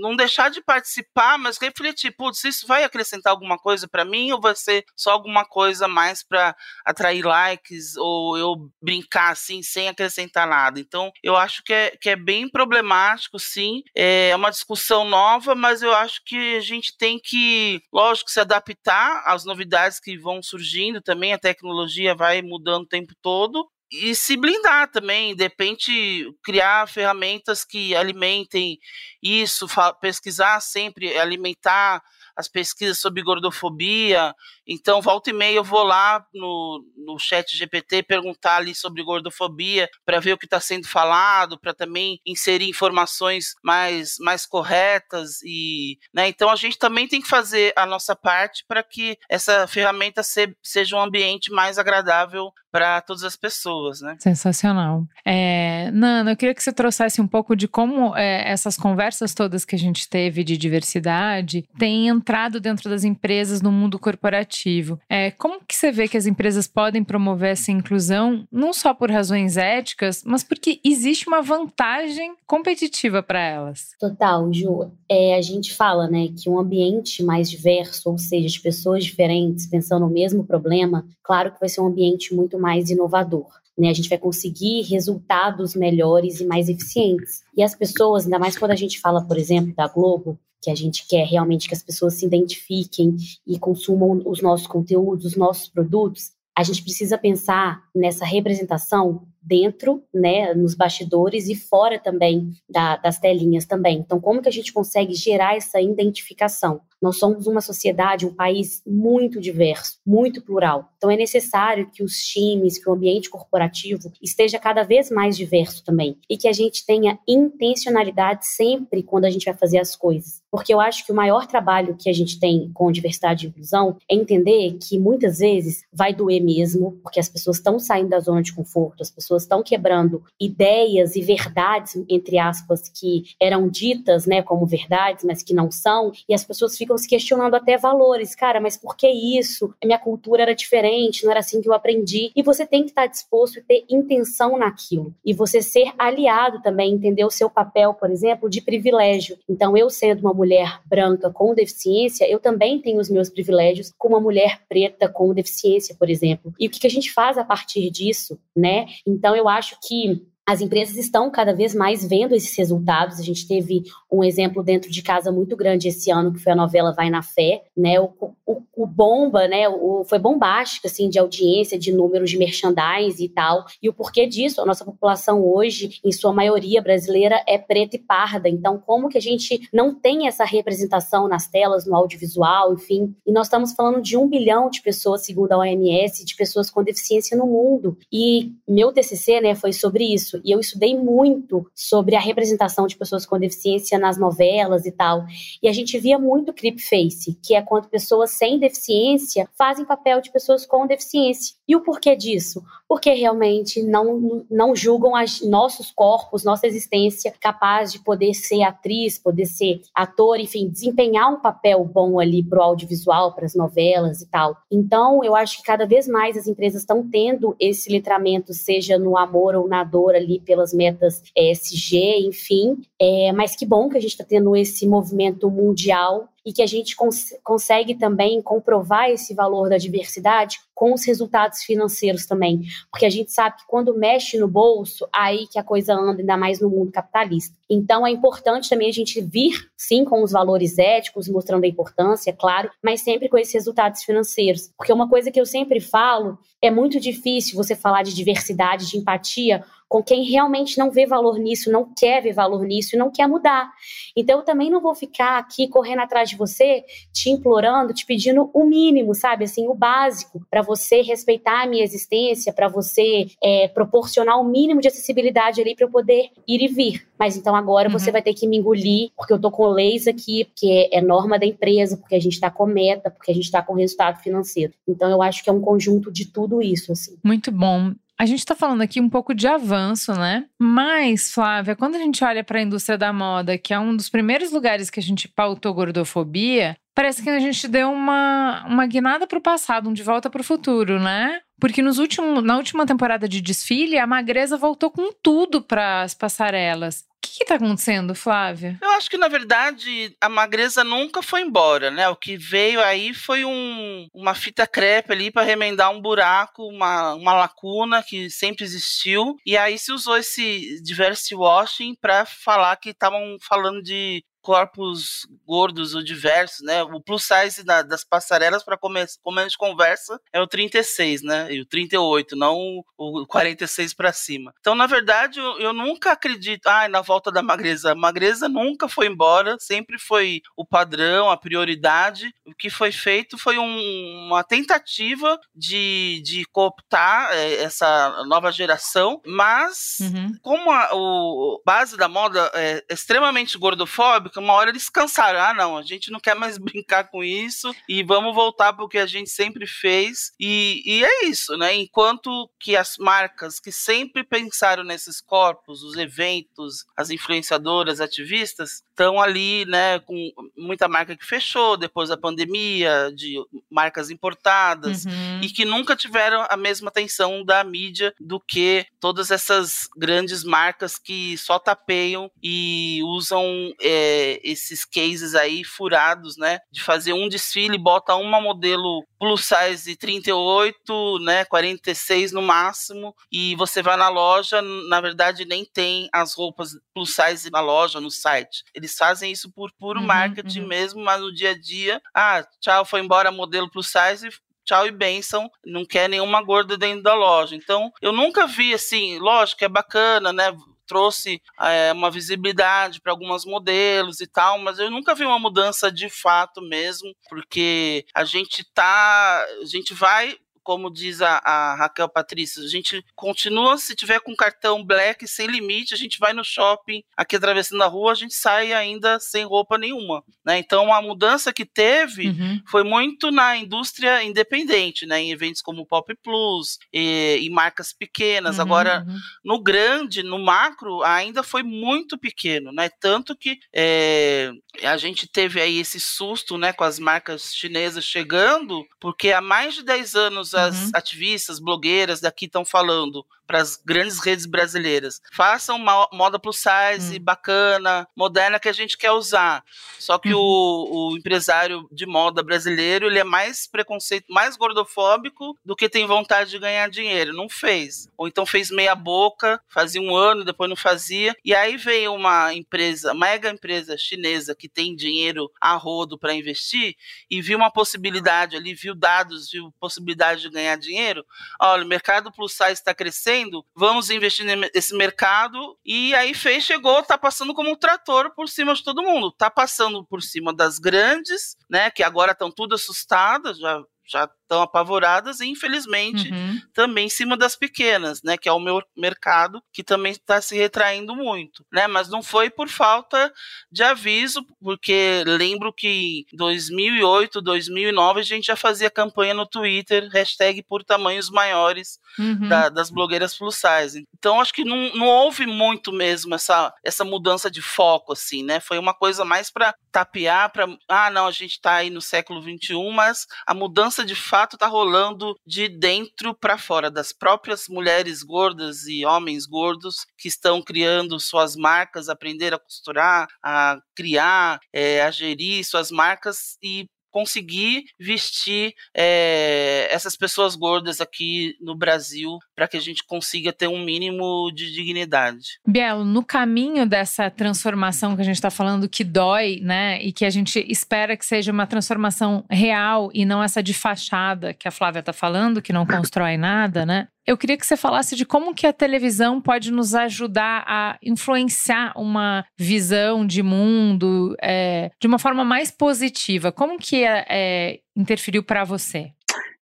não 0.00 0.14
deixar 0.14 0.50
de 0.50 0.62
participar, 0.62 1.38
mas 1.38 1.58
refletir, 1.58 2.12
putz, 2.12 2.44
isso 2.44 2.66
vai 2.66 2.84
acrescentar 2.84 3.30
alguma 3.30 3.56
coisa 3.56 3.88
para 3.88 4.04
mim 4.04 4.30
ou 4.32 4.40
vai 4.40 4.54
ser 4.54 4.84
só 4.96 5.12
alguma 5.12 5.44
coisa 5.44 5.88
mais 5.88 6.22
para 6.22 6.54
atrair 6.84 7.24
likes 7.24 7.96
ou 7.96 8.36
eu 8.36 8.54
brincar 8.82 9.32
assim 9.32 9.62
sem 9.62 9.88
acrescentar 9.88 10.46
nada? 10.46 10.78
Então, 10.78 11.10
eu 11.22 11.36
acho 11.36 11.62
que 11.64 11.72
é, 11.72 11.96
que 12.00 12.10
é 12.10 12.16
bem 12.16 12.48
problemático, 12.48 13.38
sim. 13.38 13.82
É 13.94 14.34
uma 14.36 14.50
discussão 14.50 15.04
nova, 15.04 15.54
mas 15.54 15.82
eu 15.82 15.94
acho 15.94 16.20
que 16.24 16.56
a 16.56 16.60
gente 16.60 16.96
tem 16.96 17.18
que, 17.18 17.82
lógico, 17.92 18.21
se 18.30 18.40
adaptar 18.40 19.22
às 19.26 19.44
novidades 19.44 19.98
que 19.98 20.16
vão 20.16 20.42
surgindo 20.42 21.00
também, 21.00 21.32
a 21.32 21.38
tecnologia 21.38 22.14
vai 22.14 22.42
mudando 22.42 22.84
o 22.84 22.88
tempo 22.88 23.14
todo, 23.20 23.68
e 23.92 24.14
se 24.14 24.38
blindar 24.38 24.90
também, 24.90 25.36
de 25.36 25.42
repente 25.42 26.34
criar 26.42 26.88
ferramentas 26.88 27.62
que 27.62 27.94
alimentem 27.94 28.78
isso, 29.22 29.66
pesquisar 30.00 30.60
sempre, 30.60 31.18
alimentar 31.18 32.02
as 32.34 32.48
pesquisas 32.48 32.98
sobre 32.98 33.22
gordofobia. 33.22 34.34
Então, 34.66 35.00
volta 35.00 35.30
e 35.30 35.32
meia 35.32 35.56
eu 35.56 35.64
vou 35.64 35.82
lá 35.82 36.24
no, 36.32 36.84
no 36.96 37.18
chat 37.18 37.56
GPT 37.56 38.02
perguntar 38.02 38.56
ali 38.56 38.74
sobre 38.74 39.02
gordofobia 39.02 39.88
para 40.04 40.20
ver 40.20 40.32
o 40.32 40.38
que 40.38 40.46
está 40.46 40.60
sendo 40.60 40.86
falado, 40.86 41.58
para 41.58 41.74
também 41.74 42.20
inserir 42.26 42.68
informações 42.68 43.54
mais, 43.62 44.16
mais 44.20 44.46
corretas. 44.46 45.40
e 45.44 45.98
né, 46.12 46.28
Então, 46.28 46.50
a 46.50 46.56
gente 46.56 46.78
também 46.78 47.08
tem 47.08 47.20
que 47.20 47.28
fazer 47.28 47.72
a 47.76 47.86
nossa 47.86 48.14
parte 48.14 48.64
para 48.66 48.82
que 48.82 49.18
essa 49.28 49.66
ferramenta 49.66 50.22
se, 50.22 50.54
seja 50.62 50.96
um 50.96 51.00
ambiente 51.00 51.50
mais 51.50 51.78
agradável 51.78 52.52
para 52.72 53.02
todas 53.02 53.22
as 53.22 53.36
pessoas, 53.36 54.00
né? 54.00 54.16
Sensacional. 54.18 55.04
É, 55.26 55.90
Nana, 55.92 56.32
eu 56.32 56.36
queria 56.36 56.54
que 56.54 56.62
você 56.62 56.72
trouxesse 56.72 57.20
um 57.20 57.28
pouco 57.28 57.54
de 57.54 57.68
como 57.68 58.16
é, 58.16 58.50
essas 58.50 58.78
conversas 58.78 59.34
todas 59.34 59.66
que 59.66 59.76
a 59.76 59.78
gente 59.78 60.08
teve 60.08 60.42
de 60.42 60.56
diversidade 60.56 61.68
têm 61.78 62.08
entrado 62.08 62.58
dentro 62.58 62.88
das 62.88 63.04
empresas 63.04 63.60
no 63.60 63.70
mundo 63.70 63.98
corporativo. 63.98 64.61
É, 65.08 65.30
como 65.30 65.60
que 65.66 65.74
você 65.74 65.90
vê 65.90 66.08
que 66.08 66.16
as 66.16 66.26
empresas 66.26 66.66
podem 66.66 67.02
promover 67.02 67.50
essa 67.50 67.70
inclusão, 67.70 68.46
não 68.50 68.72
só 68.72 68.92
por 68.94 69.10
razões 69.10 69.56
éticas, 69.56 70.22
mas 70.24 70.42
porque 70.42 70.80
existe 70.84 71.26
uma 71.28 71.42
vantagem 71.42 72.34
competitiva 72.46 73.22
para 73.22 73.40
elas? 73.40 73.90
Total, 73.98 74.52
Ju. 74.52 74.90
É, 75.08 75.36
a 75.36 75.42
gente 75.42 75.74
fala, 75.74 76.08
né, 76.08 76.28
que 76.28 76.48
um 76.48 76.58
ambiente 76.58 77.22
mais 77.22 77.50
diverso, 77.50 78.10
ou 78.10 78.18
seja, 78.18 78.48
de 78.48 78.60
pessoas 78.60 79.04
diferentes 79.04 79.66
pensando 79.66 80.06
no 80.06 80.12
mesmo 80.12 80.44
problema, 80.44 81.06
claro 81.22 81.52
que 81.52 81.60
vai 81.60 81.68
ser 81.68 81.80
um 81.80 81.86
ambiente 81.86 82.34
muito 82.34 82.58
mais 82.58 82.90
inovador. 82.90 83.46
Né? 83.76 83.88
A 83.88 83.94
gente 83.94 84.08
vai 84.08 84.18
conseguir 84.18 84.82
resultados 84.82 85.74
melhores 85.74 86.40
e 86.40 86.46
mais 86.46 86.68
eficientes. 86.68 87.42
E 87.56 87.62
as 87.62 87.74
pessoas, 87.74 88.24
ainda 88.24 88.38
mais 88.38 88.56
quando 88.58 88.72
a 88.72 88.76
gente 88.76 89.00
fala, 89.00 89.24
por 89.24 89.38
exemplo, 89.38 89.74
da 89.74 89.88
Globo, 89.88 90.38
que 90.62 90.70
a 90.70 90.74
gente 90.74 91.06
quer 91.08 91.26
realmente 91.26 91.68
que 91.68 91.74
as 91.74 91.82
pessoas 91.82 92.14
se 92.14 92.24
identifiquem 92.24 93.16
e 93.44 93.58
consumam 93.58 94.22
os 94.24 94.40
nossos 94.40 94.66
conteúdos, 94.66 95.26
os 95.26 95.36
nossos 95.36 95.68
produtos, 95.68 96.30
a 96.56 96.62
gente 96.62 96.82
precisa 96.82 97.18
pensar 97.18 97.82
nessa 97.94 98.24
representação 98.24 99.26
dentro, 99.42 100.04
né, 100.14 100.54
nos 100.54 100.74
bastidores 100.74 101.48
e 101.48 101.54
fora 101.54 101.98
também 101.98 102.52
da, 102.68 102.96
das 102.96 103.18
telinhas 103.18 103.66
também. 103.66 103.98
Então, 103.98 104.20
como 104.20 104.40
que 104.40 104.48
a 104.48 104.52
gente 104.52 104.72
consegue 104.72 105.14
gerar 105.14 105.56
essa 105.56 105.80
identificação? 105.80 106.80
Nós 107.02 107.18
somos 107.18 107.46
uma 107.46 107.60
sociedade, 107.60 108.24
um 108.24 108.32
país 108.32 108.80
muito 108.86 109.40
diverso, 109.40 109.98
muito 110.06 110.40
plural. 110.40 110.88
Então, 110.96 111.10
é 111.10 111.16
necessário 111.16 111.90
que 111.90 112.02
os 112.02 112.16
times, 112.18 112.78
que 112.78 112.88
o 112.88 112.92
ambiente 112.92 113.28
corporativo 113.28 114.12
esteja 114.22 114.58
cada 114.58 114.84
vez 114.84 115.10
mais 115.10 115.36
diverso 115.36 115.84
também 115.84 116.16
e 116.30 116.36
que 116.36 116.46
a 116.46 116.52
gente 116.52 116.86
tenha 116.86 117.18
intencionalidade 117.26 118.46
sempre 118.46 119.02
quando 119.02 119.24
a 119.24 119.30
gente 119.30 119.44
vai 119.44 119.54
fazer 119.54 119.78
as 119.78 119.96
coisas. 119.96 120.42
Porque 120.50 120.72
eu 120.72 120.80
acho 120.80 121.04
que 121.04 121.10
o 121.10 121.14
maior 121.14 121.46
trabalho 121.46 121.96
que 121.98 122.08
a 122.08 122.12
gente 122.12 122.38
tem 122.38 122.70
com 122.72 122.92
diversidade 122.92 123.46
e 123.46 123.48
inclusão 123.48 123.96
é 124.08 124.14
entender 124.14 124.76
que 124.80 124.98
muitas 124.98 125.38
vezes 125.38 125.84
vai 125.92 126.14
doer 126.14 126.42
mesmo, 126.42 126.92
porque 127.02 127.18
as 127.18 127.28
pessoas 127.28 127.56
estão 127.56 127.78
saindo 127.78 128.10
da 128.10 128.20
zona 128.20 128.42
de 128.42 128.52
conforto, 128.52 129.02
as 129.02 129.10
pessoas 129.10 129.42
estão 129.42 129.62
quebrando 129.62 130.22
ideias 130.40 131.16
e 131.16 131.22
verdades, 131.22 132.02
entre 132.08 132.38
aspas, 132.38 132.88
que 132.88 133.24
eram 133.40 133.68
ditas 133.68 134.26
né, 134.26 134.42
como 134.42 134.66
verdades, 134.66 135.24
mas 135.24 135.42
que 135.42 135.54
não 135.54 135.70
são, 135.70 136.12
e 136.28 136.34
as 136.34 136.44
pessoas 136.44 136.76
ficam 136.76 136.91
se 136.98 137.08
questionando 137.08 137.54
até 137.54 137.76
valores. 137.76 138.34
Cara, 138.34 138.60
mas 138.60 138.76
por 138.76 138.96
que 138.96 139.08
isso? 139.08 139.74
A 139.82 139.86
minha 139.86 139.98
cultura 139.98 140.42
era 140.42 140.54
diferente, 140.54 141.24
não 141.24 141.30
era 141.30 141.40
assim 141.40 141.60
que 141.60 141.68
eu 141.68 141.72
aprendi. 141.72 142.32
E 142.34 142.42
você 142.42 142.66
tem 142.66 142.82
que 142.82 142.90
estar 142.90 143.06
disposto 143.06 143.58
e 143.58 143.62
ter 143.62 143.84
intenção 143.88 144.58
naquilo. 144.58 145.14
E 145.24 145.32
você 145.32 145.62
ser 145.62 145.92
aliado 145.98 146.62
também, 146.62 146.92
entender 146.92 147.24
o 147.24 147.30
seu 147.30 147.48
papel, 147.48 147.94
por 147.94 148.10
exemplo, 148.10 148.48
de 148.48 148.60
privilégio. 148.60 149.38
Então, 149.48 149.76
eu 149.76 149.90
sendo 149.90 150.20
uma 150.20 150.34
mulher 150.34 150.80
branca 150.86 151.30
com 151.30 151.54
deficiência, 151.54 152.28
eu 152.30 152.38
também 152.38 152.80
tenho 152.80 153.00
os 153.00 153.10
meus 153.10 153.28
privilégios 153.28 153.92
como 153.98 154.16
uma 154.16 154.20
mulher 154.20 154.60
preta 154.68 155.08
com 155.08 155.32
deficiência, 155.32 155.94
por 155.98 156.10
exemplo. 156.10 156.52
E 156.58 156.66
o 156.66 156.70
que 156.70 156.86
a 156.86 156.90
gente 156.90 157.12
faz 157.12 157.38
a 157.38 157.44
partir 157.44 157.90
disso, 157.90 158.38
né? 158.54 158.86
Então, 159.06 159.34
eu 159.34 159.48
acho 159.48 159.78
que 159.80 160.22
as 160.46 160.60
empresas 160.60 160.96
estão 160.96 161.30
cada 161.30 161.54
vez 161.54 161.74
mais 161.74 162.04
vendo 162.06 162.34
esses 162.34 162.56
resultados. 162.56 163.20
A 163.20 163.22
gente 163.22 163.46
teve 163.46 163.84
um 164.10 164.24
exemplo 164.24 164.62
dentro 164.62 164.90
de 164.90 165.00
casa 165.00 165.30
muito 165.30 165.56
grande 165.56 165.88
esse 165.88 166.10
ano, 166.10 166.32
que 166.32 166.40
foi 166.40 166.52
a 166.52 166.56
novela 166.56 166.92
Vai 166.92 167.10
na 167.10 167.22
Fé, 167.22 167.62
né? 167.76 168.00
O, 168.00 168.12
o, 168.44 168.62
o 168.76 168.86
bomba, 168.86 169.46
né? 169.46 169.68
O, 169.68 170.04
foi 170.04 170.18
bombástica, 170.18 170.88
assim, 170.88 171.08
de 171.08 171.18
audiência, 171.18 171.78
de 171.78 171.92
números 171.92 172.30
de 172.30 172.38
merchandise 172.38 173.24
e 173.24 173.28
tal. 173.28 173.64
E 173.80 173.88
o 173.88 173.92
porquê 173.92 174.26
disso? 174.26 174.60
A 174.60 174.66
nossa 174.66 174.84
população 174.84 175.44
hoje, 175.44 176.00
em 176.04 176.10
sua 176.10 176.32
maioria 176.32 176.82
brasileira, 176.82 177.42
é 177.46 177.56
preta 177.56 177.94
e 177.94 178.00
parda. 178.00 178.48
Então, 178.48 178.82
como 178.84 179.08
que 179.08 179.18
a 179.18 179.22
gente 179.22 179.68
não 179.72 179.94
tem 179.94 180.26
essa 180.26 180.44
representação 180.44 181.28
nas 181.28 181.46
telas, 181.46 181.86
no 181.86 181.94
audiovisual, 181.94 182.74
enfim? 182.74 183.14
E 183.24 183.30
nós 183.30 183.46
estamos 183.46 183.72
falando 183.72 184.02
de 184.02 184.16
um 184.16 184.26
bilhão 184.26 184.68
de 184.68 184.82
pessoas, 184.82 185.24
segundo 185.24 185.52
a 185.52 185.58
OMS, 185.58 186.24
de 186.24 186.34
pessoas 186.34 186.68
com 186.68 186.82
deficiência 186.82 187.36
no 187.36 187.46
mundo. 187.46 187.96
E 188.12 188.52
meu 188.68 188.92
TCC, 188.92 189.40
né, 189.40 189.54
foi 189.54 189.72
sobre 189.72 190.04
isso 190.04 190.31
isso. 190.32 190.40
E 190.44 190.50
eu 190.50 190.60
estudei 190.60 190.96
muito 190.96 191.70
sobre 191.74 192.16
a 192.16 192.20
representação 192.20 192.86
de 192.86 192.96
pessoas 192.96 193.26
com 193.26 193.38
deficiência 193.38 193.98
nas 193.98 194.16
novelas 194.16 194.86
e 194.86 194.92
tal. 194.92 195.24
E 195.62 195.68
a 195.68 195.72
gente 195.72 195.98
via 195.98 196.18
muito 196.18 196.52
creep 196.52 196.78
face, 196.78 197.38
que 197.42 197.54
é 197.54 197.62
quando 197.62 197.88
pessoas 197.88 198.30
sem 198.30 198.58
deficiência 198.58 199.48
fazem 199.56 199.84
papel 199.84 200.20
de 200.20 200.30
pessoas 200.30 200.64
com 200.64 200.86
deficiência. 200.86 201.56
E 201.72 201.74
o 201.74 201.80
porquê 201.80 202.14
disso? 202.14 202.62
Porque 202.86 203.14
realmente 203.14 203.82
não, 203.82 204.44
não 204.50 204.76
julgam 204.76 205.16
as, 205.16 205.40
nossos 205.40 205.90
corpos, 205.90 206.44
nossa 206.44 206.66
existência 206.66 207.32
capaz 207.40 207.90
de 207.90 207.98
poder 207.98 208.34
ser 208.34 208.62
atriz, 208.62 209.18
poder 209.18 209.46
ser 209.46 209.80
ator, 209.94 210.38
enfim, 210.38 210.68
desempenhar 210.68 211.32
um 211.32 211.40
papel 211.40 211.82
bom 211.82 212.20
ali 212.20 212.42
para 212.42 212.58
o 212.58 212.62
audiovisual, 212.62 213.34
para 213.34 213.46
as 213.46 213.54
novelas 213.54 214.20
e 214.20 214.28
tal. 214.28 214.54
Então, 214.70 215.24
eu 215.24 215.34
acho 215.34 215.56
que 215.56 215.62
cada 215.62 215.86
vez 215.86 216.06
mais 216.06 216.36
as 216.36 216.46
empresas 216.46 216.82
estão 216.82 217.08
tendo 217.08 217.56
esse 217.58 217.90
letramento, 217.90 218.52
seja 218.52 218.98
no 218.98 219.16
amor 219.16 219.54
ou 219.54 219.66
na 219.66 219.82
dor 219.82 220.14
ali 220.14 220.40
pelas 220.40 220.74
metas 220.74 221.22
ESG, 221.34 222.26
enfim. 222.26 222.82
É, 223.00 223.32
mas 223.32 223.56
que 223.56 223.64
bom 223.64 223.88
que 223.88 223.96
a 223.96 224.00
gente 224.00 224.10
está 224.10 224.24
tendo 224.24 224.54
esse 224.54 224.86
movimento 224.86 225.50
mundial 225.50 226.28
e 226.44 226.52
que 226.52 226.62
a 226.62 226.66
gente 226.66 226.96
cons 226.96 227.34
consegue 227.42 227.94
também 227.94 228.42
comprovar 228.42 229.10
esse 229.10 229.34
valor 229.34 229.68
da 229.68 229.78
diversidade 229.78 230.60
com 230.74 230.92
os 230.92 231.04
resultados 231.04 231.62
financeiros 231.62 232.26
também. 232.26 232.62
Porque 232.90 233.06
a 233.06 233.10
gente 233.10 233.30
sabe 233.30 233.58
que 233.58 233.66
quando 233.68 233.96
mexe 233.96 234.36
no 234.38 234.48
bolso, 234.48 235.06
aí 235.12 235.46
que 235.46 235.58
a 235.58 235.62
coisa 235.62 235.94
anda, 235.94 236.20
ainda 236.20 236.36
mais 236.36 236.60
no 236.60 236.68
mundo 236.68 236.90
capitalista. 236.90 237.56
Então 237.70 238.06
é 238.06 238.10
importante 238.10 238.68
também 238.68 238.88
a 238.88 238.92
gente 238.92 239.20
vir, 239.20 239.54
sim, 239.76 240.04
com 240.04 240.22
os 240.22 240.32
valores 240.32 240.78
éticos, 240.78 241.28
mostrando 241.28 241.64
a 241.64 241.68
importância, 241.68 242.32
claro, 242.32 242.70
mas 242.82 243.00
sempre 243.00 243.28
com 243.28 243.38
esses 243.38 243.54
resultados 243.54 244.02
financeiros. 244.02 244.72
Porque 244.76 244.92
uma 244.92 245.08
coisa 245.08 245.30
que 245.30 245.40
eu 245.40 245.46
sempre 245.46 245.80
falo, 245.80 246.38
é 246.60 246.70
muito 246.70 246.98
difícil 246.98 247.56
você 247.56 247.76
falar 247.76 248.02
de 248.02 248.14
diversidade, 248.14 248.90
de 248.90 248.96
empatia, 248.96 249.64
com 249.92 250.02
quem 250.02 250.24
realmente 250.24 250.78
não 250.78 250.90
vê 250.90 251.04
valor 251.04 251.38
nisso, 251.38 251.70
não 251.70 251.84
quer 251.84 252.22
ver 252.22 252.32
valor 252.32 252.64
nisso 252.64 252.96
e 252.96 252.98
não 252.98 253.10
quer 253.10 253.28
mudar. 253.28 253.70
Então 254.16 254.38
eu 254.38 254.42
também 254.42 254.70
não 254.70 254.80
vou 254.80 254.94
ficar 254.94 255.36
aqui 255.36 255.68
correndo 255.68 256.00
atrás 256.00 256.30
de 256.30 256.34
você, 256.34 256.82
te 257.12 257.28
implorando, 257.28 257.92
te 257.92 258.06
pedindo 258.06 258.48
o 258.54 258.64
mínimo, 258.64 259.14
sabe? 259.14 259.44
Assim, 259.44 259.68
o 259.68 259.74
básico, 259.74 260.40
para 260.50 260.62
você 260.62 261.02
respeitar 261.02 261.64
a 261.64 261.66
minha 261.66 261.84
existência, 261.84 262.54
para 262.54 262.68
você 262.68 263.26
é, 263.44 263.68
proporcionar 263.68 264.40
o 264.40 264.44
mínimo 264.44 264.80
de 264.80 264.88
acessibilidade 264.88 265.60
ali 265.60 265.76
para 265.76 265.84
eu 265.84 265.90
poder 265.90 266.30
ir 266.48 266.62
e 266.62 266.68
vir. 266.68 267.06
Mas 267.18 267.36
então 267.36 267.54
agora 267.54 267.88
uhum. 267.88 267.92
você 267.92 268.10
vai 268.10 268.22
ter 268.22 268.32
que 268.32 268.46
me 268.46 268.56
engolir, 268.56 269.10
porque 269.14 269.34
eu 269.34 269.38
tô 269.38 269.50
com 269.50 269.66
leis 269.66 270.06
aqui, 270.06 270.46
porque 270.46 270.88
é, 270.90 271.00
é 271.00 271.00
norma 271.02 271.38
da 271.38 271.44
empresa, 271.44 271.98
porque 271.98 272.14
a 272.14 272.20
gente 272.20 272.32
está 272.32 272.50
com 272.50 272.64
meta, 272.64 273.10
porque 273.10 273.30
a 273.30 273.34
gente 273.34 273.44
está 273.44 273.60
com 273.60 273.74
resultado 273.74 274.22
financeiro. 274.22 274.72
Então 274.88 275.10
eu 275.10 275.20
acho 275.20 275.44
que 275.44 275.50
é 275.50 275.52
um 275.52 275.60
conjunto 275.60 276.10
de 276.10 276.24
tudo 276.24 276.62
isso, 276.62 276.92
assim. 276.92 277.18
Muito 277.22 277.52
bom. 277.52 277.92
A 278.22 278.24
gente 278.24 278.38
está 278.38 278.54
falando 278.54 278.82
aqui 278.82 279.00
um 279.00 279.08
pouco 279.08 279.34
de 279.34 279.48
avanço, 279.48 280.12
né? 280.12 280.46
Mas, 280.56 281.32
Flávia, 281.32 281.74
quando 281.74 281.96
a 281.96 281.98
gente 281.98 282.22
olha 282.22 282.44
para 282.44 282.60
a 282.60 282.62
indústria 282.62 282.96
da 282.96 283.12
moda, 283.12 283.58
que 283.58 283.74
é 283.74 283.78
um 283.80 283.96
dos 283.96 284.08
primeiros 284.08 284.52
lugares 284.52 284.90
que 284.90 285.00
a 285.00 285.02
gente 285.02 285.26
pautou 285.26 285.74
gordofobia, 285.74 286.76
parece 286.94 287.22
que 287.22 287.30
a 287.30 287.40
gente 287.40 287.66
deu 287.68 287.90
uma, 287.90 288.64
uma 288.66 288.86
guinada 288.86 289.26
para 289.26 289.38
o 289.38 289.42
passado, 289.42 289.88
um 289.88 289.92
de 289.92 290.02
volta 290.02 290.28
para 290.30 290.40
o 290.40 290.44
futuro, 290.44 291.00
né? 291.00 291.40
Porque 291.60 291.80
nos 291.80 291.98
últimos, 291.98 292.42
na 292.42 292.56
última 292.56 292.84
temporada 292.84 293.28
de 293.28 293.40
desfile, 293.40 293.98
a 293.98 294.06
magreza 294.06 294.56
voltou 294.56 294.90
com 294.90 295.12
tudo 295.22 295.62
para 295.62 296.02
as 296.02 296.12
passarelas. 296.12 297.04
O 297.10 297.14
que 297.22 297.44
está 297.44 297.54
acontecendo, 297.54 298.16
Flávia? 298.16 298.76
Eu 298.82 298.90
acho 298.90 299.08
que, 299.08 299.16
na 299.16 299.28
verdade, 299.28 300.12
a 300.20 300.28
magreza 300.28 300.82
nunca 300.82 301.22
foi 301.22 301.42
embora, 301.42 301.88
né? 301.88 302.08
O 302.08 302.16
que 302.16 302.36
veio 302.36 302.82
aí 302.82 303.14
foi 303.14 303.44
um, 303.44 304.08
uma 304.12 304.34
fita 304.34 304.66
crepe 304.66 305.12
ali 305.12 305.30
para 305.30 305.44
remendar 305.44 305.92
um 305.92 306.00
buraco, 306.00 306.66
uma, 306.66 307.14
uma 307.14 307.32
lacuna 307.32 308.02
que 308.02 308.28
sempre 308.28 308.64
existiu. 308.64 309.36
E 309.46 309.56
aí 309.56 309.78
se 309.78 309.92
usou 309.92 310.16
esse 310.16 310.82
diversity 310.82 311.36
washing 311.36 311.94
para 311.94 312.26
falar 312.26 312.76
que 312.76 312.90
estavam 312.90 313.36
falando 313.40 313.80
de 313.80 314.24
corpos 314.42 315.26
gordos 315.46 315.94
ou 315.94 316.02
diversos, 316.02 316.60
né? 316.60 316.82
O 316.82 317.00
plus 317.00 317.24
size 317.24 317.64
da, 317.64 317.82
das 317.82 318.04
passarelas 318.04 318.62
para 318.62 318.76
começo 318.76 319.18
de 319.48 319.56
conversa 319.56 320.20
é 320.32 320.40
o 320.40 320.46
36, 320.46 321.22
né? 321.22 321.52
E 321.52 321.60
o 321.60 321.66
38, 321.66 322.36
não 322.36 322.84
o 322.98 323.26
46 323.26 323.94
para 323.94 324.12
cima. 324.12 324.52
Então, 324.60 324.74
na 324.74 324.86
verdade, 324.86 325.38
eu, 325.38 325.58
eu 325.58 325.72
nunca 325.72 326.12
acredito, 326.12 326.66
ah, 326.66 326.88
na 326.88 327.00
volta 327.00 327.30
da 327.30 327.42
magreza. 327.42 327.92
A 327.92 327.94
magreza 327.94 328.48
nunca 328.48 328.88
foi 328.88 329.06
embora, 329.06 329.56
sempre 329.58 329.98
foi 329.98 330.42
o 330.56 330.66
padrão, 330.66 331.30
a 331.30 331.36
prioridade. 331.36 332.32
O 332.44 332.54
que 332.54 332.68
foi 332.68 332.92
feito 332.92 333.38
foi 333.38 333.58
um, 333.58 334.26
uma 334.26 334.42
tentativa 334.42 335.38
de, 335.54 336.20
de 336.24 336.44
cooptar 336.46 337.30
é, 337.32 337.62
essa 337.62 338.24
nova 338.26 338.50
geração, 338.50 339.20
mas 339.24 339.98
uhum. 340.00 340.32
como 340.42 340.70
a 340.70 340.90
o, 340.92 341.62
base 341.64 341.96
da 341.96 342.08
moda 342.08 342.50
é 342.54 342.84
extremamente 342.90 343.56
gordofóbica, 343.58 344.31
porque 344.32 344.40
uma 344.40 344.54
hora 344.54 344.70
eles 344.70 344.88
cansaram. 344.88 345.38
Ah, 345.38 345.52
não, 345.52 345.76
a 345.76 345.82
gente 345.82 346.10
não 346.10 346.18
quer 346.18 346.34
mais 346.34 346.56
brincar 346.56 347.04
com 347.04 347.22
isso 347.22 347.74
e 347.86 348.02
vamos 348.02 348.34
voltar 348.34 348.72
para 348.72 348.84
o 348.84 348.88
que 348.88 348.96
a 348.96 349.04
gente 349.04 349.28
sempre 349.28 349.66
fez. 349.66 350.32
E, 350.40 350.82
e 350.86 351.04
é 351.04 351.26
isso, 351.26 351.56
né? 351.58 351.74
Enquanto 351.74 352.50
que 352.58 352.74
as 352.74 352.96
marcas 352.96 353.60
que 353.60 353.70
sempre 353.70 354.24
pensaram 354.24 354.82
nesses 354.82 355.20
corpos, 355.20 355.82
os 355.82 355.96
eventos, 355.96 356.86
as 356.96 357.10
influenciadoras, 357.10 358.00
ativistas, 358.00 358.82
estão 358.92 359.20
ali, 359.20 359.64
né, 359.66 359.98
com 360.00 360.32
muita 360.56 360.86
marca 360.86 361.16
que 361.16 361.24
fechou 361.24 361.76
depois 361.76 362.08
da 362.08 362.16
pandemia, 362.16 363.10
de 363.14 363.36
marcas 363.70 364.10
importadas, 364.10 365.04
uhum. 365.04 365.40
e 365.42 365.48
que 365.48 365.64
nunca 365.64 365.96
tiveram 365.96 366.46
a 366.48 366.56
mesma 366.56 366.88
atenção 366.88 367.44
da 367.44 367.64
mídia 367.64 368.14
do 368.20 368.38
que 368.38 368.86
todas 369.00 369.30
essas 369.30 369.88
grandes 369.96 370.44
marcas 370.44 370.98
que 370.98 371.36
só 371.38 371.58
tapeiam 371.58 372.30
e 372.42 373.00
usam 373.04 373.72
é, 373.80 374.21
esses 374.42 374.84
cases 374.84 375.34
aí 375.34 375.64
furados, 375.64 376.36
né, 376.36 376.58
de 376.70 376.82
fazer 376.82 377.12
um 377.12 377.28
desfile, 377.28 377.78
bota 377.78 378.14
uma 378.14 378.40
modelo 378.40 379.04
plus 379.18 379.44
size 379.44 379.96
38, 379.96 381.18
né, 381.20 381.44
46 381.44 382.32
no 382.32 382.42
máximo, 382.42 383.14
e 383.30 383.54
você 383.56 383.82
vai 383.82 383.96
na 383.96 384.08
loja, 384.08 384.60
na 384.62 385.00
verdade 385.00 385.44
nem 385.44 385.64
tem 385.64 386.08
as 386.12 386.34
roupas 386.34 386.70
plus 386.94 387.14
size 387.14 387.50
na 387.50 387.60
loja, 387.60 388.00
no 388.00 388.10
site. 388.10 388.64
Eles 388.74 388.96
fazem 388.96 389.32
isso 389.32 389.50
por 389.52 389.70
puro 389.78 390.00
uhum, 390.00 390.06
marketing 390.06 390.60
uhum. 390.60 390.68
mesmo, 390.68 391.02
mas 391.02 391.20
no 391.20 391.32
dia 391.32 391.50
a 391.50 391.58
dia, 391.58 392.00
ah, 392.14 392.44
tchau, 392.60 392.84
foi 392.84 393.00
embora 393.00 393.30
modelo 393.30 393.70
plus 393.70 393.90
size, 393.90 394.28
tchau 394.64 394.86
e 394.86 394.90
benção, 394.90 395.50
não 395.64 395.84
quer 395.84 396.08
nenhuma 396.08 396.42
gorda 396.42 396.76
dentro 396.76 397.02
da 397.02 397.14
loja. 397.14 397.54
Então, 397.54 397.92
eu 398.00 398.12
nunca 398.12 398.46
vi 398.46 398.74
assim, 398.74 399.18
lógico, 399.18 399.64
é 399.64 399.68
bacana, 399.68 400.32
né? 400.32 400.54
Trouxe 400.92 401.40
é, 401.58 401.90
uma 401.90 402.10
visibilidade 402.10 403.00
para 403.00 403.12
alguns 403.12 403.46
modelos 403.46 404.20
e 404.20 404.26
tal, 404.26 404.58
mas 404.58 404.78
eu 404.78 404.90
nunca 404.90 405.14
vi 405.14 405.24
uma 405.24 405.38
mudança 405.38 405.90
de 405.90 406.10
fato 406.10 406.60
mesmo, 406.60 407.16
porque 407.30 408.04
a 408.14 408.24
gente 408.24 408.62
tá, 408.74 409.42
a 409.62 409.64
gente 409.64 409.94
vai 409.94 410.36
como 410.62 410.92
diz 410.92 411.20
a, 411.20 411.40
a, 411.44 411.74
Raquel 411.76 412.08
Patrícia, 412.08 412.62
a 412.62 412.68
gente 412.68 413.04
continua, 413.14 413.76
se 413.78 413.94
tiver 413.94 414.20
com 414.20 414.34
cartão 414.34 414.84
black 414.84 415.26
sem 415.26 415.46
limite, 415.46 415.94
a 415.94 415.96
gente 415.96 416.18
vai 416.18 416.32
no 416.32 416.44
shopping, 416.44 417.02
aqui 417.16 417.36
atravessando 417.36 417.82
a 417.82 417.86
rua, 417.86 418.12
a 418.12 418.16
gente 418.16 418.34
sai 418.34 418.72
ainda 418.72 419.18
sem 419.20 419.44
roupa 419.44 419.78
nenhuma, 419.78 420.22
né? 420.44 420.58
Então 420.58 420.92
a 420.92 421.02
mudança 421.02 421.52
que 421.52 421.64
teve 421.64 422.28
uhum. 422.28 422.60
foi 422.66 422.84
muito 422.84 423.30
na 423.30 423.56
indústria 423.56 424.22
independente, 424.22 425.06
né? 425.06 425.20
Em 425.20 425.32
eventos 425.32 425.62
como 425.62 425.82
o 425.82 425.86
Pop 425.86 426.14
Plus, 426.22 426.78
e, 426.92 427.38
em 427.40 427.50
marcas 427.50 427.92
pequenas. 427.92 428.56
Uhum, 428.56 428.62
Agora, 428.62 429.04
uhum. 429.06 429.16
no 429.44 429.62
grande, 429.62 430.22
no 430.22 430.38
macro, 430.38 431.02
ainda 431.02 431.42
foi 431.42 431.62
muito 431.62 432.18
pequeno, 432.18 432.72
né? 432.72 432.88
Tanto 433.00 433.36
que 433.36 433.58
é, 433.74 434.52
a 434.82 434.96
gente 434.96 435.26
teve 435.26 435.60
aí 435.60 435.78
esse 435.78 436.00
susto, 436.00 436.56
né, 436.56 436.72
com 436.72 436.84
as 436.84 436.98
marcas 436.98 437.54
chinesas 437.54 438.04
chegando, 438.04 438.86
porque 439.00 439.32
há 439.32 439.40
mais 439.40 439.74
de 439.74 439.82
10 439.82 440.14
anos 440.14 440.51
as 440.54 440.76
uhum. 440.76 440.90
ativistas, 440.94 441.58
blogueiras 441.58 442.20
daqui 442.20 442.46
estão 442.46 442.64
falando 442.64 443.24
para 443.52 443.60
as 443.60 443.76
grandes 443.76 444.18
redes 444.18 444.46
brasileiras. 444.46 445.20
Façam 445.30 445.76
uma 445.76 446.08
moda 446.10 446.38
plus 446.38 446.56
size, 446.56 447.18
uhum. 447.18 447.22
bacana, 447.22 448.08
moderna 448.16 448.58
que 448.58 448.68
a 448.68 448.72
gente 448.72 448.96
quer 448.96 449.10
usar. 449.10 449.62
Só 449.98 450.18
que 450.18 450.32
uhum. 450.32 450.40
o, 450.40 451.10
o, 451.10 451.18
empresário 451.18 451.86
de 451.92 452.06
moda 452.06 452.42
brasileiro, 452.42 453.08
ele 453.08 453.18
é 453.18 453.24
mais 453.24 453.66
preconceito, 453.66 454.24
mais 454.30 454.56
gordofóbico 454.56 455.54
do 455.62 455.76
que 455.76 455.86
tem 455.86 456.06
vontade 456.06 456.48
de 456.48 456.58
ganhar 456.58 456.88
dinheiro. 456.88 457.34
Não 457.34 457.46
fez. 457.46 458.08
Ou 458.16 458.26
então 458.26 458.46
fez 458.46 458.70
meia 458.70 458.94
boca, 458.94 459.60
fazia 459.68 460.00
um 460.00 460.16
ano, 460.16 460.46
depois 460.46 460.70
não 460.70 460.76
fazia. 460.76 461.36
E 461.44 461.54
aí 461.54 461.76
veio 461.76 462.14
uma 462.14 462.54
empresa, 462.54 463.12
mega 463.12 463.50
empresa 463.50 463.98
chinesa 463.98 464.54
que 464.54 464.66
tem 464.66 464.96
dinheiro 464.96 465.52
a 465.60 465.74
rodo 465.74 466.18
para 466.18 466.32
investir 466.32 466.96
e 467.30 467.42
viu 467.42 467.58
uma 467.58 467.70
possibilidade 467.70 468.56
ali, 468.56 468.72
viu 468.72 468.94
dados, 468.94 469.50
viu 469.50 469.70
possibilidade 469.78 470.40
de 470.40 470.48
ganhar 470.48 470.76
dinheiro. 470.76 471.22
Olha, 471.60 471.84
o 471.84 471.88
mercado 471.88 472.32
plus 472.32 472.54
size 472.54 472.72
está 472.72 472.94
crescendo, 472.94 473.41
vamos 473.74 474.10
investir 474.10 474.44
nesse 474.44 474.94
mercado. 474.96 475.78
E 475.84 476.14
aí 476.14 476.34
fez, 476.34 476.64
chegou, 476.64 477.02
tá 477.02 477.16
passando 477.16 477.54
como 477.54 477.70
um 477.70 477.76
trator 477.76 478.34
por 478.34 478.48
cima 478.48 478.74
de 478.74 478.82
todo 478.84 479.02
mundo. 479.02 479.32
Tá 479.32 479.50
passando 479.50 480.04
por 480.04 480.22
cima 480.22 480.54
das 480.54 480.78
grandes, 480.78 481.56
né? 481.68 481.90
Que 481.90 482.02
agora 482.02 482.32
estão 482.32 482.50
tudo 482.50 482.74
assustadas, 482.74 483.58
já 483.58 483.82
já 484.04 484.28
estão 484.52 484.60
apavoradas 484.60 485.40
e 485.40 485.46
infelizmente 485.46 486.30
uhum. 486.30 486.60
também 486.74 487.06
em 487.06 487.10
cima 487.10 487.36
das 487.36 487.56
pequenas, 487.56 488.22
né, 488.22 488.36
que 488.36 488.48
é 488.48 488.52
o 488.52 488.60
meu 488.60 488.82
mercado 488.94 489.62
que 489.72 489.82
também 489.82 490.12
está 490.12 490.40
se 490.42 490.54
retraindo 490.54 491.16
muito, 491.16 491.64
né, 491.72 491.86
mas 491.86 492.10
não 492.10 492.22
foi 492.22 492.50
por 492.50 492.68
falta 492.68 493.32
de 493.70 493.82
aviso, 493.82 494.44
porque 494.60 495.24
lembro 495.26 495.72
que 495.72 496.26
em 496.32 496.36
2008, 496.36 497.40
2009 497.40 498.20
a 498.20 498.24
gente 498.24 498.46
já 498.46 498.56
fazia 498.56 498.90
campanha 498.90 499.32
no 499.32 499.46
Twitter, 499.46 500.08
hashtag 500.12 500.62
por 500.62 500.84
tamanhos 500.84 501.30
maiores 501.30 501.98
uhum. 502.18 502.48
da, 502.48 502.68
das 502.68 502.90
blogueiras 502.90 503.34
plus 503.34 503.56
size. 503.56 504.06
Então 504.18 504.40
acho 504.40 504.52
que 504.52 504.64
não, 504.64 504.94
não 504.94 505.06
houve 505.06 505.46
muito 505.46 505.92
mesmo 505.92 506.34
essa, 506.34 506.74
essa 506.84 507.04
mudança 507.04 507.50
de 507.50 507.62
foco, 507.62 508.12
assim, 508.12 508.44
né, 508.44 508.60
foi 508.60 508.78
uma 508.78 508.92
coisa 508.92 509.24
mais 509.24 509.50
para 509.50 509.74
tapear, 509.90 510.50
para, 510.50 510.66
ah, 510.88 511.10
não, 511.10 511.26
a 511.26 511.30
gente 511.30 511.52
está 511.52 511.76
aí 511.76 511.88
no 511.88 512.02
século 512.02 512.42
21, 512.42 512.90
mas 512.90 513.26
a 513.46 513.54
mudança 513.54 514.04
de 514.04 514.14
fato 514.14 514.41
fato 514.42 514.56
está 514.56 514.66
rolando 514.66 515.36
de 515.46 515.68
dentro 515.68 516.34
para 516.34 516.58
fora, 516.58 516.90
das 516.90 517.12
próprias 517.12 517.68
mulheres 517.68 518.24
gordas 518.24 518.86
e 518.88 519.04
homens 519.06 519.46
gordos 519.46 520.04
que 520.18 520.26
estão 520.26 520.60
criando 520.60 521.20
suas 521.20 521.54
marcas, 521.54 522.08
aprender 522.08 522.52
a 522.52 522.58
costurar, 522.58 523.28
a 523.40 523.78
criar, 523.94 524.58
é, 524.72 525.02
a 525.02 525.12
gerir 525.12 525.64
suas 525.64 525.92
marcas 525.92 526.56
e 526.60 526.88
conseguir 527.12 527.84
vestir 528.00 528.74
é, 528.96 529.86
essas 529.92 530.16
pessoas 530.16 530.56
gordas 530.56 531.00
aqui 531.00 531.54
no 531.60 531.76
Brasil 531.76 532.38
para 532.56 532.66
que 532.66 532.76
a 532.76 532.80
gente 532.80 533.04
consiga 533.04 533.52
ter 533.52 533.68
um 533.68 533.84
mínimo 533.84 534.50
de 534.52 534.72
dignidade. 534.72 535.60
Bielo, 535.66 536.04
no 536.04 536.24
caminho 536.24 536.86
dessa 536.86 537.30
transformação 537.30 538.16
que 538.16 538.22
a 538.22 538.24
gente 538.24 538.36
está 538.36 538.50
falando 538.50 538.88
que 538.88 539.04
dói, 539.04 539.60
né, 539.60 540.02
e 540.02 540.12
que 540.12 540.24
a 540.24 540.30
gente 540.30 540.64
espera 540.68 541.16
que 541.16 541.26
seja 541.26 541.52
uma 541.52 541.66
transformação 541.66 542.44
real 542.50 543.10
e 543.12 543.24
não 543.24 543.42
essa 543.42 543.62
de 543.62 543.74
fachada 543.74 544.54
que 544.54 544.66
a 544.66 544.70
Flávia 544.70 545.00
está 545.00 545.12
falando, 545.12 545.62
que 545.62 545.72
não 545.72 545.86
constrói 545.86 546.36
nada, 546.36 546.86
né? 546.86 547.08
Eu 547.24 547.38
queria 547.38 547.56
que 547.56 547.64
você 547.64 547.76
falasse 547.76 548.16
de 548.16 548.26
como 548.26 548.52
que 548.52 548.66
a 548.66 548.72
televisão 548.72 549.40
pode 549.40 549.70
nos 549.70 549.94
ajudar 549.94 550.64
a 550.66 550.98
influenciar 551.02 551.92
uma 551.96 552.44
visão 552.58 553.24
de 553.24 553.44
mundo 553.44 554.34
é, 554.42 554.90
de 555.00 555.06
uma 555.06 555.20
forma 555.20 555.44
mais 555.44 555.70
positiva. 555.70 556.50
Como 556.50 556.78
que 556.78 557.04
é, 557.04 557.24
é 557.28 557.78
interferiu 557.96 558.42
para 558.42 558.64
você? 558.64 559.12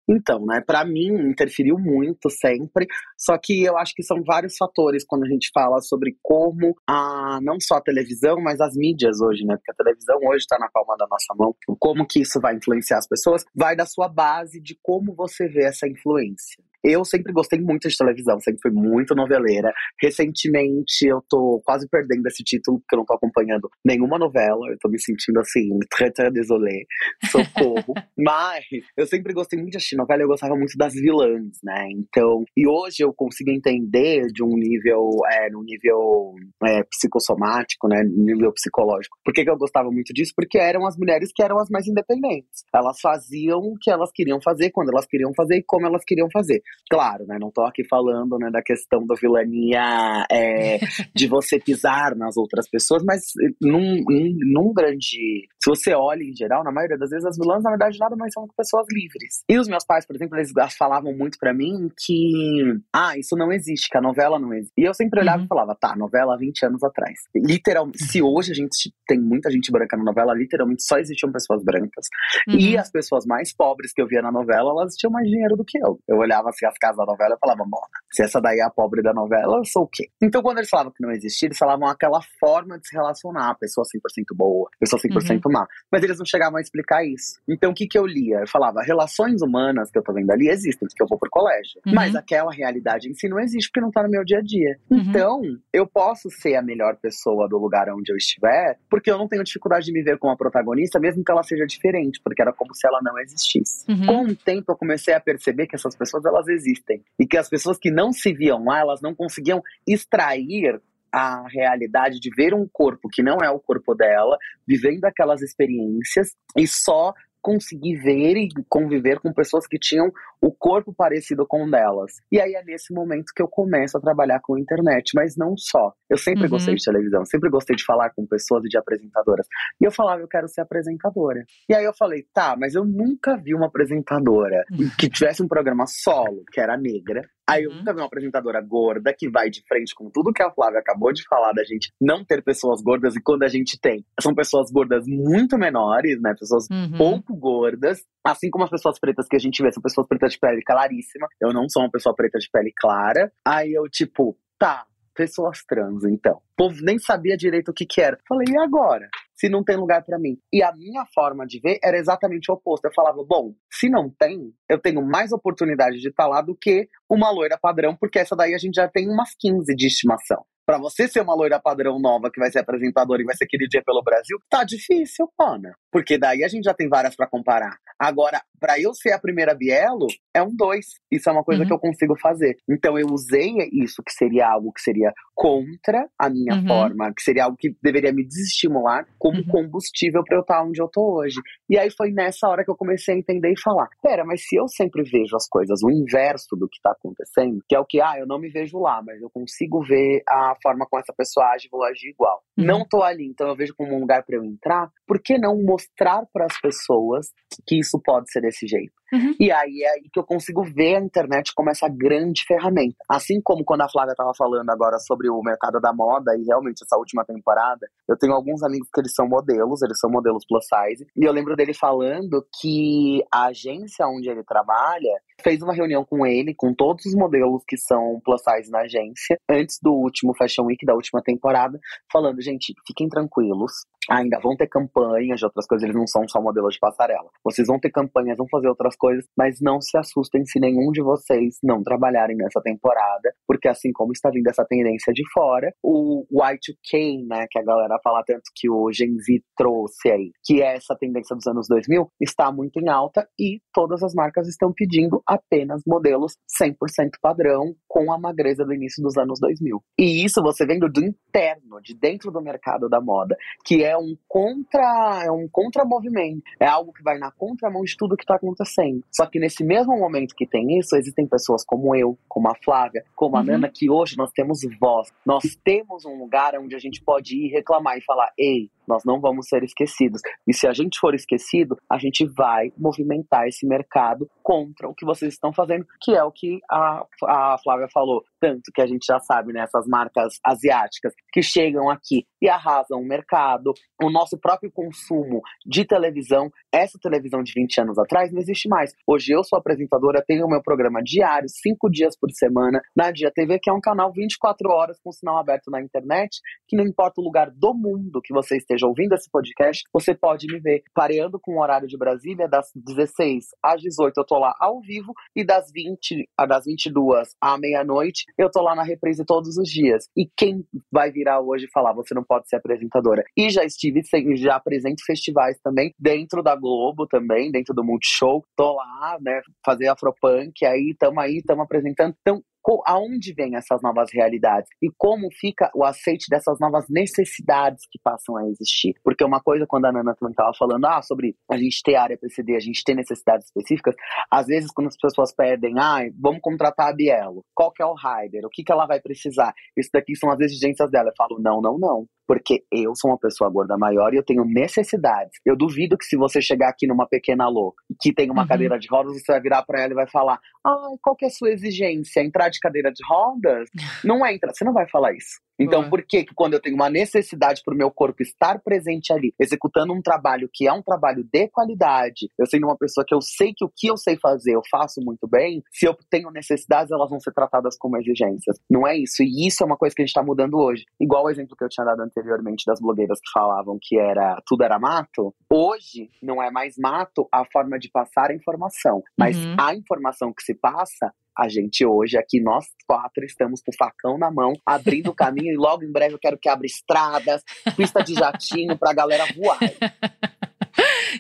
Então, 0.09 0.45
né, 0.45 0.61
para 0.67 0.85
mim 0.85 1.31
interferiu 1.31 1.79
muito 1.79 2.29
sempre, 2.31 2.89
só 3.17 3.39
que 3.39 3.63
eu 3.63 3.79
acho 3.79 3.95
que 3.95 4.03
são 4.03 4.25
vários 4.25 4.57
fatores 4.57 5.05
quando 5.07 5.23
a 5.23 5.29
gente 5.29 5.51
fala 5.55 5.81
sobre 5.81 6.17
como 6.21 6.75
a 6.85 7.39
não 7.43 7.61
só 7.61 7.77
a 7.77 7.81
televisão, 7.81 8.41
mas 8.41 8.61
as 8.61 8.75
mídias 8.75 9.21
hoje, 9.21 9.45
né? 9.45 9.55
Porque 9.55 9.71
a 9.71 9.85
televisão 9.85 10.17
hoje 10.25 10.39
está 10.41 10.59
na 10.59 10.69
palma 10.69 10.97
da 10.99 11.07
nossa 11.09 11.33
mão. 11.37 11.55
Como 11.79 12.05
que 12.09 12.23
isso 12.23 12.41
vai 12.41 12.57
influenciar 12.57 12.99
as 12.99 13.07
pessoas? 13.07 13.45
Vai 13.55 13.77
da 13.77 13.87
sua 13.87 14.09
base 14.09 14.61
de 14.61 14.77
como 14.83 15.15
você 15.15 15.47
vê 15.47 15.65
essa 15.65 15.87
influência. 15.87 16.65
Eu 16.83 17.05
sempre 17.05 17.33
gostei 17.33 17.61
muito 17.61 17.89
de 17.89 17.97
televisão, 17.97 18.41
sempre 18.41 18.61
fui 18.63 18.71
muito 18.71 19.15
noveleira. 19.15 19.73
Recentemente 20.01 21.07
eu 21.07 21.23
tô 21.29 21.61
quase 21.65 21.89
perdendo 21.89 22.27
esse 22.27 22.43
título, 22.43 22.81
porque 22.81 22.95
eu 22.95 22.99
não 22.99 23.05
tô 23.05 23.15
acompanhando 23.15 23.69
nenhuma 23.85 24.19
novela. 24.19 24.69
Eu 24.71 24.79
tô 24.79 24.89
me 24.89 24.99
sentindo 24.99 25.41
assim, 25.41 25.69
très, 25.91 26.13
très 26.13 26.33
désolé, 26.33 26.85
socorro. 27.31 27.95
Mas 28.17 28.65
eu 28.97 29.07
sempre 29.07 29.33
gostei 29.33 29.59
muito 29.59 29.73
de 29.73 29.77
assistir 29.79 29.97
novela, 29.97 30.23
eu 30.23 30.29
gostava 30.29 30.57
muito 30.57 30.77
das 30.77 30.95
vilãs, 30.95 31.59
né? 31.63 31.89
Então, 31.93 32.45
e 32.57 32.67
hoje 32.67 33.03
eu 33.03 33.13
consigo 33.13 33.51
entender 33.51 34.27
de 34.33 34.43
um 34.43 34.57
nível, 34.57 35.11
é, 35.31 35.51
no 35.51 35.63
nível 35.63 36.35
é, 36.65 36.83
psicossomático, 36.85 37.89
né? 37.89 38.03
Nível 38.05 38.53
psicológico. 38.53 39.19
Por 39.25 39.35
que, 39.35 39.45
que 39.45 39.51
eu 39.51 39.59
gostava 39.59 39.91
muito 39.91 40.13
disso? 40.15 40.33
Porque 40.35 40.59
eram 40.59 40.87
as 40.87 40.97
mulheres 40.97 41.31
que 41.35 41.43
eram 41.43 41.59
as 41.59 41.69
mais 41.69 41.87
independentes. 41.87 42.65
Elas 42.75 42.99
faziam 43.01 43.59
o 43.59 43.77
que 43.81 43.91
elas 43.91 44.11
queriam 44.13 44.41
fazer, 44.43 44.71
quando 44.71 44.91
elas 44.91 45.07
queriam 45.07 45.33
fazer 45.35 45.57
e 45.59 45.65
como 45.67 45.87
elas 45.87 46.03
queriam 46.05 46.29
fazer. 46.33 46.63
Claro, 46.91 47.25
né? 47.25 47.39
Não 47.41 47.53
tô 47.53 47.63
aqui 47.63 47.85
falando 47.85 48.37
né, 48.37 48.51
da 48.51 48.61
questão 48.61 49.07
da 49.07 49.15
vilania 49.15 50.27
é, 50.29 50.79
de 51.15 51.29
você 51.29 51.61
pisar 51.61 52.17
nas 52.17 52.37
outras 52.37 52.69
pessoas, 52.69 53.05
mas 53.05 53.23
num, 53.63 54.03
num, 54.03 54.37
num, 54.53 54.73
grande. 54.75 55.47
Se 55.63 55.71
você 55.71 55.95
olha 55.95 56.25
em 56.25 56.35
geral, 56.35 56.65
na 56.65 56.73
maioria 56.73 56.99
das 56.99 57.11
vezes, 57.11 57.25
as 57.25 57.37
vilãs, 57.37 57.63
na 57.63 57.71
verdade, 57.71 57.97
nada 57.97 58.17
mais 58.17 58.33
são 58.33 58.45
que 58.49 58.55
pessoas 58.57 58.87
livres. 58.91 59.45
E 59.49 59.57
os 59.57 59.69
meus 59.69 59.85
pais, 59.85 60.05
por 60.05 60.17
exemplo, 60.17 60.37
eles 60.37 60.53
falavam 60.77 61.17
muito 61.17 61.39
para 61.39 61.55
mim 61.55 61.89
que. 61.97 62.77
Ah, 62.93 63.17
isso 63.17 63.37
não 63.37 63.53
existe, 63.53 63.89
que 63.89 63.97
a 63.97 64.03
novela 64.03 64.41
não 64.41 64.53
existe. 64.53 64.73
E 64.77 64.83
eu 64.83 64.93
sempre 64.93 65.21
olhava 65.21 65.39
uhum. 65.39 65.45
e 65.45 65.49
falava, 65.49 65.77
tá, 65.81 65.95
novela 65.97 66.35
há 66.35 66.39
20 66.39 66.67
anos 66.67 66.83
atrás. 66.83 67.15
Literalmente, 67.37 68.03
se 68.03 68.21
hoje 68.21 68.51
a 68.51 68.55
gente 68.55 68.93
tem 69.07 69.21
muita 69.21 69.49
gente 69.49 69.71
branca 69.71 69.97
na 69.97 70.03
novela, 70.03 70.35
literalmente 70.35 70.83
só 70.83 70.99
existiam 70.99 71.31
pessoas 71.31 71.63
brancas. 71.63 72.07
Uhum. 72.49 72.59
E 72.59 72.77
as 72.77 72.91
pessoas 72.91 73.25
mais 73.25 73.55
pobres 73.55 73.93
que 73.93 74.03
eu 74.03 74.09
via 74.09 74.23
na 74.23 74.33
novela, 74.33 74.71
elas 74.71 74.95
tinham 74.95 75.13
mais 75.13 75.29
dinheiro 75.29 75.57
do 75.57 75.65
que 75.65 75.79
eu. 75.79 76.01
Eu 76.09 76.19
olhava 76.19 76.49
assim 76.49 76.60
as 76.67 76.77
casas 76.79 76.97
da 76.97 77.05
novela 77.05 77.35
e 77.35 77.39
falava, 77.39 77.65
mona, 77.65 77.87
se 78.11 78.23
essa 78.23 78.41
daí 78.41 78.59
é 78.59 78.63
a 78.63 78.71
pobre 78.71 79.03
da 79.03 79.13
novela, 79.13 79.59
eu 79.59 79.65
sou 79.65 79.85
o 79.85 79.89
quê? 79.89 80.09
Então, 80.23 80.43
quando 80.43 80.59
eles 80.59 80.71
falavam 80.71 80.93
que 80.93 81.03
não 81.03 81.11
existia, 81.11 81.47
eles 81.47 81.59
falavam 81.59 81.89
aquela 81.89 82.21
forma 82.39 82.79
de 82.79 82.89
se 82.89 82.95
relacionar, 82.95 83.57
pessoa 83.59 83.85
100% 83.85 84.37
boa, 84.37 84.69
pessoa 84.79 85.01
100% 85.01 85.41
uhum. 85.45 85.53
má. 85.53 85.67
Mas 85.91 86.03
eles 86.03 86.19
não 86.19 86.27
chegavam 86.27 86.59
a 86.59 86.61
explicar 86.61 87.05
isso. 87.05 87.41
Então, 87.49 87.71
o 87.71 87.75
que 87.75 87.87
que 87.87 87.99
eu 87.99 88.07
lia? 88.07 88.41
Eu 88.41 88.49
falava, 88.49 88.83
relações 88.83 89.43
humanas 89.43 89.91
que 89.91 89.99
eu 89.99 90.03
tô 90.03 90.13
vendo 90.13 90.31
ali 90.31 90.49
existem, 90.49 90.89
porque 90.89 91.03
eu 91.03 91.07
vou 91.09 91.19
pro 91.19 91.31
colégio. 91.31 91.81
Uhum. 91.87 91.95
Mas 91.95 92.15
aquela 92.15 92.53
realidade 92.53 93.09
em 93.09 93.15
si 93.15 93.29
não 93.29 93.39
existe, 93.39 93.69
porque 93.69 93.81
não 93.81 93.91
tá 93.91 94.03
no 94.03 94.11
meu 94.11 94.25
dia 94.25 94.39
a 94.39 94.43
dia. 94.43 94.79
Uhum. 94.91 94.99
Então, 94.99 95.43
eu 95.73 95.87
posso 95.87 96.31
ser 96.31 96.57
a 96.57 96.63
melhor 96.63 96.97
pessoa 96.97 97.49
do 97.49 97.59
lugar 97.59 97.89
onde 97.91 98.13
eu 98.13 98.17
estiver, 98.17 98.79
porque 98.89 99.11
eu 99.11 99.19
não 99.19 99.29
tenho 99.29 99.45
dificuldade 99.45 99.87
de 99.87 99.93
me 99.93 100.03
ver 100.03 100.19
como 100.19 100.33
a 100.33 100.37
protagonista, 100.37 100.99
mesmo 100.99 101.25
que 101.25 101.31
ela 101.31 101.43
seja 101.43 101.67
diferente, 101.67 102.21
porque 102.23 102.43
era 102.43 102.53
como 102.53 102.75
se 102.75 102.87
ela 102.87 103.01
não 103.03 103.19
existisse. 103.19 103.85
Uhum. 103.91 104.07
Com 104.07 104.25
o 104.33 104.37
tempo, 104.37 104.73
eu 104.73 104.77
comecei 104.77 105.15
a 105.15 105.21
perceber 105.21 105.67
que 105.67 105.77
essas 105.77 105.95
pessoas, 105.97 106.25
elas 106.25 106.47
existem. 106.51 107.03
E 107.19 107.27
que 107.27 107.37
as 107.37 107.49
pessoas 107.49 107.79
que 107.79 107.91
não 107.91 108.13
se 108.13 108.33
viam 108.33 108.65
lá, 108.65 108.81
elas 108.81 109.01
não 109.01 109.15
conseguiam 109.15 109.63
extrair 109.87 110.81
a 111.13 111.47
realidade 111.49 112.21
de 112.21 112.31
ver 112.31 112.55
um 112.55 112.69
corpo 112.71 113.09
que 113.09 113.23
não 113.23 113.39
é 113.43 113.51
o 113.51 113.59
corpo 113.59 113.95
dela, 113.95 114.37
vivendo 114.67 115.05
aquelas 115.05 115.43
experiências 115.43 116.37
e 116.57 116.67
só 116.67 117.13
conseguir 117.43 117.97
ver 117.97 118.37
e 118.37 118.49
conviver 118.69 119.21
com 119.21 119.33
pessoas 119.33 119.67
que 119.67 119.79
tinham 119.79 120.11
o 120.41 120.53
corpo 120.53 120.93
parecido 120.95 121.47
com 121.47 121.65
o 121.65 121.71
delas. 121.71 122.13
E 122.31 122.41
aí 122.41 122.55
é 122.55 122.65
nesse 122.65 122.93
momento 122.93 123.33
que 123.35 123.43
eu 123.43 123.49
começo 123.49 123.97
a 123.97 124.01
trabalhar 124.01 124.41
com 124.41 124.55
a 124.55 124.61
internet, 124.61 125.13
mas 125.15 125.37
não 125.37 125.57
só. 125.57 125.93
Eu 126.09 126.17
sempre 126.17 126.45
uhum. 126.45 126.51
gostei 126.51 126.75
de 126.75 126.85
televisão, 126.85 127.25
sempre 127.25 127.51
gostei 127.51 127.77
de 127.77 127.85
falar 127.85 128.11
com 128.11 128.27
pessoas 128.27 128.65
e 128.65 128.69
de 128.69 128.79
apresentadoras. 128.79 129.47
E 129.81 129.85
eu 129.85 129.93
falava, 129.93 130.21
eu 130.21 130.29
quero 130.29 130.49
ser 130.49 130.63
apresentadora. 130.63 131.45
E 131.69 131.75
aí 131.75 131.85
eu 131.85 131.93
falei, 131.97 132.25
tá, 132.33 132.57
mas 132.59 132.75
eu 132.75 132.85
nunca 132.85 133.37
vi 133.37 133.55
uma 133.55 133.67
apresentadora 133.67 134.65
uhum. 134.71 134.91
que 134.99 135.09
tivesse 135.09 135.43
um 135.43 135.49
programa 135.49 135.85
solo, 135.87 136.43
que 136.53 136.61
era 136.61 136.77
negra, 136.77 137.23
Aí 137.49 137.65
eu 137.65 137.71
uhum. 137.71 137.79
nunca 137.79 137.93
vi 137.93 138.01
uma 138.01 138.07
apresentadora 138.07 138.61
gorda 138.61 139.15
que 139.17 139.29
vai 139.29 139.51
de 139.51 139.63
frente 139.67 139.95
com 139.95 140.11
tudo 140.11 140.33
que 140.33 140.43
a 140.43 140.51
Flávia 140.51 140.81
acabou 140.81 141.13
de 141.13 141.25
falar 141.29 141.53
da 141.53 141.65
gente 141.65 141.93
não 142.01 142.25
ter 142.25 142.43
pessoas 142.43 142.81
gordas 142.81 143.17
e 143.17 143.23
quando 143.23 143.43
a 143.43 143.49
gente 143.49 143.79
tem, 143.81 144.05
são 144.21 144.35
pessoas 144.35 144.71
gordas 144.71 145.05
muito 145.07 145.59
menores, 145.59 146.21
né? 146.21 146.35
Pessoas 146.39 146.67
uhum. 146.71 146.97
pouco 146.97 147.37
gordas, 147.37 148.05
assim 148.25 148.51
como 148.51 148.65
as 148.65 148.71
pessoas 148.71 148.99
pretas 148.99 149.27
que 149.29 149.37
a 149.37 149.41
gente 149.41 149.63
vê, 149.63 149.73
são 149.73 149.83
pessoas 149.83 150.07
pretas 150.07 150.33
de 150.33 150.39
pele 150.39 150.63
claríssima. 150.63 151.27
Eu 151.41 151.53
não 151.53 151.69
sou 151.69 151.83
uma 151.83 151.91
pessoa 151.91 152.15
preta 152.15 152.39
de 152.39 152.49
pele 152.51 152.73
clara. 152.77 153.33
Aí 153.47 153.73
eu, 153.73 153.89
tipo, 153.89 154.37
tá, 154.59 154.87
pessoas 155.15 155.63
trans, 155.67 156.05
então. 156.05 156.37
O 156.37 156.57
povo 156.57 156.77
nem 156.83 156.99
sabia 156.99 157.37
direito 157.37 157.71
o 157.71 157.75
que 157.75 157.87
que 157.87 158.01
era. 158.01 158.19
Falei, 158.29 158.47
e 158.51 158.59
agora? 158.59 159.09
se 159.41 159.49
não 159.49 159.65
tem 159.65 159.75
lugar 159.75 160.05
para 160.05 160.19
mim. 160.19 160.37
E 160.53 160.63
a 160.63 160.71
minha 160.77 161.07
forma 161.15 161.47
de 161.47 161.59
ver 161.61 161.79
era 161.83 161.97
exatamente 161.97 162.51
o 162.51 162.55
oposto. 162.55 162.85
Eu 162.85 162.93
falava, 162.93 163.25
bom, 163.27 163.55
se 163.73 163.89
não 163.89 164.11
tem, 164.11 164.53
eu 164.69 164.79
tenho 164.79 165.01
mais 165.01 165.33
oportunidade 165.33 165.99
de 165.99 166.09
estar 166.09 166.25
tá 166.25 166.29
lá 166.29 166.43
do 166.43 166.55
que 166.55 166.87
uma 167.09 167.31
loira 167.31 167.59
padrão, 167.59 167.97
porque 167.97 168.19
essa 168.19 168.37
daí 168.37 168.55
a 168.55 168.59
gente 168.59 168.75
já 168.75 168.87
tem 168.87 169.09
umas 169.09 169.35
15 169.35 169.75
de 169.75 169.87
estimação. 169.87 170.45
Para 170.71 170.79
você 170.79 171.09
ser 171.09 171.21
uma 171.21 171.35
loira 171.35 171.59
padrão 171.59 171.99
nova 171.99 172.31
que 172.31 172.39
vai 172.39 172.49
ser 172.49 172.61
apresentadora 172.61 173.21
e 173.21 173.25
vai 173.25 173.35
ser 173.35 173.45
queridinha 173.45 173.83
pelo 173.85 174.05
Brasil, 174.05 174.39
tá 174.49 174.63
difícil, 174.63 175.29
pana. 175.37 175.75
Porque 175.91 176.17
daí 176.17 176.45
a 176.45 176.49
gente 176.49 176.63
já 176.63 176.73
tem 176.73 176.89
várias 176.89 177.17
para 177.17 177.27
comparar. 177.27 177.77
Agora, 177.99 178.41
para 178.61 178.79
eu 178.79 178.95
ser 178.95 179.11
a 179.11 179.19
primeira 179.19 179.53
Bielo, 179.53 180.07
é 180.33 180.41
um 180.41 180.55
dois. 180.55 180.87
Isso 181.11 181.29
é 181.29 181.33
uma 181.33 181.43
coisa 181.43 181.63
uhum. 181.63 181.67
que 181.67 181.73
eu 181.73 181.79
consigo 181.81 182.17
fazer. 182.21 182.57
Então 182.71 182.97
eu 182.97 183.09
usei 183.09 183.53
isso, 183.73 184.01
que 184.01 184.13
seria 184.13 184.49
algo 184.49 184.73
que 184.73 184.81
seria 184.81 185.13
contra 185.35 186.07
a 186.17 186.31
minha 186.31 186.55
uhum. 186.55 186.67
forma, 186.69 187.13
que 187.13 187.23
seria 187.23 187.45
algo 187.45 187.57
que 187.59 187.75
deveria 187.83 188.13
me 188.13 188.25
desestimular, 188.25 189.09
como 189.19 189.39
uhum. 189.39 189.47
combustível 189.47 190.23
para 190.23 190.37
eu 190.37 190.43
estar 190.43 190.63
onde 190.63 190.81
eu 190.81 190.87
tô 190.87 191.19
hoje. 191.19 191.41
E 191.71 191.79
aí 191.79 191.89
foi 191.89 192.11
nessa 192.11 192.49
hora 192.49 192.65
que 192.65 192.71
eu 192.71 192.77
comecei 192.77 193.15
a 193.15 193.19
entender 193.19 193.53
e 193.53 193.61
falar: 193.61 193.89
pera, 194.03 194.25
mas 194.25 194.43
se 194.43 194.57
eu 194.57 194.67
sempre 194.67 195.05
vejo 195.05 195.37
as 195.37 195.47
coisas, 195.49 195.81
o 195.85 195.91
inverso 195.91 196.57
do 196.57 196.69
que 196.69 196.81
tá 196.83 196.91
acontecendo, 196.91 197.63
que 197.69 197.77
é 197.77 197.79
o 197.79 197.87
que, 197.87 198.01
ah, 198.01 198.19
eu 198.19 198.27
não 198.27 198.41
me 198.41 198.51
vejo 198.51 198.81
lá, 198.81 199.01
mas 199.01 199.23
eu 199.23 199.31
consigo 199.31 199.81
ver 199.81 200.21
a 200.29 200.57
forma 200.61 200.85
como 200.91 201.01
essa 201.01 201.15
pessoa 201.17 201.47
age, 201.47 201.69
vou 201.71 201.85
agir 201.85 202.09
igual. 202.09 202.43
Uhum. 202.59 202.65
Não 202.65 202.85
tô 202.85 203.05
ali, 203.05 203.25
então 203.25 203.47
eu 203.47 203.55
vejo 203.55 203.73
como 203.77 203.95
um 203.95 204.01
lugar 204.01 204.25
para 204.25 204.37
eu 204.37 204.45
entrar, 204.45 204.91
por 205.07 205.23
que 205.23 205.39
não 205.39 205.63
mostrar 205.63 206.27
para 206.33 206.47
as 206.47 206.61
pessoas 206.61 207.29
que 207.65 207.79
isso 207.79 208.01
pode 208.05 208.33
ser 208.33 208.41
desse 208.41 208.67
jeito? 208.67 209.00
Uhum. 209.13 209.35
E 209.39 209.51
aí 209.51 209.83
é 209.83 209.91
aí 209.93 210.03
que 210.13 210.19
eu 210.19 210.25
consigo 210.25 210.63
ver 210.63 210.97
a 210.97 211.01
internet 211.01 211.53
como 211.55 211.71
essa 211.71 211.89
grande 211.89 212.45
ferramenta. 212.47 212.97
Assim 213.09 213.41
como 213.43 213.65
quando 213.65 213.83
a 213.83 213.89
Flávia 213.89 214.13
estava 214.13 214.33
falando 214.37 214.71
agora 214.71 214.99
sobre 214.99 215.29
o 215.29 215.43
mercado 215.43 215.81
da 215.81 215.93
moda 215.93 216.37
e 216.37 216.45
realmente 216.45 216.83
essa 216.83 216.97
última 216.97 217.25
temporada, 217.25 217.87
eu 218.09 218.17
tenho 218.17 218.33
alguns 218.33 218.63
amigos 218.63 218.89
que 218.93 219.01
eles 219.01 219.15
são 219.15 219.29
modelos, 219.29 219.83
eles 219.83 219.99
são 219.99 220.11
modelos 220.11 220.45
plus 220.47 220.65
size, 220.67 221.07
e 221.17 221.25
eu 221.25 221.33
lembro 221.33 221.57
dele 221.57 221.75
falando 221.75 222.45
que 222.61 223.23
a 223.33 223.47
agência 223.47 224.07
onde 224.07 224.29
ele 224.29 224.45
trabalha 224.45 225.21
fez 225.43 225.63
uma 225.63 225.75
reunião 225.75 226.05
com 226.05 226.27
ele, 226.27 226.55
com 226.55 226.75
todos 226.75 227.05
os 227.07 227.15
modelos 227.15 227.63
que 227.67 227.77
são 227.77 228.21
plus 228.25 228.43
size 228.43 228.71
na 228.71 228.81
agência, 228.81 229.37
antes 229.49 229.79
do 229.83 229.93
último 229.93 230.35
Fashion 230.37 230.65
Week, 230.67 230.85
da 230.85 230.95
última 230.95 231.23
temporada, 231.23 231.79
falando, 232.13 232.41
gente, 232.41 232.75
fiquem 232.87 233.09
tranquilos, 233.09 233.73
ainda 234.09 234.39
vão 234.41 234.57
ter 234.57 234.69
campanhas 234.69 235.39
de 235.39 235.45
outras 235.45 235.67
coisas, 235.67 235.85
eles 235.85 235.97
não 235.97 236.07
são 236.07 236.27
só 236.29 236.41
modelos 236.41 236.75
de 236.75 236.81
passarela. 236.81 237.29
Vocês 237.45 237.69
vão 237.69 237.79
ter 237.79 237.91
campanhas, 237.91 238.37
vão 238.37 238.47
fazer 238.51 238.69
outras 238.69 238.97
coisas, 238.97 239.25
mas 239.37 239.59
não 239.61 239.81
se 239.81 239.97
assustem 239.97 240.45
se 240.45 240.59
nenhum 240.59 240.91
de 240.91 241.03
vocês 241.03 241.57
não 241.63 241.83
trabalharem 241.83 242.37
nessa 242.37 242.61
temporada, 242.61 243.33
porque 243.47 243.69
assim 243.69 243.93
como 243.93 244.13
está 244.13 244.31
vindo 244.31 244.49
essa 244.49 244.65
tendência 244.65 245.13
de 245.13 245.23
fora, 245.33 245.73
o 245.83 246.25
Y2K, 246.33 247.27
né, 247.29 247.47
que 247.51 247.59
a 247.59 247.65
galera 247.65 247.99
fala 248.03 248.23
tanto 248.27 248.43
que 248.55 248.71
o 248.71 248.91
Gen 248.93 249.17
Z 249.19 249.43
trouxe 249.57 250.11
aí, 250.11 250.31
que 250.45 250.63
é 250.63 250.77
essa 250.77 250.97
tendência 250.99 251.37
dos 251.37 251.47
anos 251.47 251.67
2000, 251.69 252.09
está 252.21 252.51
muito 252.53 252.81
em 252.81 252.89
alta 252.89 253.27
e 253.39 253.61
todas 253.73 254.03
as 254.03 254.15
marcas 254.15 254.49
estão 254.49 254.73
pedindo 254.75 255.23
apenas 255.31 255.83
modelos 255.87 256.33
100% 256.61 256.75
padrão 257.23 257.73
com 257.87 258.13
a 258.13 258.19
magreza 258.19 258.65
do 258.65 258.75
início 258.75 259.01
dos 259.01 259.17
anos 259.17 259.39
2000. 259.39 259.81
E 259.97 260.25
isso 260.25 260.43
você 260.43 260.67
vendo 260.67 260.89
do 260.89 261.05
interno, 261.05 261.81
de 261.81 261.95
dentro 261.95 262.33
do 262.33 262.43
mercado 262.43 262.89
da 262.89 263.01
moda, 263.01 263.37
que 263.65 263.85
é 263.85 263.97
um 263.97 264.17
contra 264.27 265.23
é 265.25 265.31
um 265.31 265.49
contramovimento, 265.51 266.43
é 266.59 266.67
algo 266.67 266.93
que 266.93 267.03
vai 267.03 267.19
na 267.19 267.31
contramão 267.31 267.83
de 267.83 267.97
tudo 267.97 268.17
que 268.17 268.25
está 268.25 268.35
acontecendo. 268.35 269.05
Só 269.15 269.25
que 269.27 269.39
nesse 269.39 269.63
mesmo 269.63 269.97
momento 269.97 270.35
que 270.35 270.47
tem 270.47 270.79
isso, 270.79 270.97
existem 270.97 271.27
pessoas 271.27 271.65
como 271.65 271.95
eu, 271.95 272.19
como 272.29 272.49
a 272.49 272.55
Flávia, 272.65 273.05
como 273.15 273.37
a 273.37 273.41
uhum. 273.41 273.47
Nana, 273.47 273.71
que 273.73 273.89
hoje 273.89 274.17
nós 274.17 274.33
temos 274.33 274.61
voz. 274.81 275.09
Nós 275.25 275.45
temos 275.63 276.05
um 276.05 276.19
lugar 276.19 276.59
onde 276.59 276.75
a 276.75 276.79
gente 276.79 277.03
pode 277.05 277.37
ir 277.37 277.51
reclamar 277.51 277.97
e 277.97 278.05
falar: 278.05 278.33
ei, 278.37 278.69
nós 278.91 279.05
não 279.05 279.21
vamos 279.21 279.47
ser 279.47 279.63
esquecidos. 279.63 280.21
E 280.47 280.53
se 280.53 280.67
a 280.67 280.73
gente 280.73 280.99
for 280.99 281.15
esquecido, 281.15 281.77
a 281.89 281.97
gente 281.97 282.27
vai 282.27 282.73
movimentar 282.77 283.47
esse 283.47 283.67
mercado 283.67 284.29
contra 284.43 284.89
o 284.89 284.95
que 284.95 285.07
vocês 285.07 285.33
estão 285.33 285.53
fazendo, 285.53 285.87
que 286.03 286.13
é 286.13 286.25
o 286.25 286.33
que 286.33 286.59
a, 286.69 287.05
a 287.25 287.59
Flávia 287.63 287.87
falou, 287.93 288.25
tanto 288.41 288.73
que 288.75 288.83
a 288.83 288.87
gente 288.87 289.07
já 289.07 289.21
sabe, 289.21 289.53
né, 289.53 289.63
essas 289.63 289.87
marcas 289.87 290.35
asiáticas 290.45 291.15
que 291.33 291.41
chegam 291.41 291.89
aqui 291.89 292.25
e 292.43 292.49
arrasam 292.49 293.01
o 293.01 293.07
mercado, 293.07 293.73
o 294.03 294.11
nosso 294.11 294.39
próprio 294.39 294.73
consumo 294.73 295.41
de 295.65 295.85
televisão, 295.85 296.51
essa 296.73 296.99
televisão 297.01 297.43
de 297.43 297.53
20 297.55 297.83
anos 297.83 297.99
atrás 297.99 298.33
não 298.33 298.41
existe 298.41 298.69
mais. 298.69 298.93
Hoje 299.07 299.33
eu 299.33 299.45
sou 299.45 299.59
apresentadora, 299.59 300.25
tenho 300.27 300.47
o 300.47 300.51
meu 300.51 300.63
programa 300.63 301.01
diário, 301.03 301.49
cinco 301.49 301.89
dias 301.89 302.19
por 302.19 302.31
semana, 302.33 302.81
na 302.97 303.11
Dia 303.13 303.31
TV, 303.33 303.59
que 303.61 303.71
é 303.71 303.73
um 303.73 303.81
canal 303.81 304.13
24 304.13 304.69
horas 304.71 304.99
com 305.03 305.13
sinal 305.13 305.39
aberto 305.39 305.71
na 305.71 305.81
internet, 305.81 306.41
que 306.67 306.77
não 306.77 306.85
importa 306.85 307.21
o 307.21 307.25
lugar 307.25 307.51
do 307.51 307.75
mundo 307.75 308.21
que 308.23 308.33
você 308.33 308.57
esteja 308.57 308.80
ouvindo 308.83 309.15
esse 309.15 309.31
podcast, 309.31 309.83
você 309.93 310.15
pode 310.15 310.47
me 310.47 310.61
ver 310.61 310.83
pareando 310.95 311.39
com 311.41 311.53
o 311.53 311.61
horário 311.61 311.89
de 311.89 311.97
Brasília, 311.97 312.49
das 312.49 312.71
16 312.75 313.47
às 313.63 313.81
18 313.81 314.19
eu 314.19 314.25
tô 314.25 314.39
lá 314.39 314.55
ao 314.59 314.81
vivo, 314.81 315.13
e 315.35 315.45
das 315.45 315.71
20 315.73 316.29
das 316.49 316.65
22 316.65 317.29
à 317.41 317.59
meia-noite 317.59 318.25
eu 318.39 318.51
tô 318.51 318.63
lá 318.63 318.75
na 318.75 318.83
reprise 318.83 319.25
todos 319.25 319.57
os 319.57 319.69
dias. 319.69 320.09
E 320.17 320.29
quem 320.37 320.65
vai 320.91 321.11
virar 321.11 321.41
hoje 321.41 321.69
falar, 321.73 321.93
você 321.93 322.15
não 322.15 322.25
pode 322.25 322.49
ser 322.49 322.57
apresentadora? 322.57 323.23
E 323.37 323.51
já 323.51 323.65
estive, 323.65 324.03
já 324.37 324.57
apresento 324.57 325.03
festivais 325.05 325.59
também, 325.63 325.93
dentro 325.99 326.43
da 326.43 326.57
Globo 326.57 327.07
também, 327.07 327.51
dentro 327.51 327.75
do 327.75 327.85
Multishow, 327.85 328.45
tô 328.57 328.75
lá, 328.75 329.19
né, 329.21 329.41
fazer 329.65 329.89
Afropunk, 329.89 330.65
aí 330.65 330.95
tamo 330.99 331.21
aí, 331.21 331.43
tamo 331.43 331.63
apresentando. 331.63 332.15
Então, 332.21 332.43
aonde 332.87 333.33
vêm 333.33 333.57
essas 333.57 333.81
novas 333.83 334.11
realidades 334.13 334.69
e 334.83 334.89
como 334.97 335.29
fica 335.33 335.71
o 335.75 335.85
aceite 335.85 336.27
dessas 336.29 336.59
novas 336.61 336.87
necessidades 336.89 337.85
que 337.91 337.99
passam 338.03 338.37
a 338.37 338.49
existir. 338.49 338.95
Porque 339.03 339.25
uma 339.25 339.41
coisa, 339.41 339.67
quando 339.67 339.87
a 339.87 339.93
Nana 339.93 340.15
também 340.15 340.33
estava 340.33 340.53
falando 340.57 340.85
ah, 340.85 341.03
sobre 341.03 341.37
a 341.51 341.57
gente 341.57 341.83
ter 341.83 341.97
área 341.97 342.19
PCD, 342.19 342.57
a 342.57 342.61
gente 342.61 342.83
ter 342.85 342.95
necessidades 342.95 343.47
específicas, 343.47 343.95
às 344.31 344.47
vezes 344.47 344.71
quando 344.73 344.89
as 344.89 344.97
pessoas 344.97 345.35
pedem, 345.35 345.75
ah, 345.79 346.01
vamos 346.21 346.41
contratar 346.41 346.89
a 346.89 346.95
Bielo, 346.95 347.45
qual 347.55 347.73
que 347.73 347.83
é 347.83 347.87
o 347.87 347.95
rider, 347.95 348.45
o 348.45 348.51
que, 348.51 348.63
que 348.63 348.73
ela 348.73 348.87
vai 348.87 349.01
precisar? 349.01 349.53
Isso 349.77 349.91
daqui 349.93 350.15
são 350.17 350.31
as 350.31 350.41
exigências 350.41 350.91
dela. 350.91 351.11
Eu 351.11 351.15
falo, 351.17 351.41
não, 351.41 351.61
não, 351.61 351.79
não 351.79 352.07
porque 352.31 352.63
eu 352.71 352.93
sou 352.95 353.11
uma 353.11 353.19
pessoa 353.19 353.51
gorda 353.51 353.77
maior 353.77 354.15
e 354.15 354.17
eu 354.17 354.23
tenho 354.23 354.45
necessidades. 354.45 355.41
Eu 355.45 355.57
duvido 355.57 355.99
que 355.99 356.05
se 356.05 356.17
você 356.17 356.41
chegar 356.41 356.69
aqui 356.69 356.87
numa 356.87 357.05
pequena 357.05 357.49
louca 357.49 357.83
que 358.01 358.15
tem 358.15 358.31
uma 358.31 358.43
uhum. 358.43 358.47
cadeira 358.47 358.79
de 358.79 358.87
rodas, 358.89 359.15
você 359.15 359.33
vai 359.33 359.41
virar 359.41 359.65
para 359.65 359.81
ela 359.83 359.91
e 359.91 359.97
vai 359.97 360.09
falar: 360.09 360.39
"Ah, 360.65 360.91
qual 361.03 361.17
que 361.17 361.25
é 361.25 361.29
a 361.29 361.33
sua 361.33 361.51
exigência? 361.51 362.21
Entrar 362.21 362.49
de 362.49 362.61
cadeira 362.61 362.93
de 362.93 363.03
rodas?" 363.05 363.69
Não 364.05 364.25
entra, 364.25 364.53
você 364.55 364.65
não 364.65 364.73
vai 364.73 364.89
falar 364.89 365.13
isso. 365.13 365.41
Então, 365.61 365.81
Boa. 365.81 365.91
por 365.91 366.03
que 366.03 366.25
quando 366.35 366.55
eu 366.55 366.61
tenho 366.61 366.75
uma 366.75 366.89
necessidade 366.89 367.63
para 367.63 367.75
o 367.75 367.77
meu 367.77 367.91
corpo 367.91 368.23
estar 368.23 368.61
presente 368.61 369.13
ali, 369.13 369.35
executando 369.39 369.93
um 369.93 370.01
trabalho 370.01 370.49
que 370.53 370.67
é 370.67 370.73
um 370.73 370.83
trabalho 370.83 371.23
de 371.23 371.49
qualidade, 371.49 372.29
eu 372.39 372.47
sendo 372.47 372.67
uma 372.67 372.77
pessoa 372.77 373.05
que 373.07 373.15
eu 373.15 373.21
sei 373.21 373.53
que 373.55 373.65
o 373.65 373.71
que 373.75 373.89
eu 373.89 373.97
sei 373.97 374.17
fazer 374.17 374.55
eu 374.55 374.63
faço 374.71 375.01
muito 375.03 375.29
bem, 375.29 375.63
se 375.71 375.87
eu 375.87 375.95
tenho 376.11 376.31
necessidades, 376.31 376.91
elas 376.91 377.11
vão 377.11 377.21
ser 377.21 377.33
tratadas 377.33 377.77
como 377.77 377.99
exigências. 377.99 378.57
Não 378.71 378.87
é 378.87 378.97
isso. 378.97 379.23
E 379.23 379.47
isso 379.47 379.63
é 379.63 379.67
uma 379.67 379.77
coisa 379.77 379.95
que 379.95 380.01
a 380.01 380.05
gente 380.05 380.11
está 380.11 380.23
mudando 380.23 380.55
hoje. 380.55 380.85
Igual 380.99 381.25
o 381.25 381.31
exemplo 381.31 381.57
que 381.57 381.65
eu 381.65 381.69
tinha 381.69 381.85
dado 381.85 382.01
anteriormente 382.01 382.65
das 382.67 382.81
blogueiras 382.81 383.19
que 383.21 383.31
falavam 383.33 383.79
que 383.81 383.99
era 383.99 384.41
tudo 384.47 384.65
era 384.65 384.79
mato. 384.79 385.35
Hoje 385.51 386.09
não 386.23 386.43
é 386.43 386.51
mais 386.51 386.77
mato 386.79 387.29
a 387.33 387.45
forma 387.45 387.79
de 387.79 387.91
passar 387.91 388.31
a 388.31 388.35
informação, 388.35 389.03
mas 389.19 389.37
uhum. 389.37 389.57
a 389.59 389.75
informação 389.75 390.33
que 390.33 390.43
se 390.43 390.55
passa 390.55 391.13
a 391.41 391.49
gente 391.49 391.87
hoje 391.87 392.19
aqui, 392.19 392.41
nós 392.41 392.67
quatro, 392.87 393.25
estamos 393.25 393.63
com 393.63 393.71
o 393.71 393.77
facão 393.77 394.19
na 394.19 394.31
mão, 394.31 394.53
abrindo 394.67 395.11
o 395.11 395.15
caminho 395.15 395.53
e 395.53 395.57
logo 395.57 395.83
em 395.83 395.91
breve 395.91 396.15
eu 396.15 396.19
quero 396.19 396.39
que 396.39 396.49
abra 396.49 396.67
estradas, 396.67 397.43
pista 397.77 398.03
de 398.03 398.15
jatinho 398.15 398.77
pra 398.77 398.93
galera 398.93 399.25
voar. 399.35 399.59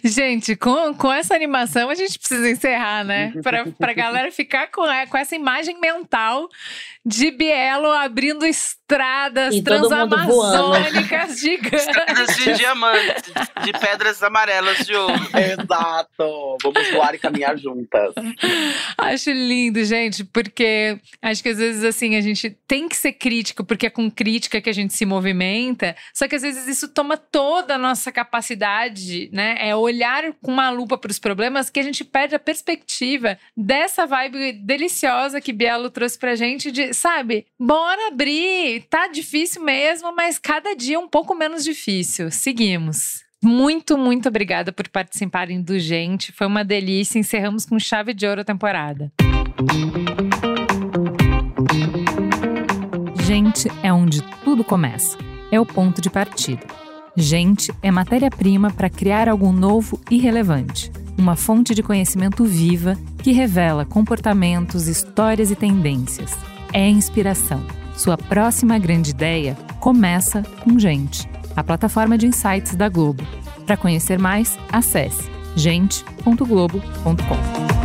Gente, 0.05 0.55
com, 0.57 0.95
com 0.95 1.13
essa 1.13 1.35
animação 1.35 1.91
a 1.91 1.95
gente 1.95 2.19
precisa 2.19 2.49
encerrar, 2.49 3.05
né? 3.05 3.33
Pra, 3.43 3.67
pra 3.67 3.93
galera 3.93 4.31
ficar 4.31 4.71
com, 4.71 4.87
é, 4.87 5.07
com 5.07 5.17
essa 5.17 5.35
imagem 5.35 5.81
mental 5.81 6.49
de 7.05 7.31
Bielo 7.31 7.89
abrindo 7.89 8.47
estradas 8.47 8.80
e 9.53 9.63
transamazônicas 9.63 11.39
gigantes. 11.41 11.87
Estradas 11.87 12.37
de 12.37 12.53
diamantes, 12.55 13.33
de 13.65 13.73
pedras 13.73 14.23
amarelas 14.23 14.79
de 14.87 14.95
ouro. 14.95 15.15
Exato! 15.35 16.57
Vamos 16.63 16.91
voar 16.91 17.15
e 17.15 17.19
caminhar 17.19 17.57
juntas. 17.57 18.13
Acho 18.99 19.31
lindo, 19.31 19.85
gente, 19.85 20.25
porque 20.25 20.99
acho 21.23 21.43
que 21.43 21.49
às 21.49 21.59
vezes 21.59 21.85
assim 21.85 22.17
a 22.17 22.21
gente 22.21 22.51
tem 22.67 22.89
que 22.89 22.97
ser 22.97 23.13
crítico, 23.13 23.65
porque 23.65 23.87
é 23.87 23.91
com 23.91 24.11
crítica 24.11 24.61
que 24.61 24.71
a 24.71 24.75
gente 24.75 24.95
se 24.95 25.07
movimenta, 25.07 25.97
só 26.15 26.27
que 26.27 26.37
às 26.37 26.43
vezes 26.43 26.67
isso 26.67 26.89
toma 26.89 27.17
toda 27.17 27.75
a 27.75 27.79
nossa 27.79 28.11
capacidade, 28.11 29.31
né? 29.33 29.57
É 29.61 29.75
olhar 29.75 30.33
com 30.43 30.51
uma 30.53 30.71
lupa 30.71 30.99
para 30.99 31.11
os 31.11 31.19
problemas 31.19 31.71
que 31.71 31.81
a 31.81 31.83
gente 31.83 32.05
perde 32.05 32.35
a 32.35 32.39
perspectiva 32.39 33.39
dessa 33.57 34.07
vibe 34.07 34.53
deliciosa 34.53 35.41
que 35.41 35.53
Bielo 35.53 35.91
trouxe 35.91 36.19
pra 36.19 36.35
gente 36.35 36.71
de 36.71 36.93
sabe, 36.95 37.47
bora 37.59 38.09
abrir. 38.09 38.80
Tá 38.89 39.09
difícil 39.09 39.63
mesmo, 39.63 40.15
mas 40.15 40.39
cada 40.39 40.75
dia 40.75 40.99
um 40.99 41.09
pouco 41.09 41.35
menos 41.35 41.65
difícil. 41.65 42.31
Seguimos. 42.31 43.25
Muito, 43.43 43.97
muito 43.97 44.29
obrigada 44.29 44.71
por 44.71 44.89
participarem 44.89 45.63
do 45.63 45.79
Gente. 45.79 46.33
Foi 46.33 46.47
uma 46.47 46.65
delícia. 46.65 47.19
Encerramos 47.19 47.65
com 47.65 47.79
chave 47.79 48.13
de 48.13 48.27
ouro 48.27 48.43
a 48.43 48.45
temporada. 48.45 49.11
Gente 53.25 53.69
é 53.83 53.93
onde 53.93 54.23
tudo 54.45 54.63
começa. 54.63 55.17
É 55.51 55.59
o 55.59 55.67
ponto 55.67 56.01
de 56.01 56.11
partida. 56.11 56.67
Gente 57.17 57.73
é 57.83 57.91
matéria-prima 57.91 58.71
para 58.71 58.91
criar 58.91 59.29
algo 59.29 59.51
novo 59.53 60.01
e 60.11 60.19
relevante. 60.19 60.93
Uma 61.19 61.37
fonte 61.37 61.75
de 61.75 61.83
conhecimento 61.83 62.45
viva 62.45 62.97
que 63.23 63.33
revela 63.33 63.85
comportamentos, 63.85 64.87
histórias 64.87 65.51
e 65.51 65.57
tendências 65.57 66.37
é 66.73 66.89
inspiração. 66.89 67.80
Sua 68.01 68.17
próxima 68.17 68.79
grande 68.79 69.11
ideia 69.11 69.55
começa 69.79 70.43
com 70.65 70.79
Gente, 70.79 71.29
a 71.55 71.63
plataforma 71.63 72.17
de 72.17 72.27
insights 72.27 72.75
da 72.75 72.89
Globo. 72.89 73.23
Para 73.67 73.77
conhecer 73.77 74.19
mais, 74.19 74.59
acesse 74.73 75.31
gente.globo.com. 75.55 77.80